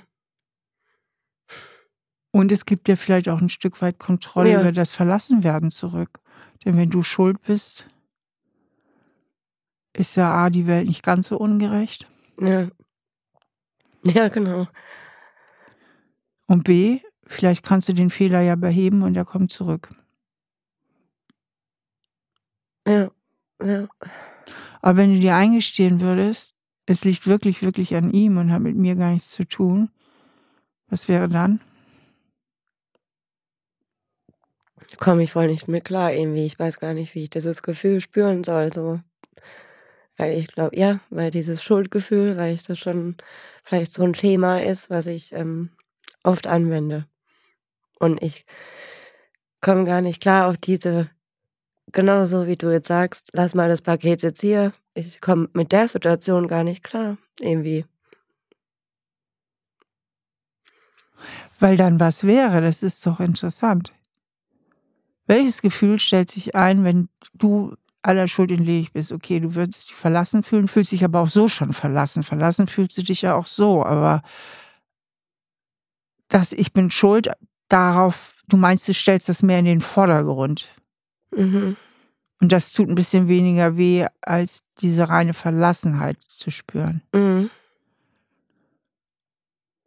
Und 2.32 2.52
es 2.52 2.66
gibt 2.66 2.88
ja 2.88 2.96
vielleicht 2.96 3.28
auch 3.30 3.42
ein 3.42 3.50
Stück 3.50 3.82
weit 3.82 4.00
Kontrolle 4.00 4.52
ja. 4.52 4.62
über 4.62 4.72
das 4.72 4.92
Verlassenwerden 4.92 5.70
zurück. 5.70 6.20
Denn 6.64 6.78
wenn 6.78 6.90
du 6.90 7.04
schuld 7.04 7.42
bist, 7.42 7.88
ist 9.94 10.16
ja 10.16 10.34
A, 10.34 10.50
die 10.50 10.68
Welt 10.68 10.88
nicht 10.88 11.04
ganz 11.04 11.28
so 11.28 11.38
ungerecht. 11.38 12.08
Ja. 12.40 12.70
Ja, 14.04 14.30
genau. 14.30 14.68
Und 16.48 16.64
B, 16.64 17.00
vielleicht 17.28 17.64
kannst 17.64 17.90
du 17.90 17.94
den 17.94 18.10
Fehler 18.10 18.42
ja 18.42 18.56
beheben 18.56 19.04
und 19.04 19.16
er 19.16 19.26
kommt 19.26 19.52
zurück. 19.52 19.90
Ja. 22.88 23.12
Ja. 23.64 23.88
Aber 24.82 24.98
wenn 24.98 25.14
du 25.14 25.20
dir 25.20 25.36
eingestehen 25.36 26.02
würdest, 26.02 26.56
es 26.86 27.04
liegt 27.04 27.28
wirklich, 27.28 27.62
wirklich 27.62 27.96
an 27.96 28.12
ihm 28.12 28.38
und 28.38 28.52
hat 28.52 28.62
mit 28.62 28.76
mir 28.76 28.96
gar 28.96 29.12
nichts 29.12 29.32
zu 29.32 29.46
tun, 29.46 29.90
was 30.90 31.08
wäre 31.08 31.30
dann? 31.30 31.62
Komme 34.98 35.24
ich 35.24 35.32
voll 35.32 35.48
nicht 35.48 35.68
mit 35.68 35.86
klar 35.86 36.14
irgendwie. 36.14 36.46
Ich 36.46 36.60
weiß 36.60 36.80
gar 36.80 36.94
nicht, 36.94 37.16
wie 37.16 37.24
ich 37.24 37.30
dieses 37.30 37.64
Gefühl 37.64 38.02
spüren 38.02 38.44
soll. 38.44 38.72
So. 38.74 39.00
Weil 40.18 40.38
ich 40.38 40.48
glaube, 40.48 40.78
ja, 40.78 41.00
weil 41.10 41.32
dieses 41.32 41.64
Schuldgefühl, 41.64 42.38
weil 42.38 42.54
ich 42.54 42.64
das 42.64 42.78
schon 42.78 43.16
vielleicht 43.64 43.94
so 43.94 44.04
ein 44.04 44.16
Schema 44.16 44.60
ist, 44.60 44.90
was 44.90 45.08
ich 45.08 45.34
ähm, 45.34 45.70
oft 46.24 46.48
anwende. 46.48 47.06
Und 48.00 48.22
ich 48.22 48.46
komme 49.62 49.86
gar 49.86 50.02
nicht 50.02 50.22
klar 50.22 50.48
auf 50.48 50.58
diese, 50.58 51.10
genauso 51.92 52.48
wie 52.48 52.58
du 52.58 52.72
jetzt 52.72 52.88
sagst, 52.88 53.30
lass 53.34 53.54
mal 53.54 53.70
das 53.70 53.82
Paket 53.82 54.22
jetzt 54.24 54.42
hier. 54.42 54.74
Ich 54.94 55.22
komme 55.22 55.50
mit 55.54 55.72
der 55.72 55.88
Situation 55.88 56.48
gar 56.48 56.64
nicht 56.64 56.84
klar, 56.84 57.18
irgendwie. 57.40 57.86
Weil 61.60 61.78
dann 61.78 62.00
was 62.00 62.26
wäre, 62.26 62.62
das 62.62 62.84
ist 62.84 63.06
doch 63.06 63.20
interessant. 63.20 63.94
Welches 65.32 65.62
Gefühl 65.62 65.98
stellt 65.98 66.30
sich 66.30 66.56
ein, 66.56 66.84
wenn 66.84 67.08
du 67.34 67.74
aller 68.02 68.28
Schuld 68.28 68.52
entledigt 68.52 68.92
bist? 68.92 69.14
Okay, 69.14 69.40
du 69.40 69.56
würdest 69.56 69.88
dich 69.88 69.96
verlassen 69.96 70.44
fühlen, 70.44 70.68
fühlst 70.68 70.92
dich 70.92 71.06
aber 71.06 71.22
auch 71.22 71.30
so 71.30 71.48
schon 71.48 71.72
verlassen. 71.72 72.24
Verlassen 72.24 72.68
fühlst 72.68 72.98
du 72.98 73.02
dich 73.02 73.22
ja 73.22 73.36
auch 73.36 73.46
so, 73.46 73.86
aber 73.86 74.24
dass 76.28 76.52
ich 76.52 76.74
bin 76.74 76.92
schuld, 76.92 77.30
darauf, 77.70 78.44
du 78.50 78.58
meinst, 78.58 78.90
du 78.90 78.94
stellst 78.94 79.30
das 79.30 79.42
mehr 79.42 79.60
in 79.60 79.64
den 79.64 79.80
Vordergrund. 79.80 80.76
Mhm. 81.34 81.78
Und 82.42 82.52
das 82.52 82.74
tut 82.74 82.90
ein 82.90 82.96
bisschen 82.96 83.30
weniger 83.30 83.78
weh, 83.78 84.08
als 84.20 84.64
diese 84.82 85.08
reine 85.08 85.34
Verlassenheit 85.34 86.18
zu 86.28 86.52
spüren. 86.52 87.04
Mhm. 87.14 87.50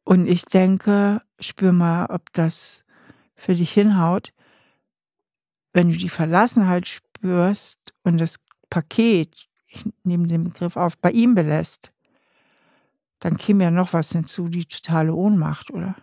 Und 0.05 0.27
ich 0.27 0.47
denke, 0.47 1.21
spür 1.39 1.73
mal, 1.73 2.07
ob 2.07 2.33
das 2.33 2.87
für 3.35 3.55
dich 3.55 3.75
hinhaut. 3.75 4.34
Wenn 5.75 5.91
du 5.91 5.97
die 5.97 6.09
Verlassenheit 6.09 6.89
spürst 6.89 7.93
und 8.05 8.19
das 8.19 8.37
Paket, 8.71 9.49
ich 9.67 9.85
nehme 10.05 10.29
den 10.29 10.45
Begriff 10.45 10.77
auf, 10.77 10.97
bei 10.97 11.11
ihm 11.11 11.35
belässt, 11.35 11.91
dann 13.19 13.37
käme 13.37 13.65
ja 13.65 13.71
noch 13.73 13.93
was 13.93 14.13
hinzu, 14.13 14.49
die 14.49 14.67
totale 14.67 15.13
Ohnmacht, 15.13 15.73
oder? 15.73 15.97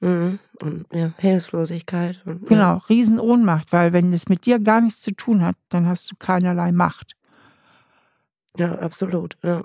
Mhm. 0.00 0.38
Und 0.62 0.86
ja, 0.92 1.12
Hilflosigkeit. 1.18 2.22
Und, 2.24 2.46
genau, 2.46 2.74
ja. 2.74 2.82
Riesenohnmacht, 2.88 3.72
weil 3.72 3.92
wenn 3.92 4.12
es 4.12 4.28
mit 4.28 4.46
dir 4.46 4.60
gar 4.60 4.80
nichts 4.80 5.00
zu 5.00 5.12
tun 5.12 5.42
hat, 5.44 5.56
dann 5.70 5.86
hast 5.86 6.10
du 6.10 6.16
keinerlei 6.18 6.70
Macht. 6.72 7.14
Ja, 8.56 8.74
absolut. 8.78 9.36
Ja. 9.42 9.62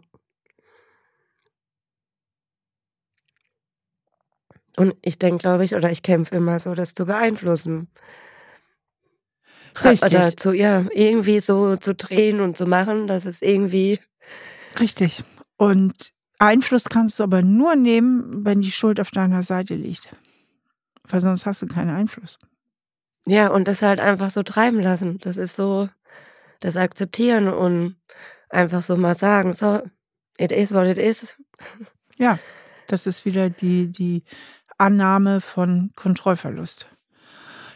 Und 4.77 4.95
ich 5.01 5.19
denke, 5.19 5.39
glaube 5.39 5.65
ich, 5.65 5.75
oder 5.75 5.91
ich 5.91 6.01
kämpfe 6.01 6.35
immer 6.35 6.59
so, 6.59 6.73
das 6.73 6.93
zu 6.93 7.05
beeinflussen. 7.05 7.89
Richtig. 9.83 10.11
Oder 10.11 10.35
zu, 10.37 10.53
ja, 10.53 10.85
irgendwie 10.93 11.39
so 11.39 11.75
zu 11.77 11.95
drehen 11.95 12.41
und 12.41 12.57
zu 12.57 12.65
machen, 12.65 13.07
dass 13.07 13.25
es 13.25 13.41
irgendwie. 13.41 13.99
Richtig. 14.79 15.23
Und 15.57 16.13
Einfluss 16.39 16.89
kannst 16.89 17.19
du 17.19 17.23
aber 17.23 17.41
nur 17.41 17.75
nehmen, 17.75 18.45
wenn 18.45 18.61
die 18.61 18.71
Schuld 18.71 18.99
auf 18.99 19.11
deiner 19.11 19.43
Seite 19.43 19.75
liegt. 19.75 20.09
Weil 21.07 21.21
sonst 21.21 21.45
hast 21.45 21.61
du 21.61 21.67
keinen 21.67 21.95
Einfluss. 21.95 22.39
Ja, 23.25 23.47
und 23.47 23.67
das 23.67 23.81
halt 23.81 23.99
einfach 23.99 24.29
so 24.29 24.43
treiben 24.43 24.79
lassen. 24.79 25.19
Das 25.19 25.37
ist 25.37 25.55
so, 25.55 25.89
das 26.59 26.75
akzeptieren 26.75 27.47
und 27.47 27.95
einfach 28.49 28.83
so 28.83 28.95
mal 28.97 29.15
sagen, 29.15 29.53
so, 29.53 29.81
it 30.37 30.51
is 30.51 30.73
what 30.73 30.87
it 30.87 30.97
is. 30.97 31.35
Ja, 32.17 32.39
das 32.87 33.07
ist 33.07 33.25
wieder 33.25 33.49
die, 33.49 33.91
die 33.91 34.23
Annahme 34.77 35.41
von 35.41 35.91
Kontrollverlust. 35.95 36.87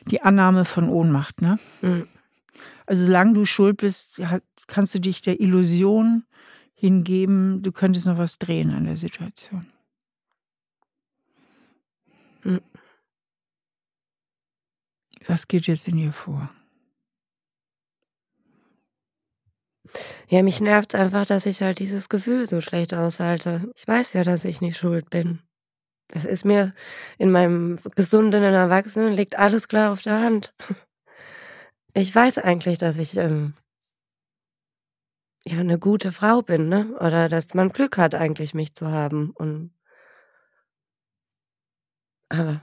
Die 0.06 0.22
Annahme 0.22 0.66
von 0.66 0.90
Ohnmacht, 0.90 1.42
ne? 1.42 1.60
Mhm. 1.82 2.08
Also 2.86 3.06
solange 3.06 3.34
du 3.34 3.46
schuld 3.46 3.78
bist, 3.78 4.20
kannst 4.68 4.96
du 4.96 5.00
dich 5.00 5.22
der 5.22 5.42
Illusion 5.42 6.24
hingeben, 6.74 7.62
du 7.64 7.72
könntest 7.72 8.06
noch 8.06 8.18
was 8.18 8.38
drehen 8.40 8.72
an 8.72 8.86
der 8.86 8.98
Situation. 8.98 9.68
Mhm. 12.44 12.62
Was 15.26 15.48
geht 15.48 15.68
jetzt 15.68 15.88
in 15.88 15.98
ihr 15.98 16.14
vor? 16.14 16.50
Ja, 20.30 20.44
mich 20.44 20.62
nervt 20.62 20.96
einfach, 20.96 21.26
dass 21.26 21.46
ich 21.46 21.62
halt 21.62 21.80
dieses 21.80 22.10
Gefühl 22.10 22.48
so 22.48 22.62
schlecht 22.62 22.94
aushalte. 22.94 23.72
Ich 23.76 23.88
weiß 23.88 24.14
ja, 24.14 24.24
dass 24.24 24.46
ich 24.46 24.62
nicht 24.62 24.78
schuld 24.78 25.10
bin. 25.10 25.40
Es 26.10 26.26
ist 26.26 26.46
mir 26.46 26.74
in 27.18 27.32
meinem 27.32 27.80
gesunden 27.96 28.44
Erwachsenen 28.44 29.14
liegt 29.14 29.38
alles 29.38 29.68
klar 29.68 29.92
auf 29.92 30.02
der 30.02 30.22
Hand. 30.22 30.54
Ich 31.94 32.14
weiß 32.14 32.38
eigentlich, 32.38 32.78
dass 32.78 32.98
ich 32.98 33.18
ähm, 33.18 33.56
ja 35.46 35.60
eine 35.60 35.80
gute 35.80 36.12
Frau 36.12 36.42
bin, 36.42 36.70
ne? 36.70 36.96
Oder 37.00 37.28
dass 37.28 37.54
man 37.54 37.70
Glück 37.70 37.98
hat, 37.98 38.14
eigentlich 38.16 38.54
mich 38.54 38.74
zu 38.74 38.90
haben. 38.90 39.32
Und 39.32 39.72
aber 42.30 42.62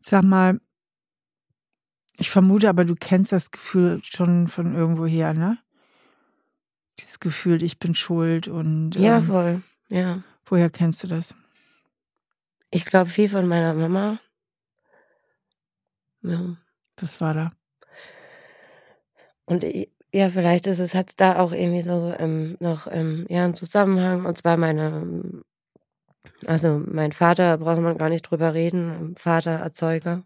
sag 0.00 0.22
mal, 0.22 0.60
ich 2.16 2.30
vermute 2.30 2.68
aber, 2.68 2.84
du 2.84 2.94
kennst 2.94 3.32
das 3.32 3.50
Gefühl 3.50 4.00
schon 4.04 4.48
von 4.48 4.74
irgendwoher, 4.74 5.34
ne? 5.34 5.58
Dieses 6.98 7.18
Gefühl, 7.18 7.62
ich 7.62 7.78
bin 7.78 7.94
schuld 7.94 8.46
und. 8.46 8.94
Ja, 8.94 9.18
ähm, 9.18 9.26
voll, 9.26 9.62
ja. 9.88 10.22
Woher 10.44 10.68
kennst 10.68 11.02
du 11.02 11.06
das? 11.06 11.34
Ich 12.70 12.84
glaube 12.84 13.10
viel 13.10 13.28
von 13.28 13.46
meiner 13.46 13.74
Mama. 13.74 14.20
Ja. 16.22 16.56
Was 16.96 17.20
war 17.20 17.34
da? 17.34 17.52
Und 19.44 19.64
ja, 20.12 20.28
vielleicht 20.28 20.66
ist 20.66 20.78
es, 20.78 20.94
hat 20.94 21.20
da 21.20 21.38
auch 21.38 21.52
irgendwie 21.52 21.82
so 21.82 22.14
ähm, 22.18 22.56
noch 22.60 22.86
ähm, 22.90 23.26
ja, 23.28 23.44
einen 23.44 23.54
Zusammenhang. 23.54 24.26
Und 24.26 24.36
zwar 24.38 24.56
meine, 24.56 25.42
also 26.46 26.80
mein 26.86 27.12
Vater, 27.12 27.58
braucht 27.58 27.80
man 27.80 27.98
gar 27.98 28.08
nicht 28.08 28.22
drüber 28.22 28.54
reden, 28.54 29.14
Vater 29.16 29.52
Erzeuger. 29.52 30.24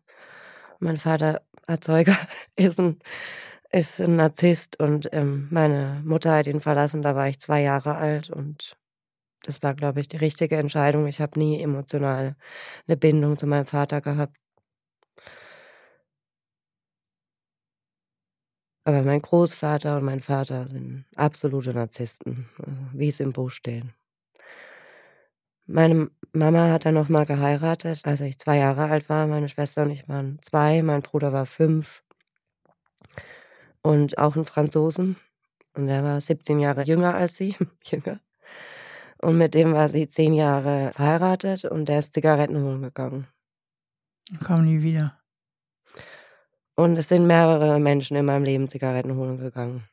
Mein 0.80 0.98
Vater 0.98 1.42
Erzeuger 1.66 2.16
ist 2.56 2.78
ein, 2.80 2.98
ist 3.72 4.00
ein 4.00 4.16
Narzisst 4.16 4.78
und 4.80 5.08
ähm, 5.12 5.48
meine 5.50 6.02
Mutter 6.04 6.34
hat 6.34 6.46
ihn 6.46 6.60
verlassen, 6.60 7.02
da 7.02 7.14
war 7.16 7.28
ich 7.28 7.40
zwei 7.40 7.62
Jahre 7.62 7.96
alt 7.96 8.30
und 8.30 8.76
das 9.46 9.62
war, 9.62 9.74
glaube 9.74 10.00
ich, 10.00 10.08
die 10.08 10.16
richtige 10.16 10.56
Entscheidung. 10.56 11.06
Ich 11.06 11.20
habe 11.20 11.38
nie 11.38 11.60
emotional 11.62 12.36
eine 12.86 12.96
Bindung 12.96 13.38
zu 13.38 13.46
meinem 13.46 13.66
Vater 13.66 14.00
gehabt. 14.00 14.36
Aber 18.84 19.02
mein 19.02 19.22
Großvater 19.22 19.96
und 19.96 20.04
mein 20.04 20.20
Vater 20.20 20.68
sind 20.68 21.06
absolute 21.16 21.72
Narzissten, 21.72 22.48
also 22.58 22.72
wie 22.92 23.08
es 23.08 23.20
im 23.20 23.32
Buch 23.32 23.50
steht. 23.50 23.84
Meine 25.66 26.10
Mama 26.32 26.70
hat 26.70 26.84
dann 26.84 26.94
noch 26.94 27.08
mal 27.08 27.24
geheiratet, 27.24 28.02
als 28.04 28.20
ich 28.20 28.38
zwei 28.38 28.58
Jahre 28.58 28.84
alt 28.84 29.08
war. 29.08 29.26
Meine 29.26 29.48
Schwester 29.48 29.82
und 29.82 29.90
ich 29.90 30.06
waren 30.08 30.38
zwei, 30.42 30.82
mein 30.82 31.00
Bruder 31.00 31.32
war 31.32 31.46
fünf. 31.46 32.02
Und 33.80 34.18
auch 34.18 34.36
ein 34.36 34.44
Franzosen. 34.44 35.16
Und 35.74 35.86
der 35.86 36.04
war 36.04 36.20
17 36.20 36.60
Jahre 36.60 36.84
jünger 36.84 37.14
als 37.14 37.36
sie. 37.36 37.56
jünger. 37.84 38.20
Und 39.24 39.38
mit 39.38 39.54
dem 39.54 39.72
war 39.72 39.88
sie 39.88 40.06
zehn 40.06 40.34
Jahre 40.34 40.92
verheiratet 40.92 41.64
und 41.64 41.88
der 41.88 42.00
ist 42.00 42.12
Zigaretten 42.12 42.62
holen 42.62 42.82
gegangen. 42.82 43.26
Kam 44.44 44.66
nie 44.66 44.82
wieder. 44.82 45.18
Und 46.74 46.98
es 46.98 47.08
sind 47.08 47.26
mehrere 47.26 47.80
Menschen 47.80 48.18
in 48.18 48.26
meinem 48.26 48.44
Leben 48.44 48.68
Zigaretten 48.68 49.16
holen 49.16 49.38
gegangen. 49.38 49.84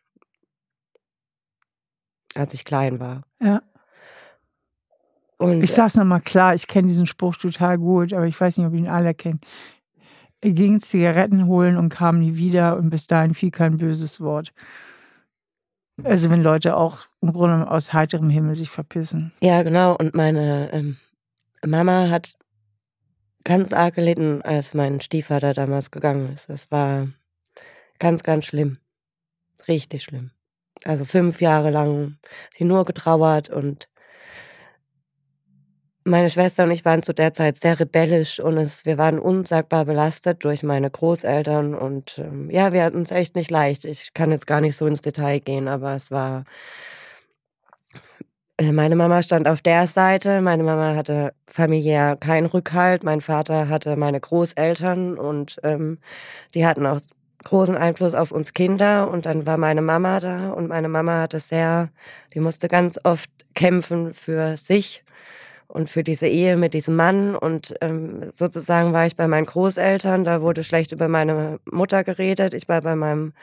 Als 2.35 2.53
ich 2.53 2.65
klein 2.65 2.99
war. 2.99 3.21
Ja. 3.41 3.61
Und 5.37 5.63
ich 5.63 5.71
sag's 5.71 5.95
nochmal 5.95 6.19
klar, 6.19 6.53
ich 6.53 6.67
kenne 6.67 6.89
diesen 6.89 7.07
Spruch 7.07 7.37
total 7.37 7.77
gut, 7.77 8.11
aber 8.11 8.27
ich 8.27 8.39
weiß 8.39 8.57
nicht, 8.57 8.67
ob 8.67 8.73
ihn 8.73 8.89
alle 8.89 9.13
kennen. 9.13 9.39
Er 10.41 10.51
ging 10.51 10.81
Zigaretten 10.81 11.45
holen 11.45 11.77
und 11.77 11.87
kam 11.87 12.19
nie 12.19 12.35
wieder 12.35 12.75
und 12.75 12.89
bis 12.89 13.07
dahin 13.07 13.33
fiel 13.33 13.51
kein 13.51 13.77
böses 13.77 14.19
Wort. 14.19 14.51
Also 16.03 16.29
wenn 16.29 16.43
Leute 16.43 16.75
auch 16.75 17.07
im 17.21 17.33
Grunde 17.33 17.69
aus 17.69 17.93
heiterem 17.93 18.29
Himmel 18.29 18.55
sich 18.55 18.69
verpissen. 18.69 19.31
Ja, 19.41 19.63
genau. 19.63 19.95
Und 19.95 20.13
meine 20.15 20.71
ähm, 20.73 20.97
Mama 21.65 22.09
hat 22.09 22.33
ganz 23.43 23.73
arg 23.73 23.95
gelitten, 23.95 24.41
als 24.41 24.73
mein 24.73 25.01
Stiefvater 25.01 25.53
damals 25.53 25.91
gegangen 25.91 26.33
ist. 26.33 26.49
Das 26.49 26.71
war 26.71 27.07
ganz, 27.99 28.23
ganz 28.23 28.45
schlimm. 28.45 28.77
Richtig 29.67 30.03
schlimm. 30.03 30.31
Also 30.85 31.05
fünf 31.05 31.41
Jahre 31.41 31.69
lang 31.69 32.17
sie 32.57 32.63
nur 32.63 32.85
getrauert 32.85 33.49
und 33.49 33.87
meine 36.03 36.29
Schwester 36.29 36.63
und 36.63 36.71
ich 36.71 36.85
waren 36.85 37.03
zu 37.03 37.13
der 37.13 37.33
Zeit 37.33 37.57
sehr 37.57 37.79
rebellisch 37.79 38.39
und 38.39 38.57
es, 38.57 38.85
wir 38.85 38.97
waren 38.97 39.19
unsagbar 39.19 39.85
belastet 39.85 40.43
durch 40.43 40.63
meine 40.63 40.89
Großeltern 40.89 41.75
und 41.75 42.17
ähm, 42.17 42.49
ja, 42.49 42.73
wir 42.73 42.83
hatten 42.83 43.03
es 43.03 43.11
echt 43.11 43.35
nicht 43.35 43.51
leicht. 43.51 43.85
Ich 43.85 44.13
kann 44.13 44.31
jetzt 44.31 44.47
gar 44.47 44.61
nicht 44.61 44.75
so 44.75 44.87
ins 44.87 45.01
Detail 45.01 45.39
gehen, 45.39 45.67
aber 45.67 45.95
es 45.95 46.11
war. 46.11 46.45
Äh, 48.57 48.71
meine 48.71 48.95
Mama 48.95 49.21
stand 49.21 49.47
auf 49.47 49.61
der 49.61 49.87
Seite. 49.87 50.41
Meine 50.41 50.63
Mama 50.63 50.95
hatte 50.95 51.33
familiär 51.47 52.17
keinen 52.17 52.47
Rückhalt. 52.47 53.03
Mein 53.03 53.21
Vater 53.21 53.69
hatte 53.69 53.95
meine 53.95 54.19
Großeltern 54.19 55.17
und 55.17 55.57
ähm, 55.63 55.99
die 56.55 56.65
hatten 56.65 56.85
auch 56.85 56.99
großen 57.43 57.77
Einfluss 57.77 58.13
auf 58.13 58.31
uns 58.31 58.53
Kinder 58.53 59.09
und 59.09 59.25
dann 59.25 59.45
war 59.45 59.57
meine 59.57 59.81
Mama 59.81 60.19
da 60.19 60.49
und 60.49 60.67
meine 60.67 60.89
Mama 60.89 61.21
hatte 61.21 61.39
sehr, 61.39 61.89
die 62.33 62.39
musste 62.39 62.67
ganz 62.67 62.99
oft 63.03 63.29
kämpfen 63.55 64.13
für 64.13 64.57
sich 64.57 65.03
und 65.71 65.89
für 65.89 66.03
diese 66.03 66.27
Ehe 66.27 66.57
mit 66.57 66.73
diesem 66.73 66.95
Mann. 66.95 67.35
Und 67.35 67.73
ähm, 67.81 68.31
sozusagen 68.33 68.93
war 68.93 69.05
ich 69.05 69.15
bei 69.15 69.27
meinen 69.27 69.45
Großeltern, 69.45 70.23
da 70.23 70.41
wurde 70.41 70.63
schlecht 70.63 70.91
über 70.91 71.07
meine 71.07 71.59
Mutter 71.65 72.03
geredet, 72.03 72.53
ich 72.53 72.67
war 72.69 72.81
bei 72.81 72.95
meinem 72.95 73.33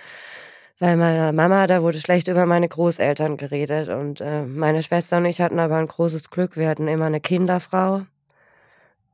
bei 0.81 0.95
meiner 0.95 1.33
Mama, 1.33 1.67
da 1.67 1.83
wurde 1.83 1.99
schlecht 1.99 2.29
über 2.29 2.47
meine 2.47 2.69
Großeltern 2.69 3.37
geredet. 3.37 3.89
Und 3.89 4.21
äh, 4.21 4.43
meine 4.43 4.83
Schwester 4.83 5.17
und 5.17 5.25
ich 5.25 5.41
hatten 5.41 5.59
aber 5.59 5.77
ein 5.77 5.89
großes 5.89 6.31
Glück, 6.31 6.57
wir 6.57 6.69
hatten 6.69 6.87
immer 6.87 7.07
eine 7.07 7.21
Kinderfrau. 7.21 8.03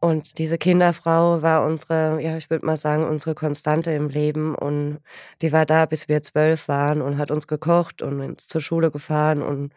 Und 0.01 0.37
diese 0.37 0.59
Kinderfrau 0.59 1.41
war 1.41 1.65
unsere, 1.65 2.21
ja, 2.21 2.37
ich 2.37 2.51
würde 2.51 2.67
mal 2.67 2.77
sagen, 2.77 3.05
unsere 3.05 3.35
Konstante 3.35 3.91
im 3.93 4.11
Leben. 4.11 4.55
Und 4.55 5.01
die 5.41 5.53
war 5.53 5.65
da, 5.65 5.87
bis 5.87 6.09
wir 6.09 6.23
zwölf 6.23 6.69
waren 6.69 7.01
und 7.01 7.17
hat 7.17 7.31
uns 7.31 7.47
gekocht 7.47 8.03
und 8.03 8.21
uns 8.21 8.47
zur 8.47 8.61
Schule 8.61 8.91
gefahren 8.91 9.41
und, 9.41 9.73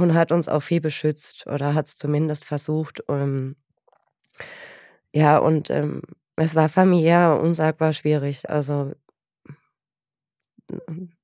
und 0.00 0.14
hat 0.14 0.32
uns 0.32 0.48
auch 0.48 0.60
viel 0.62 0.80
beschützt 0.80 1.46
oder 1.46 1.74
hat 1.74 1.86
es 1.86 1.96
zumindest 1.98 2.44
versucht. 2.44 3.00
Und, 3.00 3.56
ja, 5.12 5.38
und 5.38 5.70
ähm, 5.70 6.02
es 6.36 6.54
war 6.54 6.68
familiär 6.68 7.38
unsagbar 7.40 7.92
schwierig. 7.92 8.48
Also 8.50 8.92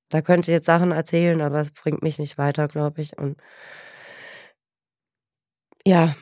da 0.09 0.23
könnte 0.23 0.51
ich 0.51 0.55
jetzt 0.55 0.67
Sachen 0.67 0.93
erzählen, 0.93 1.41
aber 1.41 1.61
es 1.61 1.71
bringt 1.73 2.03
mich 2.03 2.19
nicht 2.19 2.39
weiter, 2.39 2.69
glaube 2.69 3.01
ich. 3.01 3.19
Und 3.19 3.37
ja, 5.85 6.15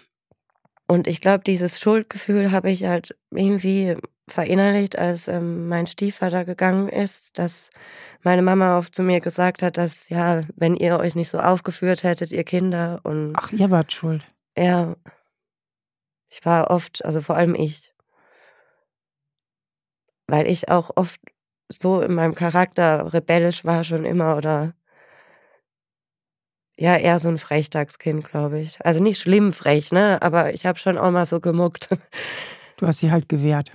und 0.90 1.06
ich 1.06 1.20
glaube, 1.20 1.44
dieses 1.44 1.78
Schuldgefühl 1.78 2.50
habe 2.50 2.68
ich 2.68 2.84
halt 2.84 3.16
irgendwie 3.30 3.96
verinnerlicht, 4.26 4.98
als 4.98 5.28
ähm, 5.28 5.68
mein 5.68 5.86
Stiefvater 5.86 6.44
gegangen 6.44 6.88
ist, 6.88 7.38
dass 7.38 7.70
meine 8.24 8.42
Mama 8.42 8.76
oft 8.76 8.96
zu 8.96 9.04
mir 9.04 9.20
gesagt 9.20 9.62
hat, 9.62 9.76
dass 9.76 10.08
ja, 10.08 10.42
wenn 10.56 10.74
ihr 10.74 10.98
euch 10.98 11.14
nicht 11.14 11.28
so 11.28 11.38
aufgeführt 11.38 12.02
hättet, 12.02 12.32
ihr 12.32 12.42
Kinder 12.42 12.98
und 13.04 13.34
Ach, 13.36 13.52
ihr 13.52 13.70
wart 13.70 13.92
schuld. 13.92 14.26
Ja. 14.58 14.96
Ich 16.28 16.44
war 16.44 16.70
oft, 16.72 17.04
also 17.04 17.22
vor 17.22 17.36
allem 17.36 17.54
ich. 17.54 17.94
Weil 20.26 20.48
ich 20.48 20.70
auch 20.70 20.90
oft 20.96 21.20
so 21.68 22.00
in 22.00 22.14
meinem 22.14 22.34
Charakter 22.34 23.12
rebellisch 23.12 23.64
war 23.64 23.84
schon 23.84 24.04
immer 24.04 24.36
oder 24.36 24.74
ja, 26.80 26.96
eher 26.96 27.18
so 27.20 27.28
ein 27.28 27.36
Frechdachskind, 27.36 28.24
glaube 28.26 28.58
ich. 28.58 28.84
Also 28.84 29.00
nicht 29.00 29.18
schlimm 29.18 29.52
frech, 29.52 29.92
ne? 29.92 30.20
Aber 30.22 30.54
ich 30.54 30.64
habe 30.64 30.78
schon 30.78 30.96
auch 30.96 31.10
mal 31.10 31.26
so 31.26 31.38
gemuckt. 31.40 31.88
Du 32.78 32.86
hast 32.86 33.00
sie 33.00 33.10
halt 33.12 33.28
gewehrt. 33.28 33.72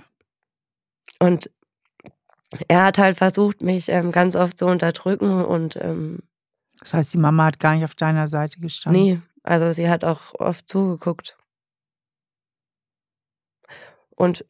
Und 1.20 1.48
er 2.66 2.82
hat 2.82 2.98
halt 2.98 3.16
versucht, 3.16 3.62
mich 3.62 3.88
ähm, 3.88 4.10
ganz 4.10 4.34
oft 4.34 4.58
zu 4.58 4.66
unterdrücken 4.66 5.44
und 5.44 5.76
ähm, 5.76 6.24
Das 6.80 6.92
heißt, 6.92 7.14
die 7.14 7.18
Mama 7.18 7.44
hat 7.44 7.60
gar 7.60 7.76
nicht 7.76 7.84
auf 7.84 7.94
deiner 7.94 8.26
Seite 8.26 8.58
gestanden. 8.58 9.00
nie. 9.00 9.22
Also 9.44 9.72
sie 9.72 9.88
hat 9.88 10.02
auch 10.04 10.34
oft 10.40 10.68
zugeguckt. 10.68 11.38
Und 14.16 14.44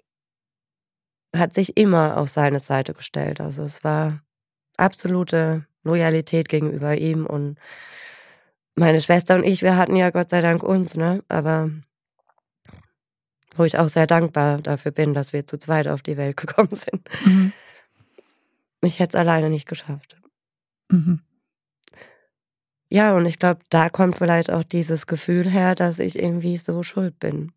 hat 1.37 1.53
sich 1.53 1.77
immer 1.77 2.17
auf 2.17 2.31
seine 2.31 2.61
Seite 2.61 2.95
gestellt. 2.95 3.43
Also 3.43 3.63
es 3.63 3.85
war 3.85 4.23
absolute 4.79 5.67
Loyalität 5.83 6.49
gegenüber 6.49 6.97
ihm 6.97 7.27
und 7.27 7.59
meine 8.77 9.01
Schwester 9.01 9.35
und 9.35 9.45
ich, 9.45 9.63
wir 9.63 9.77
hatten 9.77 9.97
ja 9.97 10.11
Gott 10.11 10.31
sei 10.31 10.41
Dank 10.41 10.63
uns, 10.63 10.97
ne? 10.97 11.25
Aber 11.29 11.71
wo 13.55 13.65
ich 13.65 13.79
auch 13.79 13.89
sehr 13.89 14.07
dankbar 14.07 14.59
dafür 14.59 14.93
bin, 14.93 15.15
dass 15.15 15.33
wir 15.33 15.47
zu 15.47 15.59
zweit 15.59 15.89
auf 15.89 16.03
die 16.03 16.17
Welt 16.17 16.37
gekommen 16.47 16.75
sind. 16.75 17.09
Mhm. 17.25 17.53
Ich 18.83 19.01
hätte 19.01 19.17
es 19.17 19.21
alleine 19.21 19.51
nicht 19.51 19.67
geschafft. 19.67 20.17
Mhm. 20.91 21.21
Ja, 22.89 23.17
und 23.17 23.27
ich 23.27 23.39
glaube, 23.39 23.61
da 23.71 23.89
kommt 23.89 24.17
vielleicht 24.17 24.51
auch 24.51 24.63
dieses 24.63 25.07
Gefühl 25.07 25.51
her, 25.51 25.75
dass 25.75 25.99
ich 25.99 26.19
irgendwie 26.19 26.57
so 26.57 26.83
schuld 26.85 27.19
bin. 27.19 27.53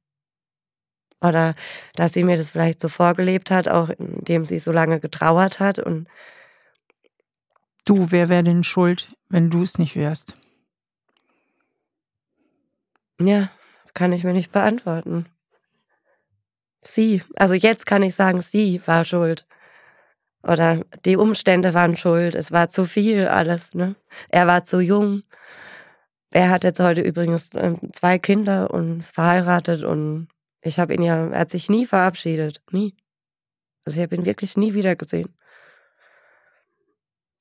Oder 1.22 1.54
dass 1.96 2.14
sie 2.14 2.24
mir 2.24 2.38
das 2.38 2.50
vielleicht 2.50 2.80
so 2.80 2.88
vorgelebt 2.88 3.52
hat, 3.52 3.68
auch 3.68 3.90
indem 3.90 4.46
sie 4.46 4.58
so 4.58 4.72
lange 4.72 5.00
getrauert 5.00 5.60
hat. 5.60 5.78
Und 5.78 6.08
Du, 7.90 8.12
wer 8.12 8.30
wäre 8.30 8.44
denn 8.44 8.64
schuld, 8.64 9.16
wenn 9.30 9.50
du 9.50 9.64
es 9.64 9.80
nicht 9.80 9.96
wärst? 9.96 10.36
Ja, 13.20 13.50
das 13.84 13.94
kann 13.94 14.14
ich 14.14 14.24
mir 14.24 14.34
nicht 14.34 14.52
beantworten. 14.52 15.28
Sie, 16.82 17.24
also 17.36 17.54
jetzt 17.54 17.86
kann 17.86 18.04
ich 18.04 18.16
sagen, 18.16 18.42
sie 18.42 18.82
war 18.86 19.04
schuld. 19.04 19.46
Oder 20.44 20.86
die 21.04 21.18
Umstände 21.18 21.74
waren 21.74 21.98
schuld. 21.98 22.36
Es 22.36 22.52
war 22.52 22.70
zu 22.70 22.86
viel 22.86 23.28
alles. 23.28 23.74
Ne? 23.74 23.96
Er 24.30 24.48
war 24.48 24.64
zu 24.64 24.80
jung. 24.80 25.24
Er 26.32 26.50
hat 26.50 26.64
jetzt 26.64 26.80
heute 26.80 27.02
übrigens 27.02 27.50
ähm, 27.56 27.92
zwei 27.92 28.20
Kinder 28.20 28.72
und 28.72 29.00
ist 29.00 29.14
verheiratet 29.14 29.84
und 29.84 30.28
ich 30.62 30.80
habe 30.80 30.94
ihn 30.94 31.02
ja, 31.02 31.28
er 31.28 31.40
hat 31.40 31.50
sich 31.50 31.70
nie 31.70 31.86
verabschiedet. 31.86 32.62
Nie. 32.72 32.96
Also 33.84 33.98
ich 34.00 34.04
habe 34.04 34.16
ihn 34.16 34.26
wirklich 34.26 34.56
nie 34.56 34.74
wieder 34.74 34.96
gesehen. 34.96 35.34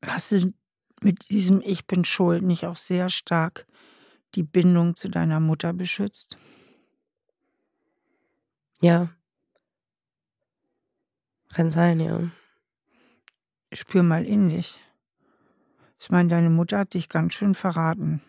Hast 0.05 0.33
du 0.33 0.53
mit 1.03 1.29
diesem 1.29 1.61
Ich 1.61 1.87
bin 1.87 2.05
schuld 2.05 2.43
nicht 2.43 2.66
auch 2.66 2.76
sehr 2.76 3.11
stark 3.11 3.66
die 4.35 4.43
Bindung 4.43 4.95
zu 4.95 5.09
deiner 5.09 5.41
Mutter 5.41 5.72
beschützt? 5.72 6.37
Ja. 8.81 9.09
Kann 11.53 11.70
sein, 11.70 12.01
ja. 12.01 12.31
Spür 13.72 14.03
mal 14.03 14.24
in 14.24 14.49
dich. 14.49 14.79
Ich 15.99 16.11
meine, 16.11 16.29
deine 16.29 16.51
Mutter 16.51 16.79
hat 16.79 16.95
dich 16.95 17.09
ganz 17.09 17.35
schön 17.35 17.55
verraten. 17.55 18.22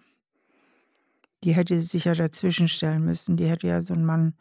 Die 1.43 1.53
hätte 1.53 1.81
sich 1.81 2.05
ja 2.05 2.15
dazwischen 2.15 2.67
stellen 2.67 3.05
müssen. 3.05 3.37
Die 3.37 3.47
hätte 3.47 3.67
ja 3.67 3.81
so 3.81 3.93
einen 3.93 4.05
Mann 4.05 4.33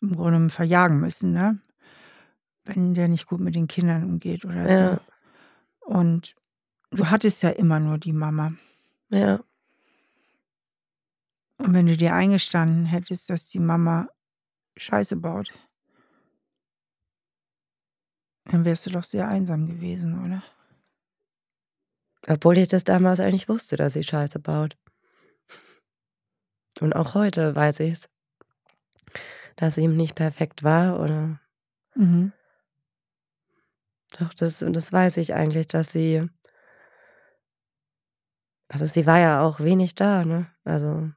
im 0.00 0.14
Grunde 0.16 0.48
verjagen 0.48 1.00
müssen, 1.00 1.32
ne? 1.32 1.58
Wenn 2.64 2.94
der 2.94 3.08
nicht 3.08 3.26
gut 3.26 3.40
mit 3.40 3.54
den 3.54 3.68
Kindern 3.68 4.04
umgeht 4.04 4.44
oder 4.44 4.68
Ja. 4.70 4.94
so. 4.94 5.00
Und 5.80 6.36
du 6.90 7.10
hattest 7.10 7.42
ja 7.42 7.50
immer 7.50 7.80
nur 7.80 7.98
die 7.98 8.12
Mama. 8.12 8.48
Ja. 9.10 9.40
Und 11.60 11.74
wenn 11.74 11.86
du 11.86 11.96
dir 11.96 12.14
eingestanden 12.14 12.86
hättest, 12.86 13.28
dass 13.28 13.48
die 13.48 13.58
Mama 13.58 14.08
Scheiße 14.78 15.16
baut, 15.16 15.52
dann 18.46 18.64
wärst 18.64 18.86
du 18.86 18.90
doch 18.90 19.04
sehr 19.04 19.28
einsam 19.28 19.66
gewesen, 19.66 20.24
oder? 20.24 20.42
Obwohl 22.26 22.56
ich 22.58 22.68
das 22.68 22.84
damals 22.84 23.20
eigentlich 23.20 23.48
wusste, 23.48 23.76
dass 23.76 23.92
sie 23.92 24.02
Scheiße 24.02 24.38
baut. 24.38 24.78
Und 26.80 26.94
auch 26.94 27.14
heute 27.14 27.54
weiß 27.54 27.80
ich 27.80 27.92
es. 27.92 28.10
Dass 29.56 29.74
sie 29.74 29.82
ihm 29.82 29.96
nicht 29.96 30.14
perfekt 30.14 30.62
war 30.64 30.98
oder 31.00 31.40
Mhm. 31.94 32.32
doch, 34.18 34.32
das, 34.32 34.60
das 34.66 34.92
weiß 34.92 35.18
ich 35.18 35.34
eigentlich, 35.34 35.66
dass 35.66 35.92
sie. 35.92 36.26
Also 38.68 38.86
sie 38.86 39.06
war 39.06 39.18
ja 39.18 39.42
auch 39.42 39.60
wenig 39.60 39.94
da, 39.96 40.24
ne? 40.24 40.46
Also 40.64 41.10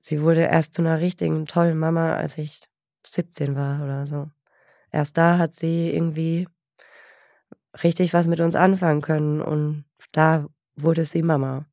sie 0.00 0.22
wurde 0.22 0.40
erst 0.42 0.74
zu 0.74 0.82
einer 0.82 1.00
richtigen, 1.00 1.46
tollen 1.46 1.78
Mama, 1.78 2.14
als 2.14 2.38
ich 2.38 2.62
17 3.06 3.54
war 3.54 3.82
oder 3.84 4.06
so. 4.06 4.30
Erst 4.90 5.16
da 5.16 5.38
hat 5.38 5.54
sie 5.54 5.90
irgendwie 5.94 6.48
richtig 7.82 8.12
was 8.12 8.26
mit 8.26 8.40
uns 8.40 8.56
anfangen 8.56 9.00
können 9.00 9.40
und 9.40 9.84
da 10.12 10.46
wurde 10.74 11.04
sie 11.04 11.22
Mama. 11.22 11.66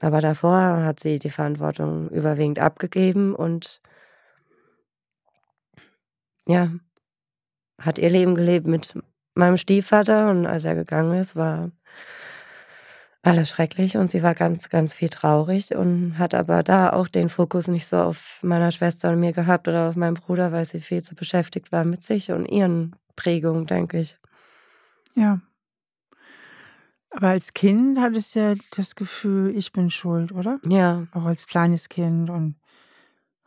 Aber 0.00 0.20
davor 0.20 0.82
hat 0.82 1.00
sie 1.00 1.18
die 1.18 1.30
Verantwortung 1.30 2.10
überwiegend 2.10 2.58
abgegeben 2.58 3.34
und 3.34 3.80
ja, 6.46 6.70
hat 7.80 7.98
ihr 7.98 8.10
Leben 8.10 8.34
gelebt 8.34 8.66
mit 8.66 8.94
meinem 9.34 9.56
Stiefvater 9.56 10.30
und 10.30 10.46
als 10.46 10.64
er 10.64 10.74
gegangen 10.74 11.18
ist, 11.18 11.36
war 11.36 11.70
alles 13.24 13.48
schrecklich 13.50 13.96
und 13.96 14.10
sie 14.10 14.22
war 14.22 14.34
ganz, 14.34 14.68
ganz 14.68 14.92
viel 14.92 15.08
traurig 15.08 15.74
und 15.74 16.18
hat 16.18 16.34
aber 16.34 16.62
da 16.62 16.92
auch 16.92 17.08
den 17.08 17.28
Fokus 17.28 17.68
nicht 17.68 17.86
so 17.86 17.96
auf 17.96 18.38
meiner 18.42 18.70
Schwester 18.70 19.10
und 19.10 19.20
mir 19.20 19.32
gehabt 19.32 19.66
oder 19.68 19.88
auf 19.88 19.96
meinem 19.96 20.14
Bruder, 20.14 20.52
weil 20.52 20.64
sie 20.64 20.80
viel 20.80 21.02
zu 21.02 21.14
beschäftigt 21.14 21.72
war 21.72 21.84
mit 21.84 22.02
sich 22.02 22.30
und 22.30 22.46
ihren 22.46 22.96
Prägungen, 23.16 23.66
denke 23.66 24.00
ich. 24.00 24.18
Ja. 25.14 25.40
Aber 27.10 27.28
als 27.28 27.54
Kind 27.54 27.98
hattest 27.98 28.34
du 28.34 28.40
ja 28.40 28.54
das 28.76 28.96
Gefühl, 28.96 29.56
ich 29.56 29.72
bin 29.72 29.88
schuld, 29.90 30.32
oder? 30.32 30.58
Ja, 30.68 31.06
Auch 31.12 31.24
als 31.24 31.46
kleines 31.46 31.88
Kind. 31.88 32.28
Und 32.28 32.56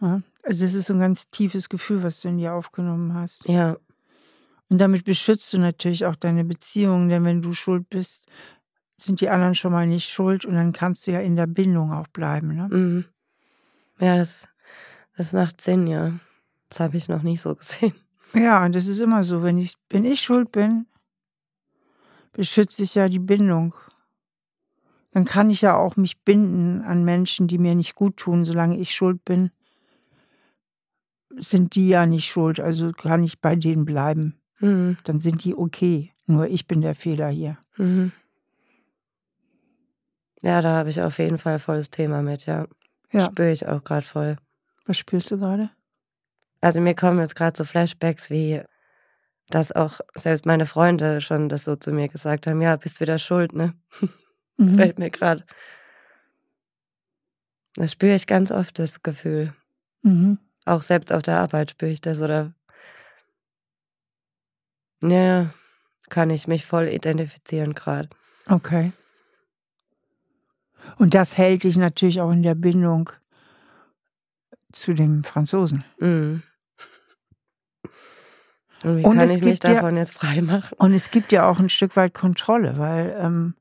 ja, 0.02 0.22
also 0.44 0.66
es 0.66 0.74
ist 0.74 0.86
so 0.86 0.94
ein 0.94 1.00
ganz 1.02 1.28
tiefes 1.28 1.68
Gefühl, 1.68 2.02
was 2.02 2.22
du 2.22 2.30
in 2.30 2.38
dir 2.38 2.54
aufgenommen 2.54 3.14
hast. 3.14 3.48
ja, 3.50 3.76
Und 4.70 4.78
damit 4.78 5.04
beschützt 5.04 5.52
du 5.54 5.60
natürlich 5.60 6.06
auch 6.06 6.16
deine 6.16 6.46
Beziehung, 6.46 7.10
denn 7.10 7.26
wenn 7.26 7.42
du 7.42 7.52
schuld 7.52 7.90
bist, 7.90 8.26
sind 8.98 9.22
die 9.22 9.30
anderen 9.30 9.56
schon 9.56 9.72
mal 9.72 9.88
nicht 9.88 10.10
schuld 10.10 10.46
und 10.46 10.56
dann 10.56 10.74
kannst 10.74 11.08
du 11.08 11.12
ja 11.12 11.20
in 11.20 11.36
der 11.36 11.48
Bindung 11.48 11.92
auch 11.92 12.08
bleiben. 12.08 12.56
Ne? 12.56 12.68
mhm. 12.70 13.06
ja, 14.00 14.18
das, 14.18 14.48
das 15.16 15.34
macht 15.34 15.62
Sinn, 15.62 15.88
ja. 15.88 16.14
Das 16.70 16.80
habe 16.80 16.98
ich 16.98 17.08
noch 17.08 17.24
nicht 17.24 17.42
so 17.42 17.56
gesehen. 17.56 17.94
Ja, 18.34 18.66
und 18.66 18.76
das 18.76 18.88
ist 18.88 19.00
immer 19.00 19.24
so. 19.24 19.42
Wenn 19.44 19.58
ich, 19.58 19.76
wenn 19.90 20.04
ich 20.04 20.20
schuld 20.22 20.52
bin, 20.52 20.86
beschütze 22.34 22.84
ich 22.84 22.96
ja 22.96 23.08
die 23.08 23.20
Bindung. 23.20 23.74
Dann 25.12 25.26
kann 25.26 25.50
ich 25.50 25.62
ja 25.62 25.76
auch 25.76 25.96
mich 25.96 26.22
binden 26.22 26.84
an 26.84 27.06
Menschen, 27.06 27.48
die 27.48 27.58
mir 27.58 27.74
nicht 27.74 27.96
gut 27.96 28.18
tun, 28.18 28.46
solange 28.46 28.78
ich 28.78 28.94
schuld 28.94 29.24
bin. 29.24 29.52
Sind 31.38 31.76
die 31.76 31.88
ja 31.88 32.06
nicht 32.06 32.28
schuld, 32.28 32.60
also 32.60 32.92
kann 32.92 33.24
ich 33.24 33.40
bei 33.40 33.56
denen 33.56 33.86
bleiben. 33.86 34.36
Mhm. 34.60 34.98
Dann 35.04 35.20
sind 35.20 35.44
die 35.44 35.56
okay. 35.56 36.12
Nur 36.26 36.48
ich 36.48 36.68
bin 36.68 36.82
der 36.82 36.96
Fehler 36.96 37.30
hier. 37.30 37.58
Mhm. 37.78 38.12
Ja, 40.48 40.62
da 40.62 40.78
habe 40.78 40.90
ich 40.90 41.02
auf 41.02 41.20
jeden 41.20 41.38
Fall 41.38 41.60
volles 41.60 41.90
Thema 41.90 42.22
mit, 42.22 42.46
ja. 42.46 42.68
Ja. 43.12 43.26
Spüre 43.26 43.52
ich 43.52 43.68
auch 43.68 43.84
gerade 43.84 44.06
voll. 44.06 44.38
Was 44.86 44.98
spürst 44.98 45.30
du 45.30 45.38
gerade? 45.38 45.72
Also 46.62 46.80
mir 46.80 46.96
kommen 46.96 47.20
jetzt 47.20 47.36
gerade 47.36 47.58
so 47.58 47.66
Flashbacks 47.66 48.30
wie, 48.30 48.62
dass 49.50 49.74
auch 49.74 50.00
selbst 50.16 50.46
meine 50.46 50.66
Freunde 50.66 51.20
schon 51.20 51.50
das 51.50 51.66
so 51.66 51.76
zu 51.76 51.92
mir 51.92 52.08
gesagt 52.08 52.48
haben, 52.48 52.62
ja, 52.62 52.78
bist 52.78 53.02
wieder 53.02 53.20
schuld, 53.20 53.54
ne? 53.54 53.74
Mhm. 54.60 54.76
Fällt 54.76 54.98
mir 54.98 55.12
gerade. 55.12 55.46
Das 57.76 57.92
spüre 57.92 58.16
ich 58.16 58.26
ganz 58.26 58.50
oft, 58.50 58.80
das 58.80 59.04
Gefühl. 59.04 59.54
Mhm. 60.02 60.40
Auch 60.66 60.82
selbst 60.82 61.14
auf 61.14 61.22
der 61.22 61.38
Arbeit 61.38 61.70
spüre 61.70 61.92
ich 61.92 62.02
das 62.02 62.22
oder 62.22 62.56
ja, 65.04 65.54
kann 66.10 66.32
ich 66.32 66.48
mich 66.48 66.66
voll 66.66 66.88
identifizieren 66.88 67.76
gerade. 67.76 68.10
Okay. 68.50 68.94
Und 70.98 71.14
das 71.14 71.38
hält 71.38 71.64
dich 71.64 71.78
natürlich 71.78 72.22
auch 72.22 72.32
in 72.32 72.44
der 72.44 72.56
Bindung 72.56 73.10
zu 74.72 74.94
dem 74.94 75.24
Franzosen. 75.24 75.84
Mhm. 76.00 76.44
Und 78.84 78.98
wie 78.98 79.04
Und 79.04 79.16
kann 79.16 79.26
es 79.26 79.38
ich 79.38 79.44
mich 79.44 79.54
gibt 79.60 79.64
ja- 79.64 79.74
davon 79.76 79.98
jetzt 79.98 80.14
frei 80.14 80.42
machen? 80.42 80.76
Und 80.78 80.94
es 80.94 81.10
gibt 81.12 81.32
ja 81.32 81.50
auch 81.50 81.60
ein 81.60 81.70
Stück 81.70 81.96
weit 81.96 82.14
Kontrolle, 82.14 82.78
weil 82.78 83.16
ähm, 83.20 83.56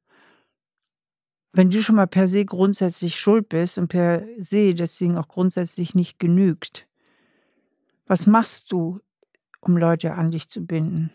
wenn 1.53 1.71
du 1.71 1.81
schon 1.83 1.97
mal 1.97 2.07
per 2.07 2.29
se 2.29 2.45
grundsätzlich 2.45 3.17
schuld 3.19 3.49
bist 3.49 3.79
und 3.79 3.89
per 3.89 4.23
se 4.39 4.75
deswegen 4.75 5.17
auch 5.17 5.29
grundsätzlich 5.29 5.95
nicht 5.95 6.19
genügt, 6.19 6.87
was 8.07 8.27
machst 8.27 8.73
du, 8.73 9.01
um 9.61 9.77
Leute 9.77 10.13
an 10.15 10.31
dich 10.31 10.51
zu 10.51 10.65
binden? 10.67 11.11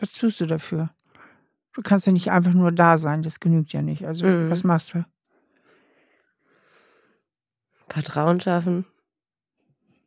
Was 0.00 0.12
tust 0.12 0.40
du 0.40 0.46
dafür? 0.46 0.90
Du 1.74 1.82
kannst 1.82 2.06
ja 2.06 2.12
nicht 2.12 2.30
einfach 2.30 2.52
nur 2.52 2.72
da 2.72 2.98
sein, 2.98 3.22
das 3.22 3.40
genügt 3.40 3.72
ja 3.72 3.82
nicht. 3.82 4.06
Also, 4.06 4.26
Mhm. 4.26 4.50
was 4.50 4.64
machst 4.64 4.94
du? 4.94 5.04
Vertrauen 7.88 8.40
schaffen, 8.40 8.86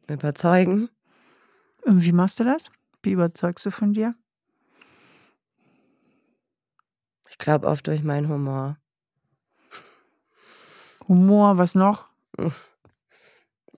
überzeugen. 0.08 0.90
Und 1.84 2.04
wie 2.04 2.14
machst 2.14 2.40
du 2.40 2.44
das? 2.46 2.72
Wie 3.02 3.12
überzeugst 3.12 3.66
du 3.66 3.72
von 3.72 3.94
dir? 3.94 4.16
Ich 7.30 7.38
glaube 7.38 7.68
oft 7.68 7.88
durch 7.88 8.04
meinen 8.04 8.30
Humor. 8.30 8.78
Humor, 11.08 11.58
was 11.58 11.76
noch? 11.76 12.08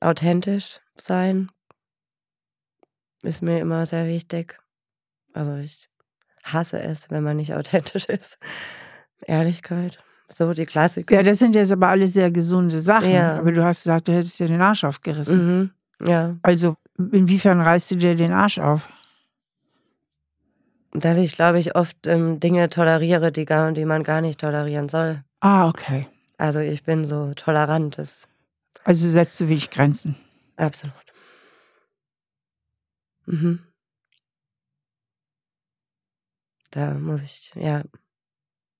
Authentisch 0.02 0.82
sein 1.02 1.50
ist 3.24 3.42
mir 3.42 3.60
immer 3.60 3.86
sehr 3.88 4.06
wichtig. 4.08 4.60
Also 5.34 5.56
ich 5.56 5.90
hasse 6.46 6.80
es, 6.80 7.10
wenn 7.10 7.24
man 7.24 7.38
nicht 7.38 7.54
authentisch 7.54 8.06
ist. 8.10 8.38
Ehrlichkeit. 9.26 10.00
So 10.30 10.54
die 10.54 10.66
Klassiker. 10.66 11.14
Ja, 11.16 11.24
das 11.24 11.38
sind 11.40 11.56
jetzt 11.56 11.72
aber 11.72 11.88
alle 11.90 12.08
sehr 12.08 12.32
gesunde 12.32 12.82
Sachen. 12.82 13.12
Ja. 13.12 13.38
Aber 13.38 13.52
du 13.52 13.64
hast 13.64 13.84
gesagt, 13.84 14.08
du 14.08 14.14
hättest 14.14 14.40
dir 14.40 14.48
den 14.48 14.62
Arsch 14.62 14.84
aufgerissen. 14.84 15.72
Mhm. 16.00 16.08
Ja. 16.08 16.36
Also, 16.42 16.76
inwiefern 16.98 17.62
reißt 17.62 17.92
du 17.92 17.96
dir 17.98 18.16
den 18.16 18.32
Arsch 18.34 18.58
auf? 18.60 18.90
Dass 20.94 21.18
ich, 21.18 21.34
glaube 21.34 21.60
ich, 21.60 21.76
oft 21.76 22.08
ähm, 22.08 22.40
Dinge 22.40 22.70
toleriere, 22.70 23.32
die, 23.32 23.46
gar, 23.46 23.72
die 23.74 23.86
man 23.86 24.04
gar 24.04 24.22
nicht 24.22 24.40
tolerieren 24.40 24.90
soll. 24.90 25.24
Ah, 25.42 25.68
okay. 25.68 26.08
Also 26.38 26.60
ich 26.60 26.84
bin 26.84 27.06
so 27.06 27.34
tolerant, 27.36 27.98
Also 28.84 29.10
setzt 29.10 29.40
du 29.40 29.46
wirklich 29.48 29.70
Grenzen. 29.70 30.16
absolut. 30.58 30.94
Mhm. 33.26 33.60
Da 36.76 36.94
muss 36.94 37.24
ich, 37.24 37.52
ja, 37.56 37.84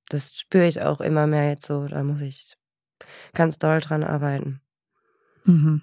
das 0.10 0.36
spüre 0.36 0.68
ich 0.68 0.82
auch 0.82 1.00
immer 1.00 1.28
mehr 1.28 1.48
jetzt 1.50 1.66
so. 1.66 1.88
Da 1.88 2.04
muss 2.04 2.20
ich 2.20 2.58
ganz 3.34 3.58
doll 3.58 3.80
dran 3.80 4.04
arbeiten. 4.04 4.60
Mhm. 5.46 5.82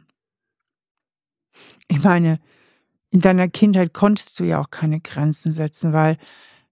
Ich 1.89 2.03
meine, 2.05 2.39
in 3.11 3.21
deiner 3.21 3.49
Kindheit 3.49 3.95
konntest 3.95 4.39
du 4.39 4.45
ja 4.45 4.61
auch 4.61 4.69
keine 4.71 5.01
Grenzen 5.01 5.53
setzen, 5.53 5.95
weil 5.95 6.19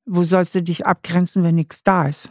wo 0.05 0.25
sollst 0.25 0.55
du 0.55 0.63
dich 0.63 0.87
abgrenzen, 0.87 1.43
wenn 1.43 1.55
nichts 1.55 1.83
da 1.83 2.07
ist? 2.07 2.31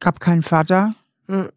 Gab 0.00 0.18
keinen 0.20 0.42
Vater 0.42 0.94
Mhm. 1.28 1.50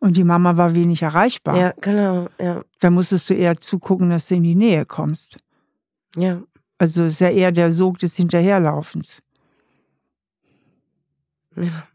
und 0.00 0.16
die 0.16 0.24
Mama 0.24 0.56
war 0.56 0.74
wenig 0.74 1.02
erreichbar. 1.02 1.56
Ja, 1.56 1.72
genau, 1.80 2.28
ja, 2.40 2.64
Da 2.80 2.90
musstest 2.90 3.30
du 3.30 3.34
eher 3.34 3.60
zugucken, 3.60 4.10
dass 4.10 4.26
du 4.28 4.34
in 4.36 4.42
die 4.44 4.54
Nähe 4.56 4.86
kommst. 4.86 5.38
ja, 6.16 6.42
Also 6.78 7.04
ist 7.04 7.20
ja 7.20 7.30
eher 7.30 7.52
der 7.52 7.70
Sog 7.72 7.98
des 7.98 8.16
Hinterherlaufens. 8.16 9.22
ja, 11.56 11.88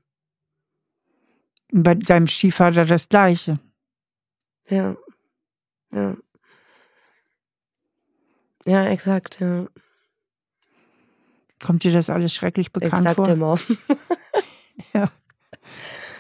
Und 1.72 1.84
bei 1.84 1.96
deinem 1.96 2.28
Stiefvater 2.28 2.86
das 2.86 3.08
Gleiche. 3.10 3.60
ja, 4.70 4.96
ja. 5.92 6.16
Ja, 8.66 8.86
exakt, 8.88 9.40
ja. 9.42 9.68
Kommt 11.62 11.84
dir 11.84 11.92
das 11.92 12.10
alles 12.10 12.34
schrecklich 12.34 12.72
bekannt 12.72 13.10
vor? 13.16 13.28
Exaktement. 13.28 13.66
Ja. 14.94 15.10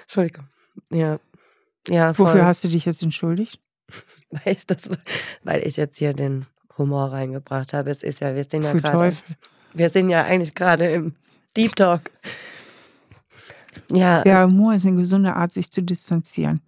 Entschuldigung. 0.04 0.48
Ja. 0.92 1.20
Ja, 1.88 2.14
voll. 2.14 2.28
Wofür 2.28 2.46
hast 2.46 2.64
du 2.64 2.68
dich 2.68 2.86
jetzt 2.86 3.02
entschuldigt? 3.02 3.60
weil, 4.30 4.54
ich 4.54 4.66
das, 4.68 4.90
weil 5.44 5.66
ich 5.68 5.76
jetzt 5.76 5.98
hier 5.98 6.14
den 6.14 6.46
Humor 6.78 7.12
reingebracht 7.12 7.74
habe. 7.74 7.90
Es 7.92 8.04
ist 8.04 8.20
ja, 8.20 8.36
wir 8.36 8.44
sind 8.44 8.64
ja 8.64 8.74
gerade, 8.74 9.16
wir 9.74 9.90
sind 9.90 10.10
ja 10.10 10.24
eigentlich 10.24 10.56
gerade 10.56 10.92
im 10.92 11.16
Deep 11.56 11.76
Talk. 11.76 12.12
Ja, 13.92 14.24
Ja, 14.26 14.46
Humor 14.46 14.74
ist 14.74 14.86
eine 14.86 14.98
gesunde 14.98 15.36
Art, 15.36 15.54
sich 15.54 15.70
zu 15.72 15.82
distanzieren. 15.84 16.62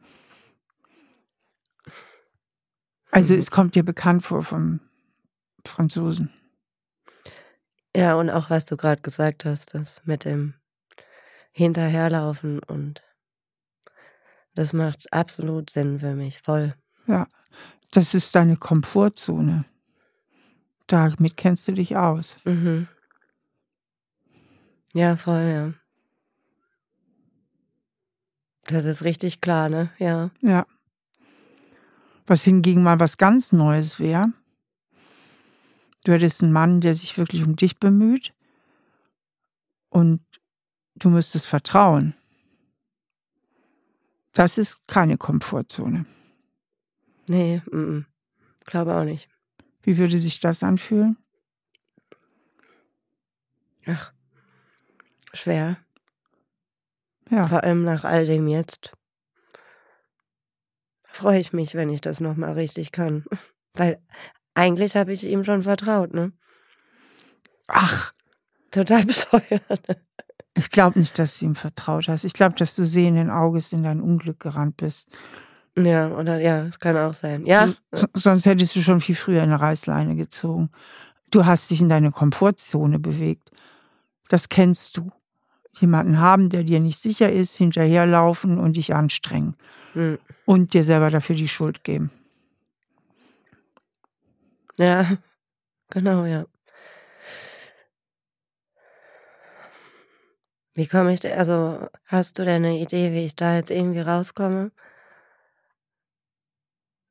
Also 3.11 3.33
Mhm. 3.33 3.39
es 3.39 3.51
kommt 3.51 3.75
dir 3.75 3.83
bekannt 3.83 4.23
vor 4.23 4.43
vom 4.43 4.79
Franzosen. 5.65 6.31
ja, 7.95 8.15
und 8.15 8.29
auch 8.29 8.49
was 8.49 8.65
du 8.65 8.75
gerade 8.77 9.01
gesagt 9.01 9.45
hast, 9.45 9.73
das 9.73 10.01
mit 10.05 10.25
dem 10.25 10.53
Hinterherlaufen 11.51 12.59
und 12.59 13.01
das 14.53 14.73
macht 14.73 15.11
absolut 15.11 15.69
Sinn 15.69 15.99
für 15.99 16.13
mich, 16.13 16.41
voll. 16.41 16.75
Ja, 17.07 17.27
das 17.91 18.13
ist 18.13 18.35
deine 18.35 18.57
Komfortzone. 18.57 19.63
Damit 20.87 21.37
kennst 21.37 21.67
du 21.67 21.73
dich 21.73 21.97
aus. 21.97 22.37
Mhm. 22.45 22.87
Ja, 24.93 25.15
voll, 25.15 25.41
ja. 25.41 25.73
Das 28.67 28.85
ist 28.85 29.03
richtig 29.03 29.41
klar, 29.41 29.69
ne? 29.69 29.91
Ja. 29.99 30.31
Ja. 30.41 30.65
Was 32.25 32.43
hingegen 32.43 32.81
mal 32.81 32.99
was 32.99 33.17
ganz 33.17 33.51
Neues 33.51 33.99
wäre. 33.99 34.31
Du 36.03 36.11
hättest 36.13 36.43
einen 36.43 36.51
Mann, 36.51 36.81
der 36.81 36.93
sich 36.93 37.17
wirklich 37.17 37.43
um 37.43 37.55
dich 37.55 37.79
bemüht 37.79 38.33
und 39.89 40.21
du 40.95 41.09
müsstest 41.09 41.47
vertrauen. 41.47 42.15
Das 44.33 44.57
ist 44.57 44.87
keine 44.87 45.17
Komfortzone. 45.17 46.05
Nee, 47.27 47.61
mm, 47.71 47.77
mm. 47.77 48.05
glaube 48.65 48.95
auch 48.95 49.03
nicht. 49.03 49.29
Wie 49.85 49.99
würde 49.99 50.17
sich 50.17 50.39
das 50.39 50.63
anfühlen? 50.63 51.15
Ach, 53.85 54.11
schwer. 55.31 55.77
Ja, 57.29 57.47
Vor 57.47 57.63
allem 57.63 57.83
nach 57.83 58.03
all 58.03 58.25
dem 58.25 58.47
jetzt. 58.47 58.93
Freue 61.03 61.39
ich 61.39 61.53
mich, 61.53 61.75
wenn 61.75 61.89
ich 61.89 62.01
das 62.01 62.19
nochmal 62.19 62.53
richtig 62.53 62.91
kann. 62.91 63.25
Weil 63.73 64.01
eigentlich 64.55 64.95
habe 64.95 65.13
ich 65.13 65.23
ihm 65.23 65.43
schon 65.43 65.63
vertraut, 65.63 66.13
ne? 66.13 66.33
ach, 67.67 68.11
Total 68.71 69.05
bescheuert. 69.05 70.01
ich 70.55 70.69
glaube 70.71 70.97
nicht, 70.99 71.17
dass 71.19 71.39
du 71.39 71.45
ihm 71.45 71.55
vertraut 71.55 72.07
hast. 72.07 72.25
Ich 72.25 72.33
glaube, 72.33 72.55
dass 72.55 72.75
du 72.75 72.85
sehenden 72.85 73.29
Auges 73.29 73.71
in 73.71 73.83
dein 73.83 74.01
Unglück 74.01 74.39
gerannt 74.39 74.77
bist. 74.77 75.09
Ja, 75.77 76.09
oder 76.09 76.39
ja, 76.39 76.63
es 76.65 76.79
kann 76.79 76.97
auch 76.97 77.13
sein. 77.13 77.45
Ja, 77.45 77.65
S 77.91 78.05
sonst 78.13 78.45
hättest 78.45 78.75
du 78.75 78.81
schon 78.81 79.01
viel 79.01 79.15
früher 79.15 79.43
eine 79.43 79.59
Reißleine 79.59 80.15
gezogen. 80.15 80.69
Du 81.31 81.45
hast 81.45 81.69
dich 81.71 81.81
in 81.81 81.89
deine 81.89 82.11
Komfortzone 82.11 82.99
bewegt. 82.99 83.51
Das 84.29 84.49
kennst 84.49 84.97
du. 84.97 85.11
Jemanden 85.79 86.19
haben, 86.19 86.49
der 86.49 86.63
dir 86.63 86.79
nicht 86.79 86.99
sicher 86.99 87.31
ist, 87.31 87.57
hinterherlaufen 87.57 88.57
und 88.59 88.77
dich 88.77 88.95
anstrengen. 88.95 89.55
hm, 89.93 90.17
Und 90.45 90.73
dir 90.73 90.83
selber 90.83 91.09
dafür 91.09 91.35
die 91.35 91.47
Schuld 91.49 91.83
geben. 91.83 92.11
ja, 94.77 95.05
Genau, 95.91 96.25
ja. 96.25 96.45
Wie 100.75 100.87
komme 100.87 101.13
ich 101.13 101.21
da 101.21 101.29
also, 101.29 101.87
hast 102.05 102.37
du 102.39 102.45
denn 102.45 102.61
'ne 102.61 102.79
Idee, 102.79 103.11
wie 103.13 103.25
ich 103.25 103.35
da 103.35 103.55
jetzt 103.55 103.71
irgendwie 103.71 103.99
rauskomme? 104.01 104.71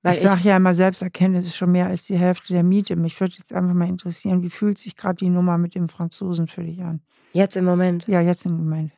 Weil 0.04 0.12
Ich 0.14 0.20
sage 0.20 0.42
ja 0.42 0.56
immer, 0.58 0.74
Selbsterkenntnis 0.74 1.46
ist 1.46 1.56
schon 1.56 1.72
mehr 1.72 1.86
als 1.86 2.04
die 2.04 2.18
Hälfte 2.18 2.52
der 2.52 2.62
Miete. 2.62 2.94
Mich 2.94 3.18
würde 3.20 3.34
jetzt 3.38 3.54
einfach 3.54 3.72
mal 3.72 3.88
interessieren, 3.88 4.42
wie 4.42 4.50
fühlt 4.50 4.78
sich 4.78 4.96
grad 4.96 5.22
die 5.22 5.30
Nummer 5.30 5.56
mit 5.56 5.74
dem 5.74 5.88
Franzosen 5.88 6.46
für 6.46 6.62
dich 6.62 6.82
an? 6.82 7.00
Jetzt 7.32 7.56
im 7.56 7.64
Moment? 7.64 8.06
Ja, 8.06 8.20
jetzt 8.20 8.44
im 8.44 8.52
Moment. 8.56 8.92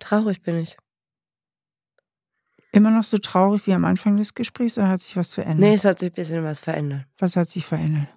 Traurig 0.00 0.42
bin 0.42 0.56
ich. 0.58 0.76
Immer 2.72 2.90
noch 2.90 3.04
so 3.04 3.18
traurig 3.18 3.66
wie 3.66 3.72
am 3.74 3.84
Anfang 3.84 4.16
des 4.16 4.34
Gesprächs 4.34 4.76
oder 4.78 4.88
hat 4.88 5.00
sich 5.00 5.16
was 5.16 5.32
verändert? 5.32 5.60
Ne, 5.60 5.74
es 5.74 5.84
hat 5.84 6.00
sich 6.00 6.12
bisschen 6.12 6.42
was 6.44 6.58
verändert. 6.58 7.06
Was 7.18 7.36
hat 7.36 7.48
sich 7.48 7.64
verändert? 7.64 8.08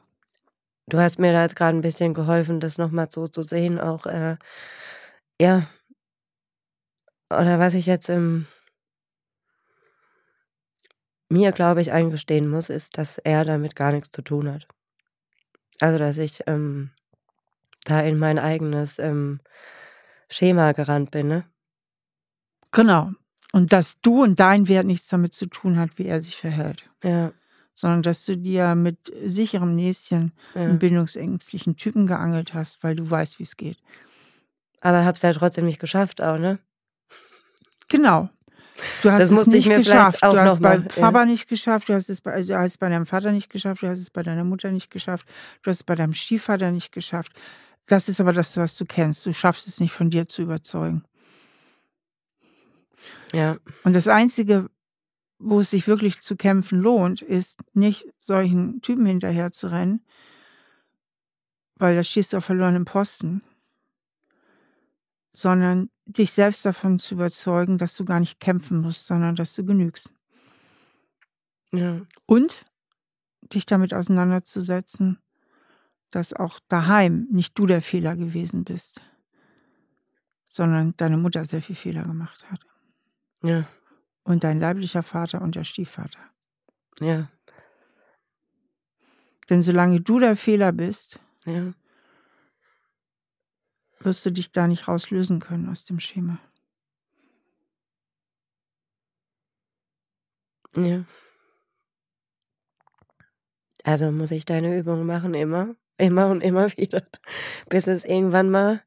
Du 0.89 0.99
hast 0.99 1.19
mir 1.19 1.31
da 1.33 1.43
jetzt 1.43 1.55
grad 1.55 1.73
'n 1.75 1.81
bisschen 1.81 2.13
geholfen, 2.13 2.59
das 2.59 2.77
noch 2.77 2.91
mal 2.91 3.07
so 3.11 3.27
zu 3.27 3.43
sehen, 3.43 3.79
auch, 3.79 4.05
äh 4.07 4.37
ja 5.39 5.67
oder 7.31 7.59
was 7.59 7.73
ich 7.73 7.85
jetzt, 7.85 8.09
ähm 8.09 8.47
mir, 11.29 11.51
glaube 11.51 11.81
ich, 11.81 11.91
eingestehen 11.91 12.49
muss, 12.49 12.69
ist, 12.69 12.97
dass 12.97 13.17
er 13.19 13.45
damit 13.45 13.75
gar 13.75 13.91
nix 13.91 14.11
zu 14.11 14.21
tun 14.21 14.51
hat. 14.51 14.67
Also, 15.81 15.99
dass 15.99 16.17
ich, 16.17 16.41
ähm, 16.47 16.91
da 17.85 18.01
in 18.01 18.17
mein 18.19 18.39
eigenes, 18.39 18.99
ähm, 18.99 19.39
Schema 20.29 20.73
gerannt 20.73 21.11
bin, 21.11 21.27
ne? 21.29 21.45
Genau. 22.73 23.11
Und 23.53 23.73
dass 23.73 23.99
du 24.01 24.23
und 24.23 24.39
dein 24.39 24.67
Wert 24.67 24.85
nichts 24.85 25.07
damit 25.07 25.33
zu 25.33 25.45
tun 25.47 25.77
hat, 25.77 25.97
wie 25.97 26.05
er 26.05 26.21
sich 26.21 26.35
verhält. 26.35 26.89
Ja. 27.03 27.31
Sondern 27.73 28.01
dass 28.01 28.25
du 28.25 28.35
dir 28.37 28.75
mit 28.75 28.97
sicherem 29.25 29.75
Näschen 29.75 30.33
Ja. 30.55 30.61
'n 30.65 30.79
bindungsängstlichen 30.79 31.75
Typen 31.75 32.07
geangelt 32.07 32.53
hast, 32.53 32.83
weil 32.83 32.95
du 32.95 33.09
weißt, 33.09 33.39
wie's 33.39 33.55
geht. 33.55 33.77
Aber 34.81 35.05
habe 35.05 35.15
es 35.15 35.21
ja 35.21 35.33
trotzdem 35.33 35.65
nicht 35.65 35.79
geschafft 35.79 36.21
auch, 36.21 36.37
ne? 36.37 36.59
Genau. 37.89 38.29
Du 39.01 39.11
hast 39.11 39.21
Das 39.21 39.31
es 39.31 39.47
nicht 39.47 39.69
geschafft. 39.69 40.21
Du 40.21 40.27
hast 40.27 40.55
noch 40.55 40.59
bei 40.59 40.77
mal 40.77 40.87
ja. 40.95 41.01
Papa 41.01 41.25
nicht 41.25 41.47
geschafft, 41.47 41.89
du 41.89 41.93
hast 41.93 42.09
es 42.09 42.21
bei 42.21 42.41
du 42.41 42.57
hast 42.57 42.71
es 42.71 42.77
bei 42.77 42.89
deinem 42.89 43.05
Vater 43.05 43.31
nicht 43.31 43.49
geschafft, 43.49 43.81
du 43.81 43.87
hast 43.87 43.99
es 43.99 44.09
bei 44.09 44.23
deiner 44.23 44.43
Mutter 44.43 44.71
nicht 44.71 44.91
geschafft, 44.91 45.27
du 45.63 45.69
hast 45.69 45.77
es 45.77 45.83
bei 45.83 45.95
deinem 45.95 46.13
Stiefvater 46.13 46.71
nicht 46.71 46.91
geschafft. 46.91 47.33
Das 47.87 48.09
ist 48.09 48.19
aber 48.19 48.33
das, 48.33 48.57
was 48.57 48.77
du 48.77 48.85
kennst. 48.85 49.25
Du 49.25 49.33
schaffst 49.33 49.67
es 49.67 49.79
nicht, 49.79 49.93
von 49.93 50.09
dir 50.09 50.27
zu 50.27 50.41
überzeugen. 50.41 51.03
Ja. 53.33 53.57
Und 53.83 53.93
das 53.93 54.07
Einzige, 54.07 54.69
wo 55.39 55.59
es 55.59 55.71
sich 55.71 55.87
wirklich 55.87 56.19
zu 56.21 56.35
kämpfen 56.35 56.79
lohnt, 56.79 57.21
ist 57.21 57.59
nicht 57.73 58.07
solchen 58.19 58.81
Typen 58.81 59.05
hinterherzurennen, 59.05 60.03
weil 61.75 61.95
da 61.95 62.03
stehst 62.03 62.33
du 62.33 62.37
auf 62.37 62.45
verlorenem 62.45 62.85
Posten. 62.85 63.41
Sondern 65.37 65.91
dich 66.07 66.31
selbst 66.31 66.65
davon 66.65 66.97
zu 66.97 67.13
überzeugen, 67.13 67.77
dass 67.77 67.95
du 67.95 68.05
gar 68.05 68.19
nicht 68.19 68.39
kämpfen 68.39 68.81
musst, 68.81 69.05
sondern 69.05 69.35
dass 69.35 69.53
du 69.53 69.63
genügst. 69.63 70.11
Ja. 71.71 72.01
Und 72.25 72.65
dich 73.53 73.67
damit 73.67 73.93
auseinanderzusetzen, 73.93 75.19
dass 76.09 76.33
auch 76.33 76.59
daheim 76.69 77.27
nicht 77.29 77.55
du 77.59 77.67
der 77.67 77.83
Fehler 77.83 78.15
gewesen 78.15 78.63
bist, 78.63 79.01
sondern 80.47 80.97
deine 80.97 81.17
Mutter 81.17 81.45
sehr 81.45 81.61
viel 81.61 81.75
Fehler 81.75 82.01
gemacht 82.01 82.49
hat. 82.49 82.61
Ja. 83.43 83.67
Und 84.23 84.43
dein 84.43 84.59
leiblicher 84.59 85.03
Vater 85.03 85.43
und 85.43 85.53
der 85.53 85.65
Stiefvater. 85.65 86.19
Ja. 86.99 87.29
Denn 89.51 89.61
solange 89.61 90.01
du 90.01 90.17
der 90.17 90.35
Fehler 90.35 90.71
bist 90.71 91.19
Ja. 91.45 91.73
Wirst 94.01 94.25
du 94.25 94.31
dich 94.31 94.51
da 94.51 94.67
nicht 94.67 94.87
rauslösen 94.87 95.39
können 95.39 95.69
aus 95.69 95.85
dem 95.85 95.99
Schema. 95.99 96.39
Ja. 100.75 101.05
Also, 103.83 104.11
muss 104.11 104.31
ich 104.31 104.45
deine 104.45 104.77
Übung 104.77 105.05
machen 105.05 105.33
immer, 105.33 105.75
immer 105.97 106.27
und 106.27 106.41
immer 106.41 106.67
wieder, 106.77 107.03
bis 107.69 107.87
es 107.87 108.05
irgendwann 108.05 108.49
mal 108.49 108.81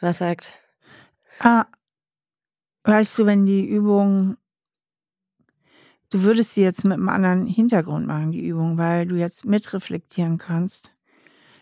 was 0.00 0.18
sagt? 0.18 0.60
Ah, 1.40 1.66
weißt 2.84 3.18
du, 3.18 3.26
wenn 3.26 3.46
die 3.46 3.66
Übung 3.68 4.36
du 6.10 6.22
würdest 6.22 6.54
sie 6.54 6.62
jetzt 6.62 6.84
mit 6.84 6.98
'nem 6.98 7.08
anderen 7.08 7.46
Hintergrund 7.46 8.06
machen, 8.06 8.32
die 8.32 8.46
Übung, 8.46 8.78
weil 8.78 9.06
du 9.06 9.16
jetzt 9.16 9.44
mitreflektieren 9.46 10.38
kannst. 10.38 10.90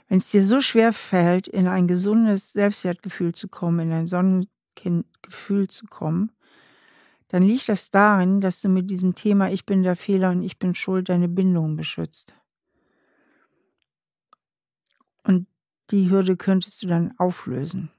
Wenn's 0.08 0.30
dir 0.30 0.46
so 0.46 0.60
schwerfällt, 0.60 1.48
in 1.48 1.66
ein 1.66 1.88
gesundes 1.88 2.52
Selbstwertgefühl 2.52 3.34
zu 3.34 3.48
kommen, 3.48 3.80
in 3.88 3.92
ein 3.92 4.06
Sonnenkind-Gefühl 4.06 5.68
zu 5.68 5.86
kommen, 5.86 6.30
dann 7.28 7.42
liegt 7.44 7.68
das 7.68 7.90
darin, 7.90 8.40
dass 8.40 8.60
du 8.62 8.68
mit 8.68 8.90
diesem 8.90 9.14
Thema 9.14 9.50
„Ich 9.50 9.66
bin 9.66 9.82
der 9.82 9.96
Fehler 9.96 10.30
und 10.30 10.42
ich 10.42 10.58
bin 10.58 10.74
schuld“ 10.74 11.08
deine 11.08 11.28
Bindungen 11.28 11.76
beschützt. 11.76 12.34
Und 15.24 15.46
die 15.90 16.10
Hürde 16.10 16.36
könntest 16.36 16.82
du 16.82 16.86
dann 16.88 17.14
auflösen. 17.18 17.90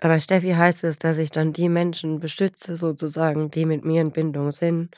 Aber 0.00 0.18
Steffi, 0.20 0.52
heißt 0.52 0.84
es, 0.84 0.98
dass 0.98 1.16
ich 1.18 1.30
dann 1.30 1.52
die 1.52 1.68
Menschen 1.68 2.20
beschütze 2.20 2.76
sozusagen, 2.76 3.50
die 3.50 3.64
mit 3.64 3.84
mir 3.84 4.02
in 4.02 4.12
Bindung 4.12 4.50
sind? 4.50 4.94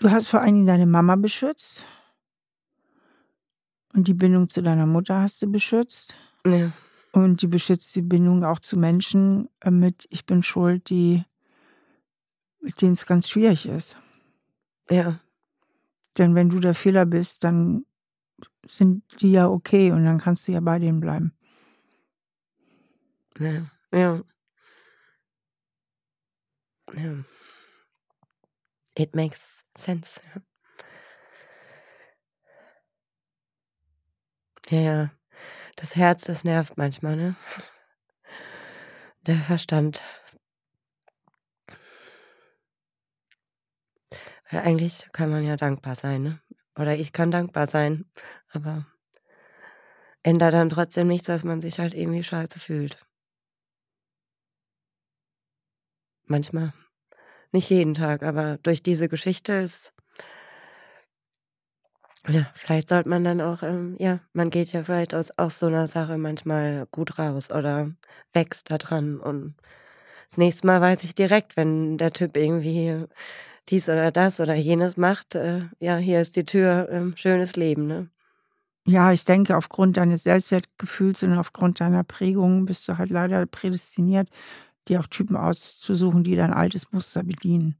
Du 0.00 0.10
hast 0.10 0.28
vor 0.28 0.40
allen 0.42 0.54
Dingen 0.54 0.66
deine 0.66 0.86
Mama 0.86 1.16
beschützt. 1.16 1.86
Und 3.94 4.06
die 4.08 4.14
Bindung 4.14 4.48
zu 4.48 4.62
deiner 4.62 4.86
Mutter 4.86 5.20
hast 5.20 5.42
du 5.42 5.50
beschützt. 5.50 6.16
Ja. 6.46 6.72
Und 7.12 7.42
du 7.42 7.48
beschützt 7.48 7.94
die 7.96 8.02
Bindung 8.02 8.44
auch 8.44 8.60
zu 8.60 8.78
Menschen, 8.78 9.48
äh, 9.60 9.70
mit 9.70 10.06
„Ich 10.10 10.26
bin 10.26 10.42
schuld“, 10.42 10.90
die 10.90 11.24
mit 12.62 12.80
denen's 12.82 13.06
ganz 13.06 13.28
schwierig 13.28 13.66
ist. 13.66 13.96
Ja. 14.90 15.20
Denn 16.18 16.34
wenn 16.34 16.50
du 16.50 16.60
der 16.60 16.74
Fehler 16.74 17.06
bist, 17.06 17.44
dann 17.44 17.86
sind 18.66 19.04
die 19.20 19.32
ja 19.32 19.48
okay 19.48 19.92
und 19.92 20.04
dann 20.04 20.18
kannst 20.18 20.48
du 20.48 20.52
ja 20.52 20.60
bei 20.60 20.78
denen 20.78 21.00
bleiben. 21.00 21.32
Ja, 23.38 23.70
ja. 23.92 24.22
Ja. 26.96 27.24
It 28.96 29.14
makes 29.14 29.64
sense, 29.76 30.20
ja. 30.34 30.40
Ja, 34.70 34.78
ja. 34.78 35.10
Das 35.76 35.96
Herz, 35.96 36.22
das 36.24 36.44
nervt 36.44 36.76
manchmal, 36.78 37.16
ne? 37.16 37.36
Der 39.26 39.36
Verstand. 39.36 40.00
Weil 44.50 44.60
eigentlich 44.60 45.08
kann 45.12 45.30
man 45.30 45.44
ja 45.44 45.56
dankbar 45.56 45.96
sein, 45.96 46.22
ne? 46.22 46.40
Oder 46.78 46.96
ich 46.96 47.12
kann 47.12 47.30
dankbar 47.30 47.66
sein, 47.66 48.04
aber 48.52 48.86
ändert 50.22 50.54
dann 50.54 50.70
trotzdem 50.70 51.08
nichts, 51.08 51.26
dass 51.26 51.44
man 51.44 51.60
sich 51.60 51.78
halt 51.78 51.94
irgendwie 51.94 52.22
scheiße 52.22 52.58
fühlt. 52.58 52.98
Manchmal. 56.26 56.72
Nicht 57.52 57.70
jeden 57.70 57.94
Tag, 57.94 58.22
aber 58.22 58.58
durch 58.62 58.82
diese 58.82 59.08
Geschichte 59.08 59.52
ist 59.54 59.92
ja, 62.28 62.46
vielleicht 62.54 62.88
sollte 62.88 63.08
man 63.08 63.24
dann 63.24 63.40
auch, 63.40 63.62
ähm 63.62 63.96
ja, 63.98 64.20
man 64.32 64.50
geht 64.50 64.72
ja 64.72 64.82
vielleicht 64.84 65.14
aus 65.14 65.30
aus 65.38 65.58
so 65.58 65.68
'ner 65.68 65.88
Sache 65.88 66.18
manchmal 66.18 66.86
gut 66.92 67.18
raus 67.18 67.50
oder 67.50 67.90
wächst 68.32 68.70
da 68.70 68.78
dran 68.78 69.18
und 69.20 69.54
das 70.30 70.38
nächste 70.38 70.66
Mal 70.66 70.80
weiß 70.80 71.04
ich 71.04 71.14
direkt, 71.14 71.56
wenn 71.56 71.98
der 71.98 72.12
Typ 72.12 72.36
irgendwie 72.36 73.06
dies 73.70 73.88
oder 73.88 74.12
das 74.12 74.40
oder 74.40 74.54
jenes 74.56 74.96
macht, 74.98 75.34
äh, 75.36 75.62
ja, 75.80 75.96
hier 75.98 76.20
ist 76.22 76.36
die 76.36 76.46
Tür, 76.46 76.88
ähm, 76.92 77.14
schönes 77.16 77.56
Leben, 77.56 77.86
ne? 77.88 78.10
Ja, 78.86 79.12
ich 79.12 79.24
denke, 79.24 79.56
aufgrund 79.56 79.96
deines 79.98 80.24
Selbstwertgefühls 80.24 81.22
und 81.22 81.34
aufgrund 81.36 81.80
deiner 81.80 82.02
Prägung 82.02 82.64
bist 82.64 82.88
du 82.88 82.96
halt 82.98 83.10
leider 83.10 83.44
prädestiniert, 83.46 84.28
dir 84.88 85.00
auch 85.00 85.08
Typen 85.08 85.36
auszusuchen, 85.36 86.24
die 86.24 86.36
dein 86.36 86.52
altes 86.54 86.92
Muster 86.92 87.22
bedienen. 87.24 87.76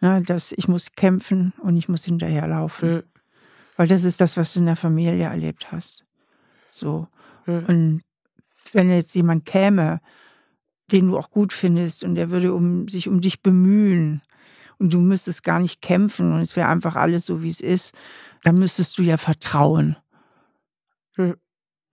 Ne, 0.00 0.22
das 0.22 0.52
„Ich 0.52 0.68
muss 0.68 0.92
kämpfen 0.92 1.54
und 1.62 1.76
ich 1.76 1.88
muss 1.88 2.04
hinterherlaufen.“ 2.04 2.96
Mhm. 2.96 3.02
Weil 3.76 3.88
das 3.88 4.04
ist 4.04 4.20
das, 4.20 4.36
was 4.36 4.52
du 4.52 4.60
in 4.60 4.66
der 4.66 4.76
Familie 4.76 5.24
erlebt 5.24 5.72
hast. 5.72 6.04
So. 6.70 7.08
Mhm. 7.46 7.64
Und 7.66 8.02
wenn 8.72 8.90
jetzt 8.90 9.14
jemand 9.14 9.44
käme, 9.44 10.00
den 10.92 11.08
du 11.08 11.18
auch 11.18 11.30
gut 11.30 11.52
findest 11.52 12.04
und 12.04 12.14
der 12.14 12.30
würde 12.30 12.52
um 12.54 12.88
sich 12.88 13.08
um 13.08 13.20
dich 13.20 13.42
bemühen 13.42 14.22
und 14.78 14.92
du 14.92 15.00
müsstest 15.00 15.44
gar 15.44 15.60
nicht 15.60 15.80
kämpfen 15.80 16.32
und 16.32 16.40
es 16.40 16.56
wäre 16.56 16.68
einfach 16.68 16.96
alles 16.96 17.26
so, 17.26 17.42
wie's 17.42 17.60
ist, 17.60 17.94
dann 18.42 18.56
müsstest 18.56 18.98
du 18.98 19.02
ja 19.02 19.16
vertrauen. 19.16 19.96
Mhm. 21.16 21.36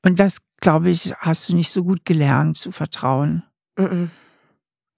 Und 0.03 0.19
das, 0.19 0.39
glaube 0.59 0.89
ich, 0.89 1.13
hast 1.17 1.49
du 1.49 1.55
nicht 1.55 1.71
so 1.71 1.84
gut 1.84 2.05
gelernt 2.05 2.57
zu 2.57 2.71
vertrauen. 2.71 3.43
Mhm. 3.77 4.11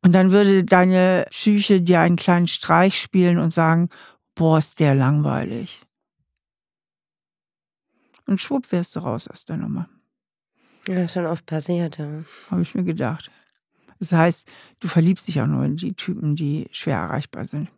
Und 0.01 0.11
dann 0.11 0.31
würde 0.31 0.63
deine 0.63 1.25
Psyche 1.29 1.81
dir 1.81 2.01
einen 2.01 2.17
kleinen 2.17 2.47
Streich 2.47 2.99
spielen 2.99 3.37
und 3.37 3.53
sagen: 3.53 3.89
„Boah, 4.35 4.57
ist 4.57 4.79
der 4.79 4.95
langweilig.“ 4.95 5.81
Und 8.25 8.39
schwupp 8.39 8.71
wärst 8.71 8.95
du 8.95 9.01
raus 9.01 9.27
aus 9.27 9.45
der 9.45 9.57
Nummer. 9.57 9.89
Ja, 10.87 11.07
schon 11.07 11.25
oft 11.25 11.45
passiert, 11.45 11.97
ja. 11.97 12.23
Habe 12.49 12.61
ich 12.61 12.75
mir 12.75 12.83
gedacht. 12.83 13.31
Das 13.99 14.11
heißt, 14.11 14.51
du 14.79 14.87
verliebst 14.87 15.27
dich 15.27 15.39
auch 15.41 15.47
nur 15.47 15.63
in 15.63 15.77
die 15.77 15.93
Typen, 15.93 16.35
die 16.35 16.67
schwer 16.71 16.97
erreichbar 16.97 17.45
sind. 17.45 17.69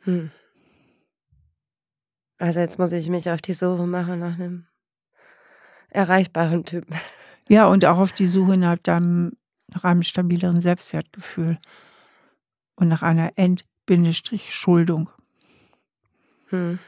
Hm. 0.00 0.30
Also 2.38 2.60
jetzt 2.60 2.78
muss 2.78 2.92
ich 2.92 3.08
mich 3.08 3.30
auf 3.30 3.40
die 3.40 3.52
Suche 3.52 3.86
machen 3.86 4.20
nach 4.20 4.34
einem 4.34 4.66
erreichbaren 5.90 6.64
Typen. 6.64 6.96
Ja, 7.48 7.66
und 7.66 7.84
auch 7.84 7.98
auf 7.98 8.12
die 8.12 8.26
Suche 8.26 8.56
nach 8.56 8.78
deinem, 8.78 9.32
nach 9.68 9.84
einem 9.84 10.02
stabileren 10.02 10.60
Selbstwertgefühl 10.60 11.58
und 12.76 12.88
nach 12.88 13.02
einer 13.02 13.32
End-Schuldung. 13.36 15.10
Hm. 16.48 16.78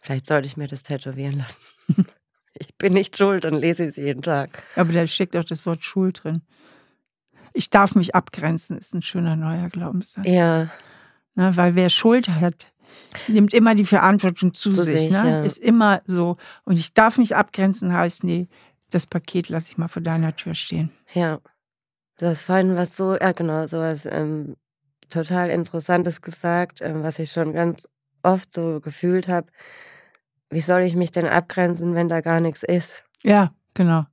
Vielleicht 0.00 0.26
sollte 0.26 0.46
ich 0.46 0.56
mir 0.56 0.68
das 0.68 0.82
tätowieren 0.82 1.38
lassen. 1.38 2.06
ich 2.54 2.74
bin 2.76 2.92
nicht 2.92 3.16
schuld 3.16 3.44
und 3.44 3.54
lese 3.54 3.84
es 3.84 3.96
jeden 3.96 4.22
Tag. 4.22 4.62
Aber 4.76 4.92
da 4.92 5.06
steckt 5.06 5.36
auch 5.36 5.44
das 5.44 5.66
Wort 5.66 5.84
Schuld 5.84 6.24
drin. 6.24 6.42
Ich 7.52 7.70
darf 7.70 7.94
mich 7.94 8.14
abgrenzen, 8.14 8.78
ist 8.78 8.94
ein 8.94 9.02
schöner 9.02 9.36
neuer 9.36 9.68
Glaubenssatz. 9.68 10.26
Ja. 10.26 10.70
Na, 11.34 11.56
weil 11.56 11.74
wer 11.74 11.88
Schuld 11.88 12.28
hat, 12.28 12.72
nimmt 13.26 13.54
immer 13.54 13.74
die 13.74 13.84
Verantwortung 13.84 14.52
zu, 14.54 14.70
zu 14.70 14.82
sich. 14.82 15.00
sich 15.00 15.10
ne? 15.10 15.30
ja. 15.30 15.42
Ist 15.42 15.58
immer 15.58 16.02
so. 16.04 16.36
Und 16.64 16.78
ich 16.78 16.94
darf 16.94 17.18
mich 17.18 17.34
abgrenzen, 17.34 17.92
heißt, 17.92 18.24
nee, 18.24 18.48
das 18.90 19.06
Paket 19.06 19.48
lasse 19.48 19.72
ich 19.72 19.78
mal 19.78 19.88
vor 19.88 20.02
deiner 20.02 20.34
Tür 20.36 20.54
stehen. 20.54 20.90
Ja. 21.12 21.40
Du 22.18 22.26
hast 22.26 22.42
vorhin 22.42 22.76
was 22.76 22.96
so, 22.96 23.16
ja 23.16 23.32
genau, 23.32 23.66
sowas 23.66 24.00
ähm, 24.04 24.56
total 25.08 25.50
Interessantes 25.50 26.20
gesagt, 26.20 26.80
ähm, 26.80 27.02
was 27.02 27.18
ich 27.18 27.30
schon 27.30 27.52
ganz 27.52 27.88
oft 28.22 28.52
so 28.52 28.80
gefühlt 28.80 29.28
habe. 29.28 29.48
Wie 30.50 30.60
soll 30.60 30.82
ich 30.82 30.96
mich 30.96 31.12
denn 31.12 31.26
abgrenzen, 31.26 31.94
wenn 31.94 32.08
da 32.08 32.20
gar 32.20 32.40
nichts 32.40 32.62
ist? 32.62 33.04
Ja, 33.22 33.52
genau. 33.74 34.04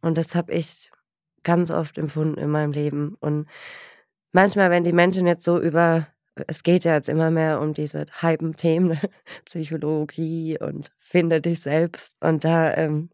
Und 0.00 0.16
das 0.18 0.34
habe 0.34 0.52
ich 0.52 0.90
ganz 1.42 1.70
oft 1.70 1.98
empfunden 1.98 2.38
in 2.38 2.50
meinem 2.50 2.72
Leben. 2.72 3.16
Und 3.20 3.46
manchmal, 4.32 4.70
wenn 4.70 4.84
die 4.84 4.92
Menschen 4.92 5.26
jetzt 5.26 5.44
so 5.44 5.60
über, 5.60 6.06
es 6.46 6.62
geht 6.62 6.84
ja 6.84 6.94
jetzt 6.94 7.08
immer 7.08 7.30
mehr 7.30 7.60
um 7.60 7.74
diese 7.74 8.06
hypen 8.20 8.56
Themen? 8.56 8.98
Psychologie 9.44 10.58
und 10.58 10.92
finde 10.98 11.40
dich 11.40 11.60
selbst. 11.60 12.16
Und 12.20 12.44
da, 12.44 12.74
ähm, 12.74 13.10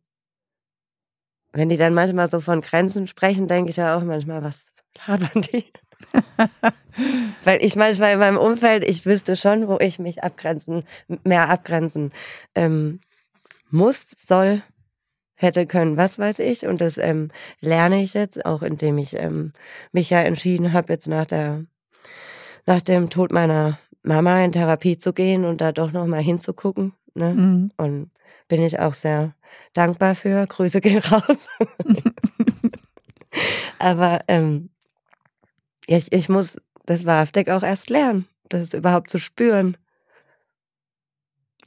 wenn 1.53 1.69
die 1.69 1.77
dann 1.77 1.95
manchmal 1.95 2.31
so 2.31 2.41
von 2.41 2.61
Grenzen 2.61 3.07
sprechen, 3.07 3.49
denke 3.49 3.71
ich 3.71 3.77
ja 3.77 3.97
auch 3.97 4.03
manchmal, 4.03 4.43
was 4.43 4.73
labern 5.07 5.43
die? 5.43 5.65
Weil 7.45 7.65
ich 7.65 7.77
manchmal 7.77 8.13
in 8.13 8.19
meinem 8.19 8.39
Umfeld, 8.39 8.85
ich 8.85 9.07
wüsste 9.07 9.37
schon, 9.37 9.69
wo 9.69 9.79
ich 9.79 9.99
mich 9.99 10.23
abgrenzen, 10.23 10.85
mehr 11.25 11.49
abgrenzen 11.49 12.13
ähm, 12.55 13.01
muss, 13.71 14.07
soll, 14.17 14.63
hätte 15.35 15.67
können, 15.67 15.97
was 15.97 16.19
weiß 16.19 16.39
ich. 16.39 16.67
Und 16.67 16.81
das 16.81 16.99
ähm, 16.99 17.31
lerne 17.61 18.03
ich 18.03 18.15
jetzt, 18.15 18.45
auch 18.47 18.63
indem 18.63 18.99
ich 18.99 19.15
ähm, 19.15 19.53
mich 19.93 20.11
ja 20.11 20.21
entschieden 20.21 20.73
habe, 20.73 20.93
jetzt 20.93 21.09
nach 21.09 21.27
der, 21.27 21.65
nach 22.65 22.81
dem 22.81 23.11
Tod 23.11 23.33
meiner 23.33 23.79
Mama 24.03 24.43
in 24.45 24.53
Therapie 24.53 24.99
zu 24.99 25.13
gehen 25.13 25.45
und 25.45 25.61
da 25.61 25.73
doch 25.73 25.93
nochmal 25.93 26.23
hinzugucken. 26.23 26.93
Ne? 27.15 27.35
Mhm. 27.35 27.71
Und 27.77 28.11
bin 28.49 28.63
ich 28.63 28.79
auch 28.79 28.95
sehr 28.95 29.35
dankbar 29.75 30.15
für. 30.15 30.47
Grüße 30.47 30.81
gehen 30.81 30.99
raus. 30.99 31.37
Aber 33.79 34.21
ähm, 34.29 34.71
ich, 35.87 36.13
ich 36.13 36.29
muss 36.29 36.57
das 36.85 37.07
wahrhaftig 37.07 37.51
auch 37.51 37.63
erst 37.63 37.91
lernen, 37.91 38.29
das 38.49 38.75
überhaupt 38.75 39.11
zu 39.11 39.19
spüren. 39.19 39.77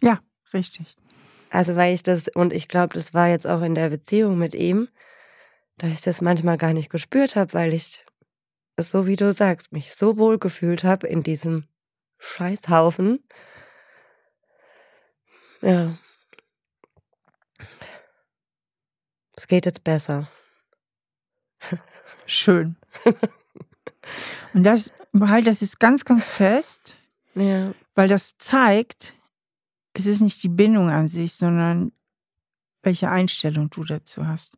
Ja, 0.01 0.19
richtig. 0.53 0.95
Also 1.49 1.75
weil 1.75 1.93
ich 1.93 2.03
das, 2.03 2.27
und 2.27 2.53
ich 2.53 2.67
glaube, 2.67 2.93
das 2.93 3.13
war 3.13 3.27
jetzt 3.27 3.47
auch 3.47 3.61
in 3.61 3.75
der 3.75 3.89
Beziehung 3.89 4.37
mit 4.37 4.53
ihm, 4.53 4.87
dass 5.77 5.89
ich 5.91 6.01
das 6.01 6.21
manchmal 6.21 6.57
gar 6.57 6.73
nicht 6.73 6.89
gespürt 6.89 7.35
habe, 7.35 7.53
weil 7.53 7.73
ich, 7.73 8.05
so 8.77 9.07
wie 9.07 9.15
du 9.15 9.33
sagst, 9.33 9.71
mich 9.71 9.93
so 9.95 10.17
wohl 10.17 10.37
gefühlt 10.37 10.83
habe 10.83 11.07
in 11.07 11.23
diesem 11.23 11.65
Scheißhaufen. 12.19 13.23
Ja. 15.61 15.97
Es 19.35 19.47
geht 19.47 19.65
jetzt 19.65 19.83
besser. 19.83 20.29
Schön. 22.25 22.75
Und 24.53 24.63
das, 24.63 24.91
halt, 25.19 25.47
das 25.47 25.61
ist 25.61 25.79
ganz, 25.79 26.05
ganz 26.05 26.29
fest. 26.29 26.97
Ja. 27.35 27.73
Weil 27.95 28.07
das 28.07 28.37
zeigt, 28.37 29.13
es 29.93 30.05
ist 30.05 30.21
nicht 30.21 30.41
die 30.43 30.49
Bindung 30.49 30.89
an 30.89 31.07
sich, 31.07 31.33
sondern 31.33 31.91
welche 32.81 33.09
Einstellung 33.09 33.69
du 33.69 33.83
dazu 33.83 34.27
hast. 34.27 34.57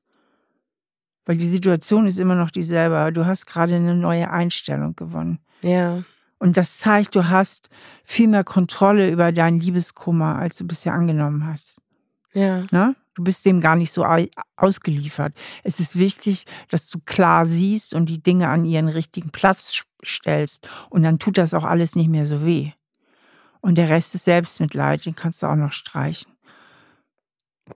Weil 1.25 1.37
die 1.37 1.47
Situation 1.47 2.07
ist 2.07 2.19
immer 2.19 2.35
noch 2.35 2.51
dieselbe, 2.51 2.97
aber 2.97 3.11
du 3.11 3.25
hast 3.25 3.45
gerade 3.45 3.75
eine 3.75 3.95
neue 3.95 4.29
Einstellung 4.29 4.95
gewonnen. 4.95 5.39
Ja. 5.61 6.03
Und 6.39 6.57
das 6.57 6.79
zeigt, 6.79 7.15
du 7.15 7.29
hast 7.29 7.69
viel 8.03 8.27
mehr 8.27 8.43
Kontrolle 8.43 9.09
über 9.09 9.31
deinen 9.31 9.59
Liebeskummer, 9.59 10.37
als 10.37 10.57
du 10.57 10.65
bisher 10.65 10.93
angenommen 10.93 11.45
hast. 11.45 11.80
Ja. 12.34 12.65
Ne? 12.71 12.95
Du 13.13 13.23
bist 13.23 13.45
dem 13.45 13.59
gar 13.59 13.75
nicht 13.75 13.91
so 13.91 14.05
ausgeliefert. 14.55 15.34
Es 15.63 15.79
ist 15.79 15.97
wichtig, 15.97 16.45
dass 16.69 16.89
du 16.89 16.99
klar 17.05 17.45
siehst 17.45 17.93
und 17.93 18.07
die 18.07 18.23
Dinge 18.23 18.47
an 18.47 18.63
ihren 18.65 18.88
richtigen 18.88 19.32
Platz 19.32 19.84
stellst. 20.03 20.67
Und 20.89 21.03
dann 21.03 21.19
tut 21.19 21.38
das 21.38 21.53
auch 21.53 21.65
alles 21.65 21.95
nicht 21.95 22.09
mehr 22.09 22.25
so 22.25 22.45
weh. 22.45 22.71
Und 23.59 23.77
der 23.77 23.89
Rest 23.89 24.15
ist 24.15 24.25
Selbstmitleid, 24.25 25.05
den 25.05 25.15
kannst 25.15 25.43
du 25.43 25.47
auch 25.47 25.55
noch 25.55 25.73
streichen. 25.73 26.32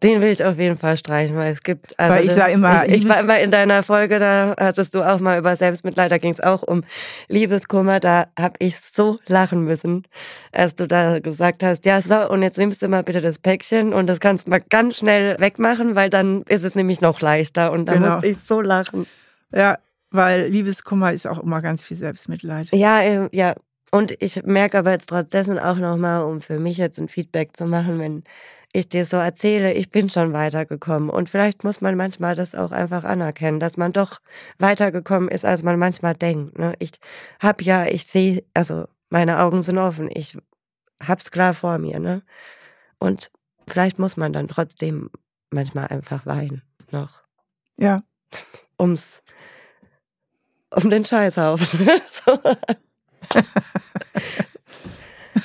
Den 0.02 0.22
will 0.22 0.30
ich 0.30 0.44
auf 0.44 0.58
jeden 0.58 0.78
Fall 0.78 0.98
streichen, 0.98 1.36
weil 1.36 1.54
es 1.54 1.62
gibt. 1.62 1.98
Also 2.00 2.16
weil 2.16 2.26
ich 2.26 2.32
sage 2.32 2.54
immer, 2.54 2.86
ich, 2.88 2.98
ich 2.98 3.10
war 3.10 3.20
immer 3.20 3.40
in 3.40 3.52
deiner 3.52 3.84
Folge, 3.84 4.20
da 4.20 4.56
hattest 4.60 4.94
du 4.94 5.02
auch 5.02 5.20
mal 5.20 5.40
über 5.40 5.56
Selbstmitleid, 5.56 6.12
da 6.12 6.18
ging 6.18 6.34
es 6.34 6.42
auch 6.42 6.64
um 6.64 6.84
Liebeskummer. 7.28 8.00
Da 8.00 8.28
habe 8.38 8.56
ich 8.60 8.80
so 8.80 9.20
lachen 9.28 9.64
müssen, 9.64 10.04
als 10.52 10.76
du 10.76 10.88
da 10.88 11.20
gesagt 11.20 11.64
hast, 11.64 11.86
ja 11.86 12.02
so, 12.02 12.30
und 12.30 12.44
jetzt 12.44 12.58
nimmst 12.58 12.82
du 12.82 12.88
mal 12.88 13.04
bitte 13.04 13.22
das 13.22 13.40
Päckchen 13.40 13.94
und 13.94 14.08
das 14.08 14.20
kannst 14.20 14.48
du 14.48 14.52
mal 14.52 14.62
ganz 14.62 14.98
schnell 14.98 15.40
wegmachen, 15.40 15.96
weil 15.96 16.10
dann 16.10 16.44
ist 16.44 16.64
es 16.64 16.76
nämlich 16.76 17.02
noch 17.02 17.22
leichter. 17.22 17.72
Und 17.72 17.88
da 17.88 17.94
genau. 17.94 18.12
musste 18.12 18.28
ich 18.28 18.38
so 18.40 18.62
lachen. 18.62 19.06
Ja, 19.54 19.78
weil 20.12 20.48
Liebeskummer 20.48 21.14
ist 21.14 21.28
auch 21.28 21.42
immer 21.42 21.62
ganz 21.62 21.84
viel 21.84 21.98
Selbstmitleid. 21.98 22.70
Ja, 22.74 23.02
äh, 23.02 23.30
ja. 23.32 23.56
Und 23.92 24.22
ich 24.22 24.44
merke 24.44 24.80
aber 24.80 24.92
jetzt 24.92 25.08
trotz 25.08 25.30
dessen 25.30 25.58
auch 25.58 25.78
nochmal, 25.78 26.24
um 26.24 26.42
für 26.42 26.60
mich 26.60 26.78
jetzt 26.78 27.00
ein 27.00 27.08
Feedback 27.08 27.56
zu 27.56 27.66
machen, 27.66 28.00
wenn 28.00 28.24
ich 28.76 28.90
dir 28.90 29.06
so 29.06 29.18
erzähle, 29.18 29.74
ich 29.74 29.90
bin 29.90 30.10
schon 30.10 30.34
weitergekommen. 30.34 31.10
Und 31.10 31.30
vielleicht 31.30 31.64
muss 31.64 31.80
man 31.80 31.96
manchmal 31.96 32.36
das 32.36 32.56
auch 32.56 32.72
einfach 32.72 33.06
anerkennen, 33.06 33.60
dass 33.62 33.78
man 33.78 33.94
doch 33.94 34.20
weitergekommen 34.60 35.30
ist, 35.30 35.46
als 35.46 35.64
man 35.64 35.80
manchmal 35.80 36.14
denkt. 36.14 36.60
Ne? 36.60 36.74
Ich 36.80 36.92
hab 37.40 37.62
ja, 37.62 37.86
ich 37.86 38.06
sehe, 38.06 38.44
also 38.54 38.88
meine 39.10 39.40
Augen 39.40 39.62
sind 39.62 39.78
offen, 39.78 40.10
ich 40.14 40.38
hab's 41.02 41.32
klar 41.32 41.54
vor 41.54 41.78
mir. 41.78 42.00
Ne? 42.00 42.22
Und 43.00 43.32
vielleicht 43.68 43.98
muss 43.98 44.18
man 44.18 44.34
dann 44.34 44.50
trotzdem 44.50 45.10
manchmal 45.52 45.88
einfach 45.88 46.26
weinen 46.26 46.62
noch. 46.92 47.24
Ja. 47.78 48.04
Ums, 48.78 49.24
um 50.70 50.90
den 50.90 51.06
Scheißhaufen. 51.06 51.90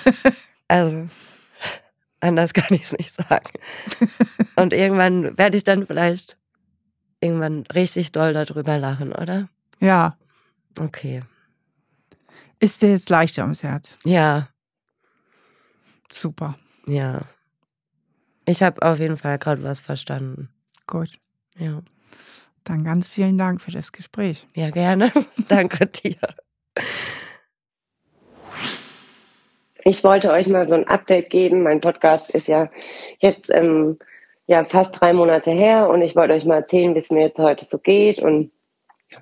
also. 0.68 1.08
Anders 2.20 2.52
kann 2.54 2.74
ich 2.76 2.84
es 2.84 2.92
nicht 2.92 3.14
sagen. 3.14 3.50
Und 4.56 4.72
irgendwann 4.72 5.36
werde 5.38 5.56
ich 5.56 5.64
dann 5.64 5.86
vielleicht 5.86 6.36
irgendwann 7.20 7.64
richtig 7.74 8.12
doll 8.12 8.32
darüber 8.32 8.78
lachen, 8.78 9.12
oder? 9.12 9.48
Ja. 9.80 10.16
Okay. 10.78 11.22
Ist 12.58 12.82
dir 12.82 12.90
jetzt 12.90 13.08
leichter 13.08 13.42
ums 13.42 13.62
Herz? 13.62 13.96
Ja. 14.04 14.48
Super. 16.12 16.58
Ja. 16.86 17.22
Ich 18.44 18.62
habe 18.62 18.82
auf 18.82 18.98
jeden 18.98 19.16
Fall 19.16 19.38
gerade 19.38 19.62
was 19.62 19.80
verstanden. 19.80 20.50
Gut. 20.86 21.18
Ja. 21.56 21.82
Dann 22.64 22.84
ganz 22.84 23.08
vielen 23.08 23.38
Dank 23.38 23.60
für 23.60 23.70
das 23.70 23.92
Gespräch. 23.92 24.46
Ja, 24.54 24.70
gerne. 24.70 25.12
Danke 25.48 25.86
dir. 25.86 26.16
Ich 29.84 30.04
wollte 30.04 30.30
euch 30.30 30.48
mal 30.48 30.68
so 30.68 30.74
ein 30.74 30.86
Update 30.88 31.30
geben. 31.30 31.62
Mein 31.62 31.80
Podcast 31.80 32.30
ist 32.30 32.48
ja 32.48 32.68
jetzt 33.18 33.50
ähm, 33.52 33.98
ja 34.46 34.64
fast 34.64 35.00
drei 35.00 35.12
Monate 35.12 35.50
her 35.50 35.88
und 35.88 36.02
ich 36.02 36.16
wollte 36.16 36.34
euch 36.34 36.44
mal 36.44 36.56
erzählen, 36.56 36.94
wie 36.94 36.98
es 36.98 37.10
mir 37.10 37.22
jetzt 37.22 37.38
heute 37.38 37.64
so 37.64 37.78
geht 37.78 38.18
und 38.18 38.50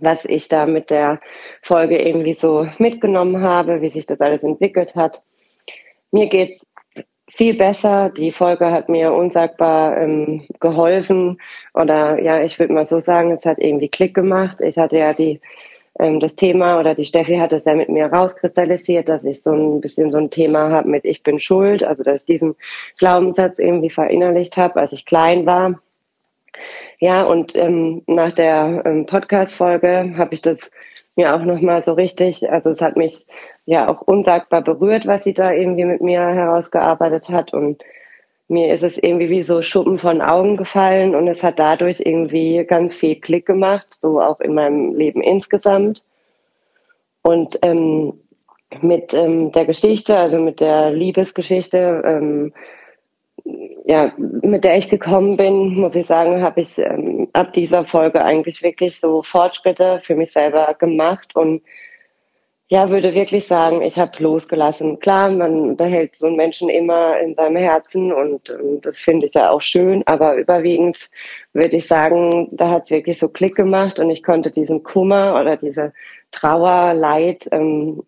was 0.01 0.25
ich 0.25 0.49
da 0.49 0.67
mit 0.67 0.91
der 0.91 1.21
Folge 1.63 1.99
irgendwie 1.99 2.35
so 2.35 2.67
mitgenommen 2.79 3.43
habe, 3.43 3.81
wie 3.83 3.89
sich 3.89 4.07
das 4.07 4.21
alles 4.21 4.43
entwickelt 4.43 4.97
hat. 4.97 5.23
Mir 6.11 6.27
geht's 6.27 6.67
viel 7.31 7.55
besser. 7.55 8.11
Die 8.11 8.33
Folge 8.33 8.71
hat 8.71 8.89
mir 8.89 9.13
unsagbar 9.13 9.97
ähm, 9.99 10.47
geholfen 10.61 11.41
oder 11.75 12.21
ja, 12.21 12.43
ich 12.43 12.59
würde 12.59 12.73
mal 12.73 12.87
so 12.87 13.01
sagen, 13.01 13.31
es 13.31 13.47
hat 13.47 13.59
irgendwie 13.59 13.89
Klick 13.89 14.15
gemacht. 14.15 14.61
Ich 14.61 14.79
hatte 14.79 14.99
ja 14.99 15.13
die 15.13 15.41
ähm, 15.99 16.21
das 16.21 16.37
Thema 16.37 16.79
oder 16.79 16.95
die 16.95 17.05
Steffi 17.05 17.37
hat 17.37 17.53
es 17.53 17.65
ja 17.65 17.75
mit 17.75 17.89
mir 17.89 18.07
rauskristallisiert, 18.07 19.09
dass 19.09 19.25
ich 19.25 19.43
so 19.43 19.53
ein 19.53 19.81
bisschen 19.81 20.13
so 20.13 20.19
ein 20.19 20.31
Thema 20.31 20.71
habe 20.71 20.89
mit 20.89 21.05
ich 21.05 21.23
bin 21.23 21.41
schuld, 21.41 21.85
also 21.85 22.03
dass 22.03 22.21
ich 22.21 22.27
diesen 22.27 22.57
Glaubenssatz 22.99 23.59
irgendwie 23.59 23.91
verinnerlicht 23.91 24.57
habe, 24.57 24.81
als 24.81 24.93
ich 24.93 25.07
klein 25.07 25.47
war. 25.47 25.81
Ja, 26.99 27.23
und 27.23 27.57
ähm, 27.57 28.03
nach 28.07 28.33
der 28.33 28.83
ähm, 28.85 29.07
Podcast-Folge 29.07 30.15
habe 30.17 30.35
ich 30.35 30.43
das 30.43 30.71
mir 31.15 31.35
auch 31.35 31.43
nochmal 31.43 31.83
so 31.83 31.93
richtig, 31.93 32.51
also 32.51 32.71
es 32.71 32.81
hat 32.81 32.97
mich 32.97 33.27
ja 33.67 33.89
auch 33.89 34.03
unsagbar 34.03 34.63
berührt, 34.63 35.07
was 35.07 35.25
sie 35.25 35.35
da 35.35 35.53
irgendwie 35.53 35.85
mit 35.85 36.01
mir 36.01 36.21
herausgearbeitet 36.21 37.29
hat 37.29 37.53
und 37.53 37.83
mir 38.49 38.73
ist 38.73 38.83
es 38.83 38.97
irgendwie 38.99 39.29
wie 39.29 39.43
so 39.43 39.61
Schuppen 39.63 39.99
von 39.99 40.23
Augen 40.23 40.57
gefallen 40.57 41.15
und 41.15 41.29
es 41.29 41.43
hat 41.43 41.59
dadurch 41.59 42.01
irgendwie 42.01 42.65
ganz 42.65 42.95
viel 42.95 43.17
Klick 43.17 43.47
gemacht, 43.47 43.93
so 43.93 44.21
auch 44.21 44.41
in 44.41 44.55
meinem 44.55 44.95
Leben 44.95 45.23
insgesamt. 45.23 46.05
Und 47.23 47.59
ähm, 47.63 48.15
mit 48.81 49.13
ähm, 49.13 49.53
der 49.53 49.67
Geschichte, 49.67 50.17
also 50.17 50.39
mit 50.39 50.61
der 50.61 50.91
Liebesgeschichte, 50.91 52.03
ähm, 52.05 52.53
ja, 53.87 54.13
mit 54.17 54.65
der 54.65 54.77
ich 54.77 54.89
gekommen 54.89 55.37
bin, 55.37 55.75
muss 55.75 55.95
ich 55.95 56.07
sagen, 56.07 56.43
habe 56.43 56.61
ich 56.61 56.79
ähm, 56.79 57.29
ab 57.33 57.53
dieser 57.53 57.87
Folge 57.87 58.25
eigentlich 58.25 58.63
wirklich 58.63 58.99
so 58.99 59.23
Fortschritte 59.23 60.01
für 60.01 60.15
mich 60.15 60.33
selber 60.33 60.75
gemacht 60.75 61.35
und 61.35 61.63
ja, 62.71 62.91
würde 62.91 63.15
wirklich 63.15 63.47
sagen, 63.47 63.81
ich 63.81 63.99
habe 63.99 64.23
losgelassen. 64.23 64.99
Klar, 65.01 65.31
man 65.31 65.77
behält 65.77 66.17
so 66.17 66.27
einen 66.27 66.37
Menschen 66.37 66.69
immer 66.69 67.19
in 67.19 67.35
seinem 67.35 67.57
Herzen 67.57 68.13
und, 68.13 68.51
und 68.51 68.83
das 68.85 68.99
finde 68.99 69.27
ich 69.27 69.35
ja 69.35 69.51
auch 69.51 69.63
schön, 69.63 70.03
aber 70.07 70.37
überwiegend 70.37 71.11
würde 71.55 71.77
ich 71.77 71.87
sagen, 71.87 72.49
da 72.53 72.69
hat 72.71 72.85
es 72.85 72.91
wirklich 72.91 73.19
so 73.19 73.29
Klick 73.29 73.57
gemacht 73.57 73.99
und 73.99 74.11
ich 74.11 74.23
konnte 74.23 74.51
diesen 74.51 74.83
Kummer 74.83 75.41
oder 75.41 75.57
diese 75.57 75.95
Trauer, 76.31 76.93
Leid 76.93 77.49
ähm, 77.53 78.03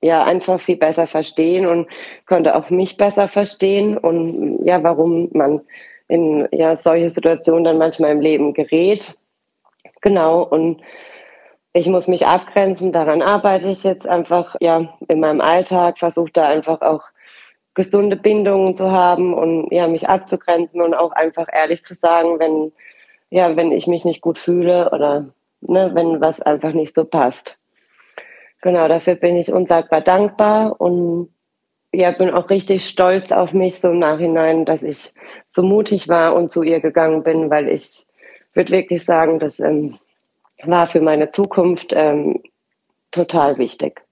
ja 0.00 0.24
einfach 0.24 0.58
viel 0.58 0.76
besser 0.76 1.06
verstehen 1.06 1.66
und 1.66 1.86
konnte 2.26 2.56
auch 2.56 2.70
mich 2.70 2.96
besser 2.96 3.28
verstehen 3.28 3.98
und 3.98 4.64
ja, 4.64 4.82
warum 4.82 5.28
man 5.32 5.60
in 6.08 6.48
ja 6.52 6.76
solche 6.76 7.10
Situationen 7.10 7.64
dann 7.64 7.78
manchmal 7.78 8.12
im 8.12 8.20
Leben 8.20 8.54
gerät. 8.54 9.14
Genau 10.00 10.42
und 10.44 10.80
ich 11.76 11.88
muss 11.88 12.08
mich 12.08 12.26
abgrenzen, 12.26 12.90
daran 12.90 13.20
arbeite 13.20 13.68
ich 13.68 13.84
jetzt 13.84 14.06
einfach 14.06 14.56
ja 14.60 14.96
in 15.08 15.20
meinem 15.20 15.42
Alltag, 15.42 15.98
versuche 15.98 16.32
da 16.32 16.48
einfach 16.48 16.80
auch 16.80 17.04
gesunde 17.74 18.16
Bindungen 18.16 18.74
zu 18.74 18.90
haben 18.90 19.34
und 19.34 19.70
ja 19.70 19.86
mich 19.86 20.08
abzugrenzen 20.08 20.80
und 20.80 20.94
auch 20.94 21.12
einfach 21.12 21.48
ehrlich 21.52 21.84
zu 21.84 21.92
sagen, 21.94 22.38
wenn 22.38 22.72
ja, 23.28 23.56
wenn 23.56 23.72
ich 23.72 23.86
mich 23.86 24.06
nicht 24.06 24.22
gut 24.22 24.38
fühle 24.38 24.90
oder 24.90 25.34
ne, 25.60 25.90
wenn 25.92 26.20
was 26.20 26.40
einfach 26.40 26.72
nicht 26.72 26.94
so 26.94 27.04
passt. 27.04 27.58
Genau, 28.62 28.88
dafür 28.88 29.16
bin 29.16 29.36
ich 29.36 29.52
unsagbar 29.52 30.00
dankbar 30.00 30.80
und 30.80 31.28
ja, 31.92 32.10
bin 32.12 32.30
auch 32.30 32.48
richtig 32.48 32.86
stolz 32.88 33.32
auf 33.32 33.52
mich 33.52 33.80
so 33.80 33.88
im 33.88 33.98
Nachhinein, 33.98 34.64
dass 34.64 34.82
ich 34.82 35.12
so 35.50 35.62
mutig 35.62 36.08
war 36.08 36.34
und 36.34 36.50
zu 36.50 36.62
ihr 36.62 36.80
gegangen 36.80 37.22
bin, 37.22 37.50
weil 37.50 37.68
ich 37.68 38.06
würde 38.54 38.72
wirklich 38.72 39.04
sagen, 39.04 39.38
dass 39.38 39.60
ähm, 39.60 39.98
war 40.64 40.86
für 40.86 41.00
meine 41.00 41.30
Zukunft 41.30 41.92
ähm, 41.94 42.42
total 43.10 43.58
wichtig. 43.58 44.02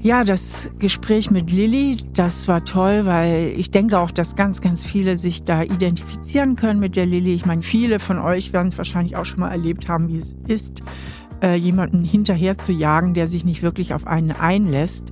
Ja, 0.00 0.22
das 0.22 0.70
Gespräch 0.78 1.32
mit 1.32 1.50
Lilly, 1.50 1.96
das 2.14 2.46
war 2.46 2.64
toll, 2.64 3.04
weil 3.04 3.52
ich 3.56 3.72
denke 3.72 3.98
auch, 3.98 4.12
dass 4.12 4.36
ganz, 4.36 4.60
ganz 4.60 4.84
viele 4.84 5.16
sich 5.16 5.42
da 5.42 5.62
identifizieren 5.62 6.54
können 6.54 6.78
mit 6.78 6.94
der 6.94 7.04
Lilly. 7.04 7.34
Ich 7.34 7.44
meine, 7.44 7.62
viele 7.62 7.98
von 7.98 8.20
euch 8.20 8.52
werden 8.52 8.68
es 8.68 8.78
wahrscheinlich 8.78 9.16
auch 9.16 9.24
schon 9.24 9.40
mal 9.40 9.50
erlebt 9.50 9.88
haben, 9.88 10.08
wie 10.08 10.18
es 10.18 10.36
ist, 10.46 10.82
äh, 11.42 11.56
jemanden 11.56 12.04
hinterher 12.04 12.58
zu 12.58 12.72
jagen, 12.72 13.12
der 13.12 13.26
sich 13.26 13.44
nicht 13.44 13.62
wirklich 13.62 13.92
auf 13.92 14.06
einen 14.06 14.30
einlässt. 14.30 15.10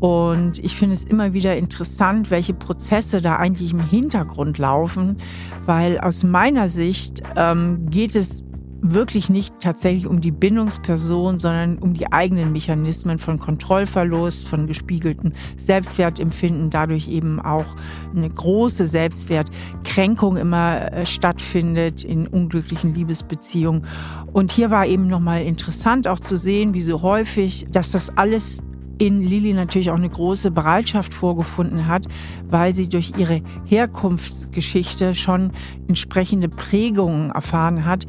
Und 0.00 0.58
ich 0.58 0.76
finde 0.76 0.94
es 0.94 1.04
immer 1.04 1.32
wieder 1.32 1.56
interessant, 1.56 2.30
welche 2.30 2.54
Prozesse 2.54 3.22
da 3.22 3.36
eigentlich 3.36 3.72
im 3.72 3.80
Hintergrund 3.80 4.58
laufen, 4.58 5.16
weil 5.64 5.98
aus 5.98 6.22
meiner 6.22 6.68
Sicht 6.68 7.22
ähm, 7.36 7.88
geht 7.88 8.14
es 8.14 8.44
wirklich 8.92 9.28
nicht 9.30 9.54
tatsächlich 9.60 10.06
um 10.06 10.20
die 10.20 10.30
Bindungsperson, 10.30 11.38
sondern 11.38 11.78
um 11.78 11.94
die 11.94 12.12
eigenen 12.12 12.52
Mechanismen 12.52 13.18
von 13.18 13.38
Kontrollverlust, 13.38 14.46
von 14.46 14.66
gespiegelten 14.66 15.34
Selbstwertempfinden, 15.56 16.70
dadurch 16.70 17.08
eben 17.08 17.40
auch 17.40 17.76
eine 18.14 18.28
große 18.28 18.86
Selbstwertkränkung 18.86 20.36
immer 20.36 20.92
äh, 20.92 21.06
stattfindet 21.06 22.04
in 22.04 22.26
unglücklichen 22.26 22.94
Liebesbeziehungen. 22.94 23.86
Und 24.32 24.52
hier 24.52 24.70
war 24.70 24.86
eben 24.86 25.06
nochmal 25.06 25.42
interessant 25.42 26.06
auch 26.06 26.20
zu 26.20 26.36
sehen, 26.36 26.74
wie 26.74 26.80
so 26.80 27.02
häufig, 27.02 27.66
dass 27.70 27.92
das 27.92 28.16
alles 28.16 28.62
in 28.98 29.22
Lili 29.22 29.52
natürlich 29.52 29.90
auch 29.90 29.96
eine 29.96 30.08
große 30.08 30.50
Bereitschaft 30.50 31.12
vorgefunden 31.12 31.86
hat, 31.86 32.06
weil 32.48 32.74
sie 32.74 32.88
durch 32.88 33.12
ihre 33.16 33.42
Herkunftsgeschichte 33.64 35.14
schon 35.14 35.52
entsprechende 35.88 36.48
Prägungen 36.48 37.30
erfahren 37.30 37.84
hat, 37.84 38.06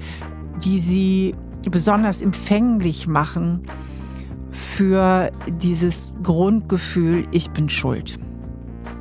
die 0.64 0.80
sie 0.80 1.36
besonders 1.70 2.22
empfänglich 2.22 3.08
machen 3.08 3.64
für 4.52 5.32
dieses 5.62 6.16
Grundgefühl, 6.24 7.28
ich 7.32 7.52
bin 7.52 7.70
schuld. 7.70 8.20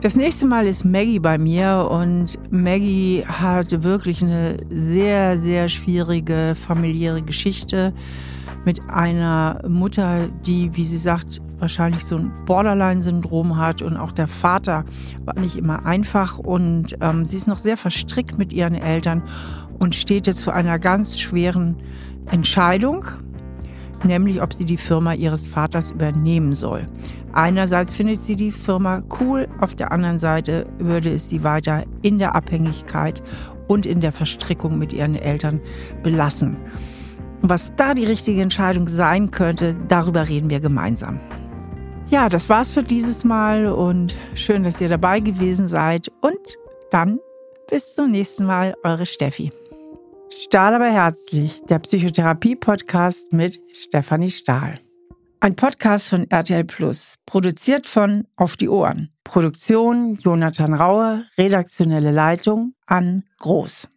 Das 0.02 0.14
nächste 0.14 0.46
Mal 0.46 0.66
ist 0.66 0.84
Maggie 0.84 1.18
bei 1.18 1.38
mir 1.38 1.88
und 1.90 2.38
Maggie 2.50 3.24
hat 3.26 3.82
wirklich 3.82 4.22
eine 4.22 4.58
sehr, 4.68 5.40
sehr 5.40 5.68
schwierige 5.68 6.54
familiäre 6.54 7.22
Geschichte 7.22 7.94
mit 8.66 8.80
einer 8.90 9.62
Mutter, 9.66 10.28
die, 10.44 10.70
wie 10.76 10.84
sie 10.84 10.98
sagt, 10.98 11.40
wahrscheinlich 11.58 12.04
so 12.04 12.16
ein 12.16 12.32
Borderline-Syndrom 12.44 13.56
hat 13.56 13.82
und 13.82 13.96
auch 13.96 14.12
der 14.12 14.26
Vater 14.26 14.84
war 15.24 15.38
nicht 15.38 15.56
immer 15.56 15.86
einfach 15.86 16.38
und 16.38 16.96
ähm, 17.00 17.24
sie 17.24 17.36
ist 17.36 17.48
noch 17.48 17.58
sehr 17.58 17.76
verstrickt 17.76 18.38
mit 18.38 18.52
ihren 18.52 18.74
Eltern 18.74 19.22
und 19.78 19.94
steht 19.94 20.26
jetzt 20.26 20.44
vor 20.44 20.54
einer 20.54 20.78
ganz 20.78 21.18
schweren 21.18 21.76
Entscheidung, 22.30 23.04
nämlich 24.04 24.42
ob 24.42 24.52
sie 24.52 24.64
die 24.64 24.76
Firma 24.76 25.14
ihres 25.14 25.46
Vaters 25.46 25.90
übernehmen 25.90 26.54
soll. 26.54 26.86
Einerseits 27.32 27.96
findet 27.96 28.22
sie 28.22 28.36
die 28.36 28.50
Firma 28.50 29.02
cool, 29.20 29.48
auf 29.60 29.74
der 29.74 29.92
anderen 29.92 30.18
Seite 30.18 30.66
würde 30.78 31.10
es 31.10 31.28
sie 31.28 31.44
weiter 31.44 31.84
in 32.02 32.18
der 32.18 32.34
Abhängigkeit 32.34 33.22
und 33.68 33.84
in 33.84 34.00
der 34.00 34.12
Verstrickung 34.12 34.78
mit 34.78 34.92
ihren 34.92 35.14
Eltern 35.14 35.60
belassen. 36.02 36.56
Was 37.42 37.74
da 37.76 37.94
die 37.94 38.04
richtige 38.04 38.40
Entscheidung 38.40 38.88
sein 38.88 39.30
könnte, 39.30 39.76
darüber 39.88 40.28
reden 40.28 40.48
wir 40.50 40.60
gemeinsam. 40.60 41.20
Ja, 42.08 42.28
das 42.28 42.48
war's 42.48 42.72
für 42.72 42.84
dieses 42.84 43.24
Mal 43.24 43.66
und 43.66 44.14
schön, 44.36 44.62
dass 44.62 44.80
ihr 44.80 44.88
dabei 44.88 45.18
gewesen 45.18 45.66
seid. 45.66 46.08
Und 46.20 46.38
dann 46.92 47.18
bis 47.68 47.96
zum 47.96 48.12
nächsten 48.12 48.46
Mal, 48.46 48.76
eure 48.84 49.06
Steffi. 49.06 49.52
Stahl 50.30 50.74
aber 50.74 50.88
herzlich, 50.88 51.62
der 51.64 51.80
Psychotherapie-Podcast 51.80 53.32
mit 53.32 53.60
Stefanie 53.72 54.30
Stahl. 54.30 54.78
Ein 55.40 55.56
Podcast 55.56 56.08
von 56.08 56.30
RTL 56.30 56.64
Plus, 56.64 57.16
produziert 57.26 57.88
von 57.88 58.26
Auf 58.36 58.56
die 58.56 58.68
Ohren. 58.68 59.10
Produktion 59.24 60.14
Jonathan 60.14 60.74
Rauer, 60.74 61.24
redaktionelle 61.36 62.12
Leitung 62.12 62.74
an 62.86 63.24
Groß. 63.40 63.88